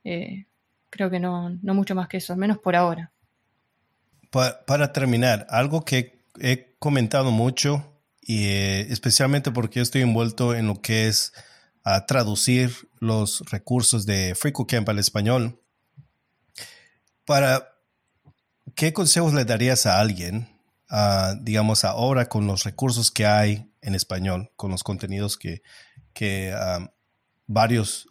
Eh, 0.03 0.45
creo 0.89 1.09
que 1.09 1.19
no, 1.19 1.49
no 1.61 1.74
mucho 1.74 1.95
más 1.95 2.07
que 2.07 2.17
eso, 2.17 2.34
al 2.34 2.39
menos 2.39 2.57
por 2.57 2.76
ahora. 2.76 3.11
Para, 4.32 4.93
terminar, 4.93 5.45
algo 5.49 5.84
que 5.84 6.24
he 6.39 6.76
comentado 6.80 7.32
mucho, 7.32 7.99
y 8.22 8.45
eh, 8.45 8.82
especialmente 8.89 9.51
porque 9.51 9.80
yo 9.80 9.84
estoy 9.84 10.01
envuelto 10.01 10.55
en 10.55 10.67
lo 10.67 10.82
que 10.82 11.07
es 11.07 11.34
a 11.84 12.05
traducir 12.05 12.89
los 12.99 13.41
recursos 13.49 14.05
de 14.05 14.36
FreeCodeCamp 14.36 14.89
al 14.89 14.99
español. 14.99 15.59
Para, 17.25 17.75
¿Qué 18.75 18.93
consejos 18.93 19.34
le 19.34 19.45
darías 19.45 19.86
a 19.86 19.99
alguien 19.99 20.47
digamos, 21.39 21.86
ahora 21.86 22.27
con 22.27 22.47
los 22.47 22.65
recursos 22.65 23.11
que 23.11 23.25
hay 23.25 23.71
en 23.82 23.95
español, 23.95 24.51
con 24.57 24.71
los 24.71 24.84
contenidos 24.84 25.38
que, 25.38 25.61
que 26.13 26.53
varios 27.47 28.09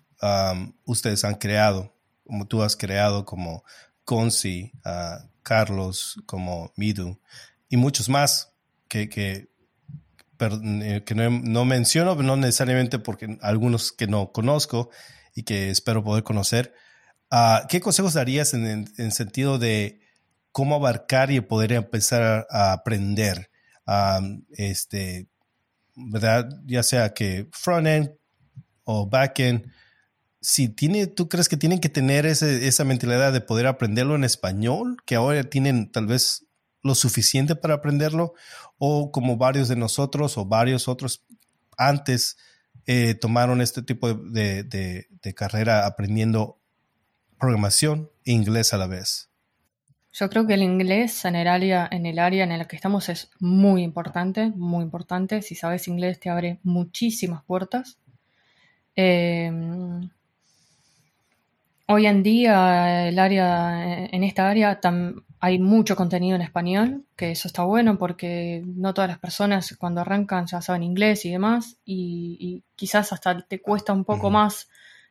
ustedes 0.87 1.25
han 1.25 1.35
creado 1.35 1.95
como 2.31 2.47
tú 2.47 2.63
has 2.63 2.77
creado, 2.77 3.25
como 3.25 3.65
Conci, 4.05 4.71
uh, 4.85 5.29
Carlos, 5.43 6.23
como 6.27 6.73
Midu, 6.77 7.21
y 7.69 7.77
muchos 7.77 8.09
más 8.09 8.55
que, 8.87 9.09
que, 9.09 9.50
que 10.41 11.15
no, 11.15 11.31
no, 11.31 11.65
menciono, 11.65 12.15
no 12.17 12.37
necesariamente 12.37 12.99
porque 12.99 13.39
algunos 13.43 13.93
que 13.93 14.07
no 14.07 14.33
conozco 14.33 14.91
y 15.35 15.45
que 15.45 15.71
espero 15.71 16.03
poder 16.03 16.25
conocer. 16.25 16.75
Uh, 17.31 17.67
¿Qué 17.69 17.81
consejos 17.81 18.15
darías 18.15 18.55
en 18.55 18.89
el 18.97 19.13
sentido 19.13 19.59
de 19.59 20.01
cómo 20.51 20.75
abarcar 20.75 21.31
y 21.31 21.41
poder 21.41 21.73
empezar 21.73 22.47
a 22.51 22.73
aprender? 22.73 23.51
este, 24.57 25.29
¿verdad? 25.97 26.49
Ya 26.67 26.83
sea 26.83 27.13
que 27.13 27.49
front-end 27.53 28.13
o 28.85 29.09
back-end, 29.09 29.67
si 30.41 30.69
tiene, 30.69 31.07
¿tú 31.07 31.29
crees 31.29 31.49
que 31.49 31.57
tienen 31.57 31.81
que 31.81 31.89
tener 31.89 32.25
ese, 32.27 32.67
esa 32.67 32.85
mentalidad 32.85 33.33
de 33.33 33.41
poder 33.41 33.67
aprenderlo 33.67 34.15
en 34.15 34.25
español, 34.25 34.97
que 35.05 35.17
ahora 35.17 35.45
tienen 35.45 35.91
tal 35.91 36.07
vez 36.07 36.47
lo 36.83 36.95
suficiente 36.95 37.57
para 37.57 37.75
aprenderlo, 37.75 38.35
o 38.79 39.11
como 39.13 39.37
varios 39.37 39.69
de 39.69 39.77
nosotros 39.77 40.39
o 40.39 40.47
varios 40.47 40.89
otros 40.89 41.25
antes 41.77 42.37
eh, 42.87 43.15
tomaron 43.15 43.61
este 43.61 43.83
tipo 43.83 44.13
de, 44.15 45.07
carrera 45.35 45.87
aprendiendo 45.87 46.59
programación 47.39 48.11
e 48.25 48.33
inglés 48.33 48.75
a 48.75 48.79
la 48.79 48.87
vez? 48.87 49.31
Yo 50.13 50.29
creo 50.29 50.47
que 50.47 50.55
el 50.55 50.63
inglés 50.63 51.25
en 51.25 51.37
el 51.37 51.47
área 51.47 51.89
en 51.91 52.05
el 52.05 52.19
área 52.19 52.43
en 52.43 52.59
la 52.59 52.67
que 52.67 52.75
estamos 52.75 53.09
es 53.09 53.31
muy 53.39 53.85
importante, 53.85 54.51
muy 54.51 54.83
importante. 54.83 55.41
Si 55.41 55.55
sabes 55.55 55.87
inglés 55.87 56.19
te 56.19 56.31
abre 56.31 56.59
muchísimas 56.65 57.45
puertas. 57.45 57.99
Em, 58.97 60.11
hoy 61.91 62.07
en 62.07 62.23
día 62.23 63.09
el 63.09 63.19
área 63.19 64.07
en 64.07 64.25
esta 64.25 64.49
área 64.49 64.81
hay 65.41 65.59
mucho 65.59 65.97
contenido 65.97 66.37
en 66.37 66.43
español, 66.43 67.05
que 67.17 67.33
eso 67.33 67.49
está 67.49 67.63
bueno 67.65 67.99
porque 67.99 68.63
no 68.67 68.95
todas 68.95 69.11
las 69.11 69.19
personas 69.19 69.77
cuando 69.79 70.01
arrancan 70.01 70.47
ya 70.47 70.63
saben 70.63 70.83
inglés 70.83 71.25
y 71.25 71.31
demás 71.31 71.77
y, 71.85 72.63
quizás 72.77 73.13
hasta 73.13 73.43
te 73.47 73.61
cuesta 73.61 73.93
un 73.93 74.05
poco 74.05 74.31
más 74.31 74.69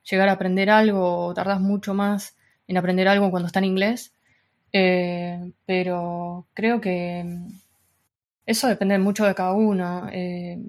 llegar 0.10 0.30
a 0.30 0.34
aprender 0.34 0.70
algo 0.70 1.28
o 1.28 1.34
tardas 1.34 1.62
mucho 1.62 1.94
más 1.94 2.36
en 2.68 2.78
aprender 2.78 3.08
algo 3.08 3.30
cuando 3.30 3.48
está 3.48 3.60
en 3.60 3.66
inglés 3.66 4.14
eh, 4.72 5.52
pero 5.66 6.48
creo 6.54 6.80
que 6.80 7.26
eso 8.46 8.68
depende 8.68 8.98
mucho 8.98 9.26
de 9.26 9.36
cada 9.36 9.54
uno. 9.54 10.08
Eh, 10.12 10.60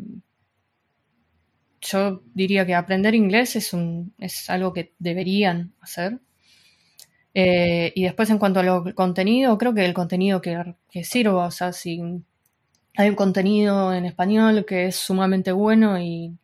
yo 1.81 2.23
diría 2.35 2.67
que 2.67 2.75
aprender 2.75 3.15
inglés 3.15 3.57
es, 3.57 3.73
un, 3.73 4.15
es 4.19 4.51
algo 4.51 4.73
que 4.73 4.95
deberían 4.99 5.75
hacer. 5.81 6.21
Eh, 7.33 7.93
y 7.95 8.05
después 8.05 8.29
en 8.31 8.39
cuanto 8.39 8.61
al 8.61 8.95
contenido, 8.95 9.57
creo 9.57 9.75
que 9.75 9.85
el 9.85 9.95
contenido 9.95 10.41
que, 10.41 10.75
que, 10.91 11.05
sirva, 11.05 11.47
o 11.47 11.51
sea, 11.51 11.73
si 11.73 12.01
hay 12.97 13.09
un 13.09 13.15
contenido 13.15 13.95
en 13.95 14.05
español 14.05 14.65
que 14.67 14.87
es 14.87 14.97
sumamente 14.97 15.53
bueno 15.53 16.01
y, 16.01 16.37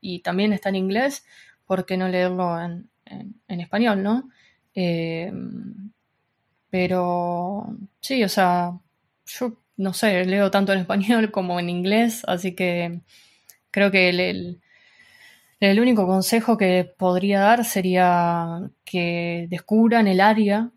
y 0.00 0.20
también 0.20 0.52
está 0.52 0.68
en 0.68 0.76
inglés, 0.76 1.24
¿por 1.66 1.86
qué 1.86 1.96
no 1.96 2.08
leerlo 2.08 2.60
en, 2.60 2.90
en, 3.48 3.60
español, 3.60 4.02
no? 4.02 4.28
Pero 6.70 7.76
sí, 8.00 8.24
o 8.24 8.28
sea, 8.28 8.78
yo 9.26 9.62
no 9.76 9.92
sé, 9.92 10.24
leo 10.24 10.50
tanto 10.50 10.72
en 10.72 10.80
español 10.80 11.30
como 11.30 11.58
en 11.60 11.70
inglés, 11.70 12.22
así 12.26 12.54
que 12.54 13.00
creo 13.74 13.90
que 13.90 14.08
el, 14.08 14.60
el, 15.58 15.80
único 15.80 16.06
consejo 16.06 16.56
que 16.56 16.84
podría 16.96 17.40
dar 17.40 17.64
sería 17.64 18.70
que 18.84 19.48
descubran 19.50 20.06
el 20.06 20.20
área 20.20 20.70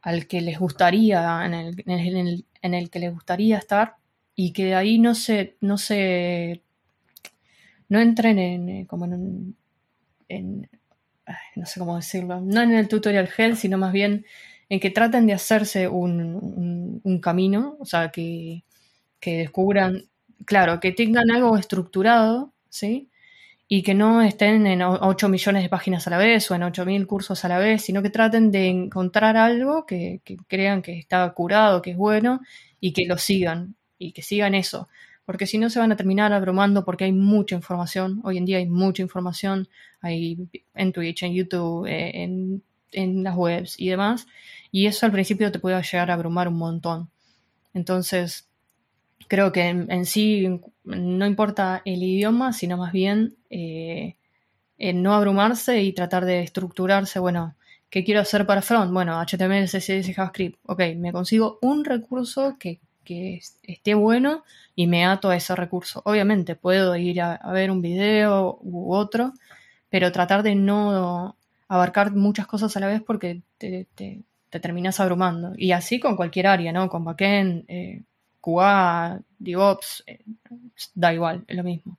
al 0.00 0.26
que 0.26 0.40
les 0.40 0.58
gustaría, 0.58 1.44
en 1.44 1.52
el, 1.52 2.46
en 2.62 2.74
el, 2.74 2.88
que 2.88 2.98
les 2.98 3.12
gustaría 3.12 3.58
estar 3.58 3.96
y 4.34 4.54
que 4.54 4.64
de 4.64 4.74
ahí 4.74 4.98
no 4.98 5.14
se, 5.14 5.58
no 5.60 5.76
se, 5.76 6.62
no 7.90 8.00
entren 8.00 8.38
en, 8.38 8.86
como 8.86 9.04
en, 9.04 9.54
en 10.28 10.70
no 11.56 11.66
sé 11.66 11.78
cómo 11.78 11.96
decirlo, 11.96 12.40
no 12.40 12.62
en 12.62 12.72
el 12.72 12.88
tutorial 12.88 13.28
hell, 13.36 13.54
sino 13.58 13.76
más 13.76 13.92
bien 13.92 14.24
en 14.70 14.80
que 14.80 14.90
traten 14.90 15.26
de 15.26 15.34
hacerse 15.34 15.88
un, 15.88 17.20
camino, 17.22 17.76
o 17.80 17.84
sea, 17.84 18.10
que, 18.10 18.64
descubran, 19.20 20.08
claro, 20.44 20.80
que 20.80 20.92
tengan 20.92 21.30
algo 21.30 21.56
estructurado, 21.56 22.52
¿sí? 22.68 23.10
Y 23.68 23.82
que 23.82 23.94
no 23.94 24.22
estén 24.22 24.66
en 24.66 24.82
8 24.82 25.28
millones 25.28 25.62
de 25.62 25.68
páginas 25.68 26.06
a 26.06 26.10
la 26.10 26.18
vez 26.18 26.50
o 26.50 26.54
en 26.54 26.62
8.000 26.62 27.06
cursos 27.06 27.44
a 27.44 27.48
la 27.48 27.58
vez, 27.58 27.82
sino 27.82 28.02
que 28.02 28.10
traten 28.10 28.50
de 28.50 28.68
encontrar 28.68 29.36
algo 29.36 29.86
que, 29.86 30.20
crean 30.48 30.82
que 30.82 30.98
está 30.98 31.28
curado, 31.32 31.82
que 31.82 31.92
es 31.92 31.96
bueno 31.96 32.40
y 32.80 32.92
que 32.92 33.06
lo 33.06 33.18
sigan 33.18 33.76
y 33.98 34.12
que 34.12 34.22
sigan 34.22 34.54
eso. 34.54 34.88
Porque 35.24 35.46
si 35.46 35.58
no 35.58 35.70
se 35.70 35.78
van 35.78 35.92
a 35.92 35.96
terminar 35.96 36.32
abrumando 36.32 36.84
porque 36.84 37.04
hay 37.04 37.12
mucha 37.12 37.54
información. 37.54 38.20
Hoy 38.24 38.36
en 38.38 38.44
día 38.44 38.58
hay 38.58 38.66
mucha 38.66 39.02
información. 39.02 39.68
Hay 40.02 40.38
en 40.74 40.92
Twitch, 40.92 41.22
en 41.22 41.32
YouTube, 41.32 41.86
eh, 41.86 42.22
en 42.22 42.62
en 42.94 43.22
las 43.22 43.36
webs 43.36 43.78
y 43.78 43.88
demás. 43.88 44.26
Y 44.70 44.86
eso 44.86 45.06
al 45.06 45.12
principio 45.12 45.52
te 45.52 45.58
puede 45.58 45.80
llegar 45.82 46.10
a 46.10 46.14
abrumar 46.14 46.48
un 46.48 46.56
montón. 46.56 47.10
Entonces, 47.74 48.48
creo 49.28 49.52
que 49.52 49.68
en, 49.68 50.06
sí 50.06 50.60
no 50.84 51.26
importa 51.26 51.82
el 51.84 52.02
idioma, 52.02 52.52
sino 52.52 52.76
más 52.76 52.92
bien 52.92 53.36
eh, 53.50 54.16
no 54.94 55.14
abrumarse 55.14 55.82
y 55.82 55.92
tratar 55.92 56.24
de 56.24 56.42
estructurarse. 56.42 57.18
Bueno, 57.18 57.56
¿qué 57.90 58.04
quiero 58.04 58.20
hacer 58.20 58.46
para 58.46 58.62
front? 58.62 58.92
Bueno, 58.92 59.20
HTML, 59.20 59.66
CSS, 59.66 60.14
JavaScript. 60.14 60.58
Ok, 60.66 60.82
me 60.96 61.12
consigo 61.12 61.58
un 61.62 61.84
recurso 61.84 62.56
que, 62.58 62.80
esté 63.62 63.92
bueno 63.94 64.44
y 64.74 64.86
me 64.86 65.04
ato 65.04 65.28
a 65.28 65.36
ese 65.36 65.54
recurso. 65.54 66.00
Obviamente 66.06 66.56
puedo 66.56 66.96
ir 66.96 67.20
a, 67.20 67.38
ver 67.52 67.70
un 67.70 67.82
video 67.82 68.58
u 68.62 68.94
otro, 68.94 69.34
pero 69.90 70.10
tratar 70.10 70.42
de 70.42 70.54
no 70.54 71.36
abarcar 71.68 72.12
muchas 72.12 72.46
cosas 72.46 72.76
a 72.76 72.80
la 72.80 72.86
vez 72.86 73.02
porque 73.02 73.42
te, 73.58 73.86
terminas 74.48 75.00
abrumando. 75.00 75.52
Y 75.56 75.72
así 75.72 76.00
con 76.00 76.16
cualquier 76.16 76.46
área, 76.46 76.72
¿no? 76.72 76.88
Con 76.88 77.04
backend, 77.04 77.64
eh, 77.68 78.02
QA, 78.44 79.22
DevOps, 79.38 80.04
eh, 80.06 80.22
da 80.94 81.14
igual, 81.14 81.44
es 81.48 81.56
lo 81.56 81.64
mismo. 81.64 81.98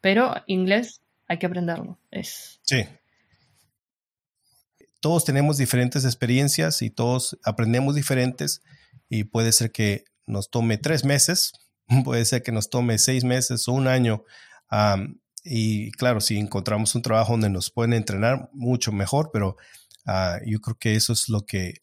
Pero 0.00 0.34
inglés 0.46 1.00
hay 1.26 1.38
que 1.38 1.46
aprenderlo. 1.46 1.98
Es... 2.10 2.60
Sí. 2.62 2.84
Todos 5.00 5.24
tenemos 5.24 5.56
diferentes 5.56 6.04
experiencias 6.04 6.82
y 6.82 6.90
todos 6.90 7.38
aprendemos 7.42 7.94
diferentes 7.94 8.62
y 9.08 9.24
puede 9.24 9.50
ser 9.52 9.72
que 9.72 10.04
nos 10.26 10.50
tome 10.50 10.78
tres 10.78 11.04
meses, 11.04 11.52
puede 12.04 12.24
ser 12.24 12.42
que 12.42 12.52
nos 12.52 12.70
tome 12.70 12.98
seis 12.98 13.24
meses 13.24 13.66
o 13.66 13.72
un 13.72 13.88
año 13.88 14.24
y 15.42 15.90
claro, 15.92 16.20
si 16.20 16.38
encontramos 16.38 16.94
un 16.94 17.02
trabajo 17.02 17.32
donde 17.32 17.50
nos 17.50 17.70
pueden 17.70 17.94
entrenar, 17.94 18.50
mucho 18.52 18.92
mejor, 18.92 19.30
pero 19.32 19.56
ah, 20.06 20.38
yo 20.46 20.60
creo 20.60 20.76
que 20.78 20.94
eso 20.94 21.12
es 21.12 21.28
lo 21.28 21.44
que 21.44 21.74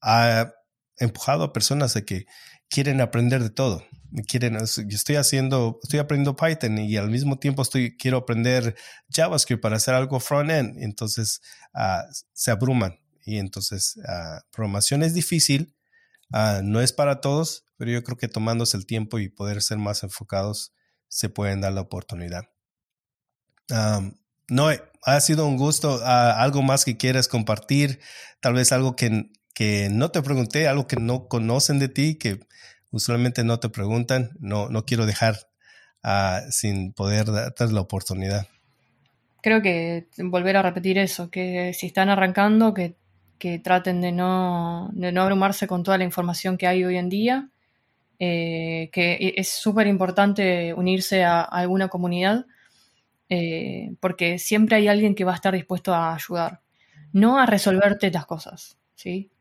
ha 0.00 0.52
empujado 0.96 1.44
a 1.44 1.52
personas 1.52 1.96
a 1.96 2.02
que 2.02 2.26
quieren 2.72 3.02
aprender 3.02 3.42
de 3.42 3.50
todo. 3.50 3.84
Quieren, 4.26 4.56
estoy 4.56 5.16
haciendo, 5.16 5.78
estoy 5.82 5.98
aprendiendo 5.98 6.36
Python 6.36 6.78
y 6.78 6.96
al 6.96 7.10
mismo 7.10 7.38
tiempo 7.38 7.62
estoy, 7.62 7.96
quiero 7.96 8.18
aprender 8.18 8.74
JavaScript 9.10 9.62
para 9.62 9.76
hacer 9.76 9.94
algo 9.94 10.20
front-end. 10.20 10.82
Entonces 10.82 11.42
ah, 11.74 12.04
se 12.32 12.50
abruman 12.50 12.98
y 13.24 13.38
entonces 13.38 14.00
ah, 14.08 14.40
programación 14.50 15.02
es 15.02 15.14
difícil, 15.14 15.74
no 16.62 16.80
es 16.80 16.94
para 16.94 17.20
todos, 17.20 17.66
pero 17.76 17.90
yo 17.90 18.02
creo 18.02 18.16
que 18.16 18.26
tomándose 18.26 18.78
el 18.78 18.86
tiempo 18.86 19.18
y 19.18 19.28
poder 19.28 19.60
ser 19.60 19.76
más 19.76 20.02
enfocados 20.02 20.72
se 21.08 21.28
pueden 21.28 21.60
dar 21.60 21.74
la 21.74 21.82
oportunidad. 21.82 22.44
no, 24.48 24.68
ha 25.02 25.20
sido 25.20 25.46
un 25.46 25.58
gusto. 25.58 26.00
Ah, 26.04 26.42
algo 26.42 26.62
más 26.62 26.86
que 26.86 26.96
quieras 26.96 27.28
compartir, 27.28 28.00
tal 28.40 28.54
vez 28.54 28.72
algo 28.72 28.96
que, 28.96 29.30
que 29.54 29.88
no 29.90 30.10
te 30.10 30.22
pregunté, 30.22 30.68
algo 30.68 30.86
que 30.86 30.96
no 30.96 31.28
conocen 31.28 31.78
de 31.78 31.88
ti, 31.88 32.16
que 32.16 32.40
usualmente 32.90 33.44
no 33.44 33.58
te 33.58 33.68
preguntan. 33.68 34.30
No, 34.38 34.68
no 34.68 34.84
quiero 34.84 35.06
dejar 35.06 35.36
uh, 36.04 36.50
sin 36.50 36.92
poder 36.92 37.30
darte 37.30 37.66
la 37.68 37.80
oportunidad. 37.80 38.46
Creo 39.42 39.60
que 39.60 40.06
volver 40.18 40.56
a 40.56 40.62
repetir 40.62 40.98
eso, 40.98 41.30
que 41.30 41.74
si 41.74 41.86
están 41.86 42.08
arrancando, 42.08 42.74
que, 42.74 42.94
que 43.38 43.58
traten 43.58 44.00
de 44.00 44.12
no, 44.12 44.90
de 44.92 45.10
no 45.10 45.22
abrumarse 45.22 45.66
con 45.66 45.82
toda 45.82 45.98
la 45.98 46.04
información 46.04 46.56
que 46.56 46.68
hay 46.68 46.84
hoy 46.84 46.96
en 46.96 47.08
día, 47.08 47.48
eh, 48.20 48.88
que 48.92 49.14
e, 49.14 49.34
es 49.38 49.48
súper 49.48 49.88
importante 49.88 50.72
unirse 50.74 51.24
a, 51.24 51.40
alguna 51.40 51.88
comunidad, 51.88 52.46
eh, 53.28 53.96
porque 53.98 54.38
siempre 54.38 54.76
hay 54.76 54.86
alguien 54.86 55.16
que 55.16 55.24
va 55.24 55.32
a 55.32 55.34
estar 55.34 55.54
dispuesto 55.54 55.92
a 55.92 56.14
ayudar, 56.14 56.60
no 57.12 57.40
a 57.40 57.46
resolverte 57.46 58.12
las 58.12 58.26
cosas, 58.26 58.78
¿sí? 58.94 59.31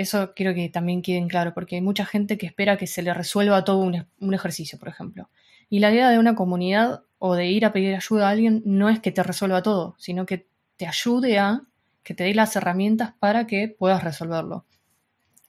Eso 0.00 0.32
quiero 0.34 0.54
que 0.54 0.70
también 0.70 1.02
queden 1.02 1.28
claro, 1.28 1.52
porque 1.52 1.74
hay 1.74 1.82
mucha 1.82 2.06
gente 2.06 2.38
que 2.38 2.46
espera 2.46 2.78
que 2.78 2.86
se 2.86 3.02
le 3.02 3.12
resuelva 3.12 3.64
todo 3.64 3.80
un, 3.80 4.34
ejercicio, 4.34 4.78
por 4.78 4.88
ejemplo. 4.88 5.28
Y 5.68 5.80
la 5.80 5.92
idea 5.92 6.08
de 6.08 6.18
una 6.18 6.34
comunidad 6.34 7.02
o 7.18 7.34
de 7.34 7.48
ir 7.48 7.66
a 7.66 7.72
pedir 7.74 7.94
ayuda 7.94 8.28
a 8.28 8.30
alguien 8.30 8.62
no 8.64 8.88
es 8.88 8.98
que 9.00 9.12
te 9.12 9.22
resuelva 9.22 9.62
todo, 9.62 9.96
sino 9.98 10.24
que 10.24 10.46
te 10.78 10.86
ayude 10.86 11.38
a 11.38 11.64
que 12.02 12.14
te 12.14 12.24
dé 12.24 12.32
las 12.32 12.56
herramientas 12.56 13.12
para 13.18 13.46
que 13.46 13.68
puedas 13.68 14.02
resolverlo. 14.02 14.64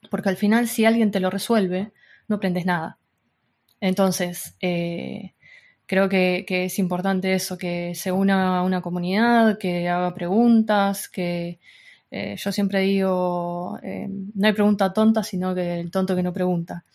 Porque 0.10 0.28
al 0.28 0.36
final, 0.36 0.68
si 0.68 0.84
alguien 0.84 1.12
te 1.12 1.22
lo 1.22 1.30
resuelve, 1.30 1.94
no 2.28 2.36
aprendes 2.36 2.66
nada. 2.66 2.98
Entonces, 3.80 4.58
eh, 4.60 5.34
creo 5.86 6.10
que, 6.10 6.44
es 6.46 6.78
importante 6.78 7.34
eso, 7.34 7.58
que 7.58 7.96
se 7.96 8.12
una 8.12 8.58
a 8.58 8.64
una 8.64 8.82
comunidad, 8.82 9.58
que 9.58 9.88
haga 9.88 10.14
preguntas, 10.14 11.08
que 11.08 11.62
eh, 12.12 12.36
yo 12.38 12.52
siempre 12.52 12.82
digo, 12.82 13.80
eh, 13.82 14.08
no 14.10 14.48
hay 14.48 14.54
pregunta 14.54 14.94
tonta, 14.94 15.24
sino 15.24 15.56
que 15.56 15.80
el 15.80 15.92
tonto 15.92 16.16
que 16.16 16.24
no 16.24 16.34
pregunta. 16.34 16.86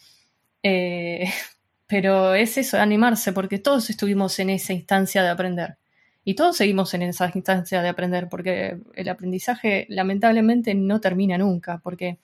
pero 1.87 2.35
es 2.35 2.59
eso, 2.59 2.79
animarse, 2.79 3.33
porque 3.33 3.59
todos 3.59 3.89
estuvimos 3.91 4.39
en 4.41 4.51
esa 4.51 4.73
instancia 4.73 5.23
de 5.23 5.29
aprender. 5.31 5.79
Y 6.25 6.35
todos 6.35 6.57
seguimos 6.57 6.93
en 6.95 7.03
esa 7.03 7.31
instancia 7.33 7.83
de 7.83 7.89
aprender, 7.89 8.29
porque 8.29 8.79
el 8.95 9.09
aprendizaje 9.09 9.87
lamentablemente 9.89 10.75
no 10.75 11.01
termina 11.01 11.39
nunca, 11.39 11.79
porque 11.79 12.19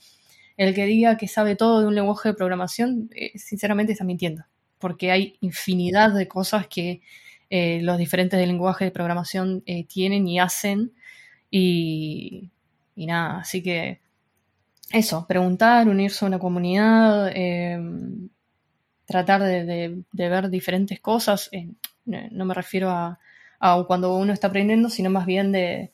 el 0.56 0.74
que 0.74 0.86
diga 0.86 1.16
que 1.16 1.28
sabe 1.28 1.56
todo 1.56 1.80
de 1.80 1.86
un 1.86 1.94
lenguaje 1.94 2.30
de 2.30 2.34
programación, 2.34 3.10
eh, 3.14 3.38
sinceramente 3.38 3.92
está 3.92 4.04
mintiendo, 4.04 4.44
porque 4.78 5.12
hay 5.12 5.36
infinidad 5.40 6.12
de 6.12 6.26
cosas 6.28 6.66
que 6.66 7.00
eh, 7.48 7.80
los 7.82 7.98
diferentes 7.98 8.44
lenguajes 8.44 8.86
de 8.86 8.90
programación 8.90 9.62
eh, 9.66 9.84
tienen 9.84 10.26
y 10.26 10.40
hacen, 10.40 10.92
y, 11.50 12.50
nada, 12.96 13.38
así 13.40 13.62
que 13.62 14.00
eso, 14.90 15.26
preguntar, 15.26 15.88
unirse 15.88 16.24
a 16.24 16.28
una 16.28 16.38
comunidad, 16.38 17.32
tratar 19.06 19.42
de, 19.42 20.04
ver 20.12 20.50
diferentes 20.50 21.00
cosas, 21.00 21.50
no 22.04 22.44
me 22.44 22.54
refiero 22.54 22.90
a 22.90 23.18
cuando 23.86 24.16
uno 24.16 24.32
está 24.32 24.48
aprendiendo, 24.48 24.90
sino 24.90 25.10
más 25.10 25.26
bien 25.26 25.52
de, 25.52 25.92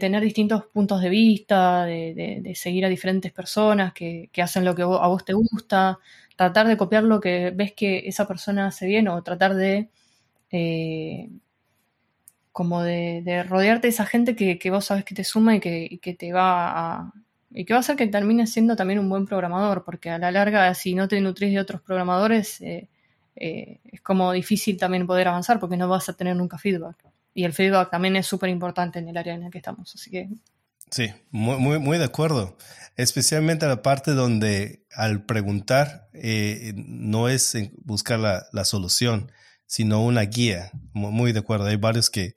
tener 0.00 0.22
distintos 0.22 0.66
puntos 0.66 1.00
de 1.00 1.08
vista, 1.08 1.84
de, 1.84 2.52
seguir 2.56 2.84
a 2.84 2.88
diferentes 2.88 3.32
personas 3.32 3.92
que, 3.92 4.30
hacen 4.42 4.64
lo 4.64 4.74
que 4.74 4.82
a 4.82 4.86
vos 4.86 5.24
te 5.24 5.32
gusta, 5.32 5.98
tratar 6.36 6.66
de 6.66 6.76
copiar 6.76 7.04
lo 7.04 7.20
que 7.20 7.50
ves 7.50 7.72
que 7.72 8.02
esa 8.06 8.26
persona 8.26 8.66
hace 8.66 8.86
bien 8.86 9.08
o 9.08 9.22
tratar 9.22 9.54
de... 9.54 9.88
Eh, 10.50 11.30
como 12.56 12.82
de, 12.82 13.44
rodearte 13.46 13.86
de 13.86 13.90
esa 13.90 14.06
gente 14.06 14.34
que, 14.34 14.70
vos 14.70 14.86
sabes 14.86 15.04
que 15.04 15.14
te 15.14 15.24
suma 15.24 15.56
y 15.56 15.60
que, 15.60 16.16
te 16.18 16.32
va 16.32 17.00
a, 17.00 17.12
y 17.50 17.66
que 17.66 17.74
va 17.74 17.76
a 17.76 17.80
hacer 17.80 17.96
que 17.96 18.06
termines 18.06 18.50
siendo 18.50 18.76
también 18.76 18.98
un 18.98 19.10
buen 19.10 19.26
programador, 19.26 19.84
porque 19.84 20.08
a 20.08 20.16
la 20.16 20.30
larga, 20.30 20.72
si 20.72 20.94
no 20.94 21.06
te 21.06 21.20
nutrís 21.20 21.52
de 21.52 21.60
otros 21.60 21.82
programadores, 21.82 22.62
eh, 22.62 22.88
eh, 23.34 23.80
es 23.84 24.00
como 24.00 24.32
difícil 24.32 24.78
también 24.78 25.06
poder 25.06 25.28
avanzar 25.28 25.60
porque 25.60 25.76
no 25.76 25.86
vas 25.86 26.08
a 26.08 26.14
tener 26.14 26.34
nunca 26.34 26.56
feedback. 26.56 26.96
Y 27.34 27.44
el 27.44 27.52
feedback 27.52 27.90
también 27.90 28.16
es 28.16 28.26
súper 28.26 28.48
importante 28.48 29.00
en 29.00 29.08
el 29.10 29.18
área 29.18 29.34
en 29.34 29.42
el 29.42 29.50
que 29.50 29.58
estamos. 29.58 29.94
Así 29.94 30.10
que. 30.10 30.30
Sí, 30.90 31.12
muy, 31.30 31.58
muy, 31.58 31.78
muy 31.78 31.98
de 31.98 32.04
acuerdo. 32.04 32.56
Especialmente 32.96 33.66
la 33.66 33.82
parte 33.82 34.12
donde 34.12 34.86
al 34.94 35.26
preguntar 35.26 36.08
eh, 36.14 36.72
no 36.74 37.28
es 37.28 37.54
buscar 37.84 38.18
la, 38.18 38.46
la, 38.52 38.64
solución, 38.64 39.30
sino 39.66 40.02
una 40.02 40.22
guía. 40.22 40.70
Muy, 40.92 41.32
de 41.32 41.40
acuerdo. 41.40 41.66
Hay 41.66 41.76
varios 41.76 42.10
que 42.10 42.34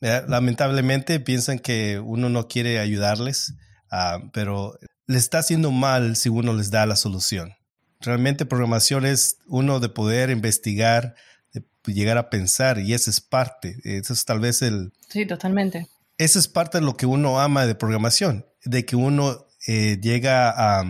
eh, 0.00 0.22
lamentablemente 0.26 1.20
piensan 1.20 1.58
que 1.58 1.98
uno 1.98 2.28
no 2.28 2.48
quiere 2.48 2.78
ayudarles, 2.78 3.54
uh, 3.92 4.30
pero 4.32 4.78
les 5.06 5.24
está 5.24 5.38
haciendo 5.38 5.70
mal 5.70 6.16
si 6.16 6.28
uno 6.28 6.52
les 6.52 6.70
da 6.70 6.86
la 6.86 6.96
solución. 6.96 7.54
Realmente 8.00 8.46
programación 8.46 9.04
es 9.04 9.38
uno 9.46 9.78
de 9.78 9.90
poder 9.90 10.30
investigar, 10.30 11.14
de 11.52 11.62
llegar 11.84 12.16
a 12.16 12.30
pensar 12.30 12.78
y 12.78 12.94
esa 12.94 13.10
es 13.10 13.20
parte, 13.20 13.76
eso 13.84 14.12
es 14.14 14.24
tal 14.24 14.40
vez 14.40 14.62
el... 14.62 14.92
Sí, 15.08 15.26
totalmente. 15.26 15.86
Eso 16.16 16.38
es 16.38 16.48
parte 16.48 16.78
de 16.78 16.84
lo 16.84 16.96
que 16.96 17.06
uno 17.06 17.40
ama 17.40 17.66
de 17.66 17.74
programación, 17.74 18.46
de 18.64 18.86
que 18.86 18.96
uno 18.96 19.46
eh, 19.66 19.98
llega 20.00 20.50
a, 20.50 20.84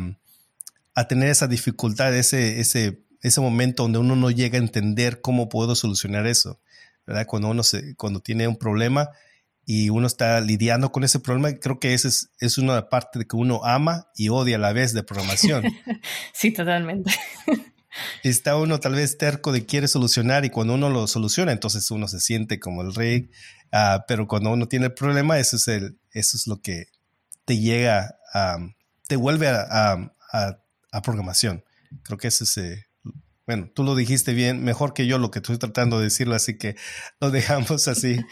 a, 0.94 1.08
tener 1.08 1.30
esa 1.30 1.48
dificultad, 1.48 2.14
ese, 2.14 2.60
ese, 2.60 3.04
ese 3.22 3.40
momento 3.40 3.82
donde 3.82 3.98
uno 3.98 4.16
no 4.16 4.30
llega 4.30 4.58
a 4.58 4.62
entender 4.62 5.20
cómo 5.20 5.48
puedo 5.48 5.74
solucionar 5.74 6.26
eso. 6.26 6.60
¿verdad? 7.06 7.26
Cuando 7.26 7.48
uno 7.48 7.62
se, 7.62 7.94
cuando 7.96 8.20
tiene 8.20 8.48
un 8.48 8.56
problema, 8.56 9.10
y 9.72 9.88
uno 9.88 10.08
está 10.08 10.40
lidiando 10.40 10.90
con 10.90 11.04
ese 11.04 11.20
problema, 11.20 11.52
creo 11.52 11.78
que 11.78 11.94
esa 11.94 12.08
es, 12.08 12.30
es 12.40 12.58
una 12.58 12.88
parte 12.88 13.20
de 13.20 13.26
que 13.26 13.36
uno 13.36 13.64
ama 13.64 14.08
y 14.16 14.28
odia 14.28 14.56
a 14.56 14.58
la 14.58 14.72
vez 14.72 14.92
de 14.92 15.04
programación. 15.04 15.62
sí, 16.34 16.50
totalmente. 16.50 17.14
está 18.24 18.56
uno 18.56 18.80
tal 18.80 18.94
vez 18.94 19.16
terco 19.16 19.52
de 19.52 19.66
quiere 19.66 19.86
solucionar 19.86 20.44
y 20.44 20.50
cuando 20.50 20.74
uno 20.74 20.90
lo 20.90 21.06
soluciona, 21.06 21.52
entonces 21.52 21.88
uno 21.92 22.08
se 22.08 22.18
siente 22.18 22.58
como 22.58 22.82
el 22.82 22.94
rey, 22.94 23.30
uh, 23.72 24.00
pero 24.08 24.26
cuando 24.26 24.50
uno 24.50 24.66
tiene 24.66 24.86
el 24.86 24.94
problema, 24.94 25.38
eso 25.38 25.54
es, 25.54 25.68
el, 25.68 26.00
eso 26.12 26.36
es 26.36 26.48
lo 26.48 26.60
que 26.60 26.86
te 27.44 27.58
llega 27.58 28.16
a, 28.34 28.58
te 29.06 29.14
vuelve 29.14 29.48
a, 29.48 30.12
a, 30.32 30.58
a 30.90 31.02
programación. 31.02 31.64
Creo 32.02 32.18
que 32.18 32.26
ese 32.26 32.42
es, 32.42 32.56
eh, 32.56 32.86
bueno, 33.50 33.68
tú 33.74 33.82
lo 33.82 33.96
dijiste 33.96 34.32
bien, 34.32 34.62
mejor 34.62 34.94
que 34.94 35.08
yo 35.08 35.18
lo 35.18 35.32
que 35.32 35.40
estoy 35.40 35.58
tratando 35.58 35.98
de 35.98 36.04
decirlo, 36.04 36.36
así 36.36 36.56
que 36.56 36.76
lo 37.20 37.32
dejamos 37.32 37.88
así. 37.88 38.20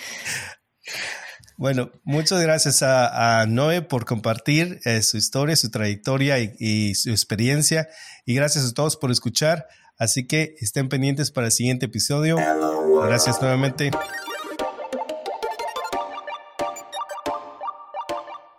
Bueno, 1.60 1.90
muchas 2.04 2.40
gracias 2.40 2.84
a, 2.84 3.44
Noé 3.48 3.82
por 3.82 4.04
compartir 4.04 4.78
eh, 4.84 5.02
su 5.02 5.16
historia, 5.16 5.56
su 5.56 5.72
trayectoria 5.72 6.38
y, 6.38 6.94
su 6.94 7.10
experiencia. 7.10 7.88
Y 8.24 8.36
gracias 8.36 8.64
a 8.64 8.74
todos 8.74 8.96
por 8.96 9.10
escuchar. 9.10 9.66
Así 9.98 10.28
que 10.28 10.54
estén 10.60 10.88
pendientes 10.88 11.32
para 11.32 11.48
el 11.48 11.52
siguiente 11.52 11.86
episodio. 11.86 12.36
Gracias 13.02 13.42
nuevamente. 13.42 13.90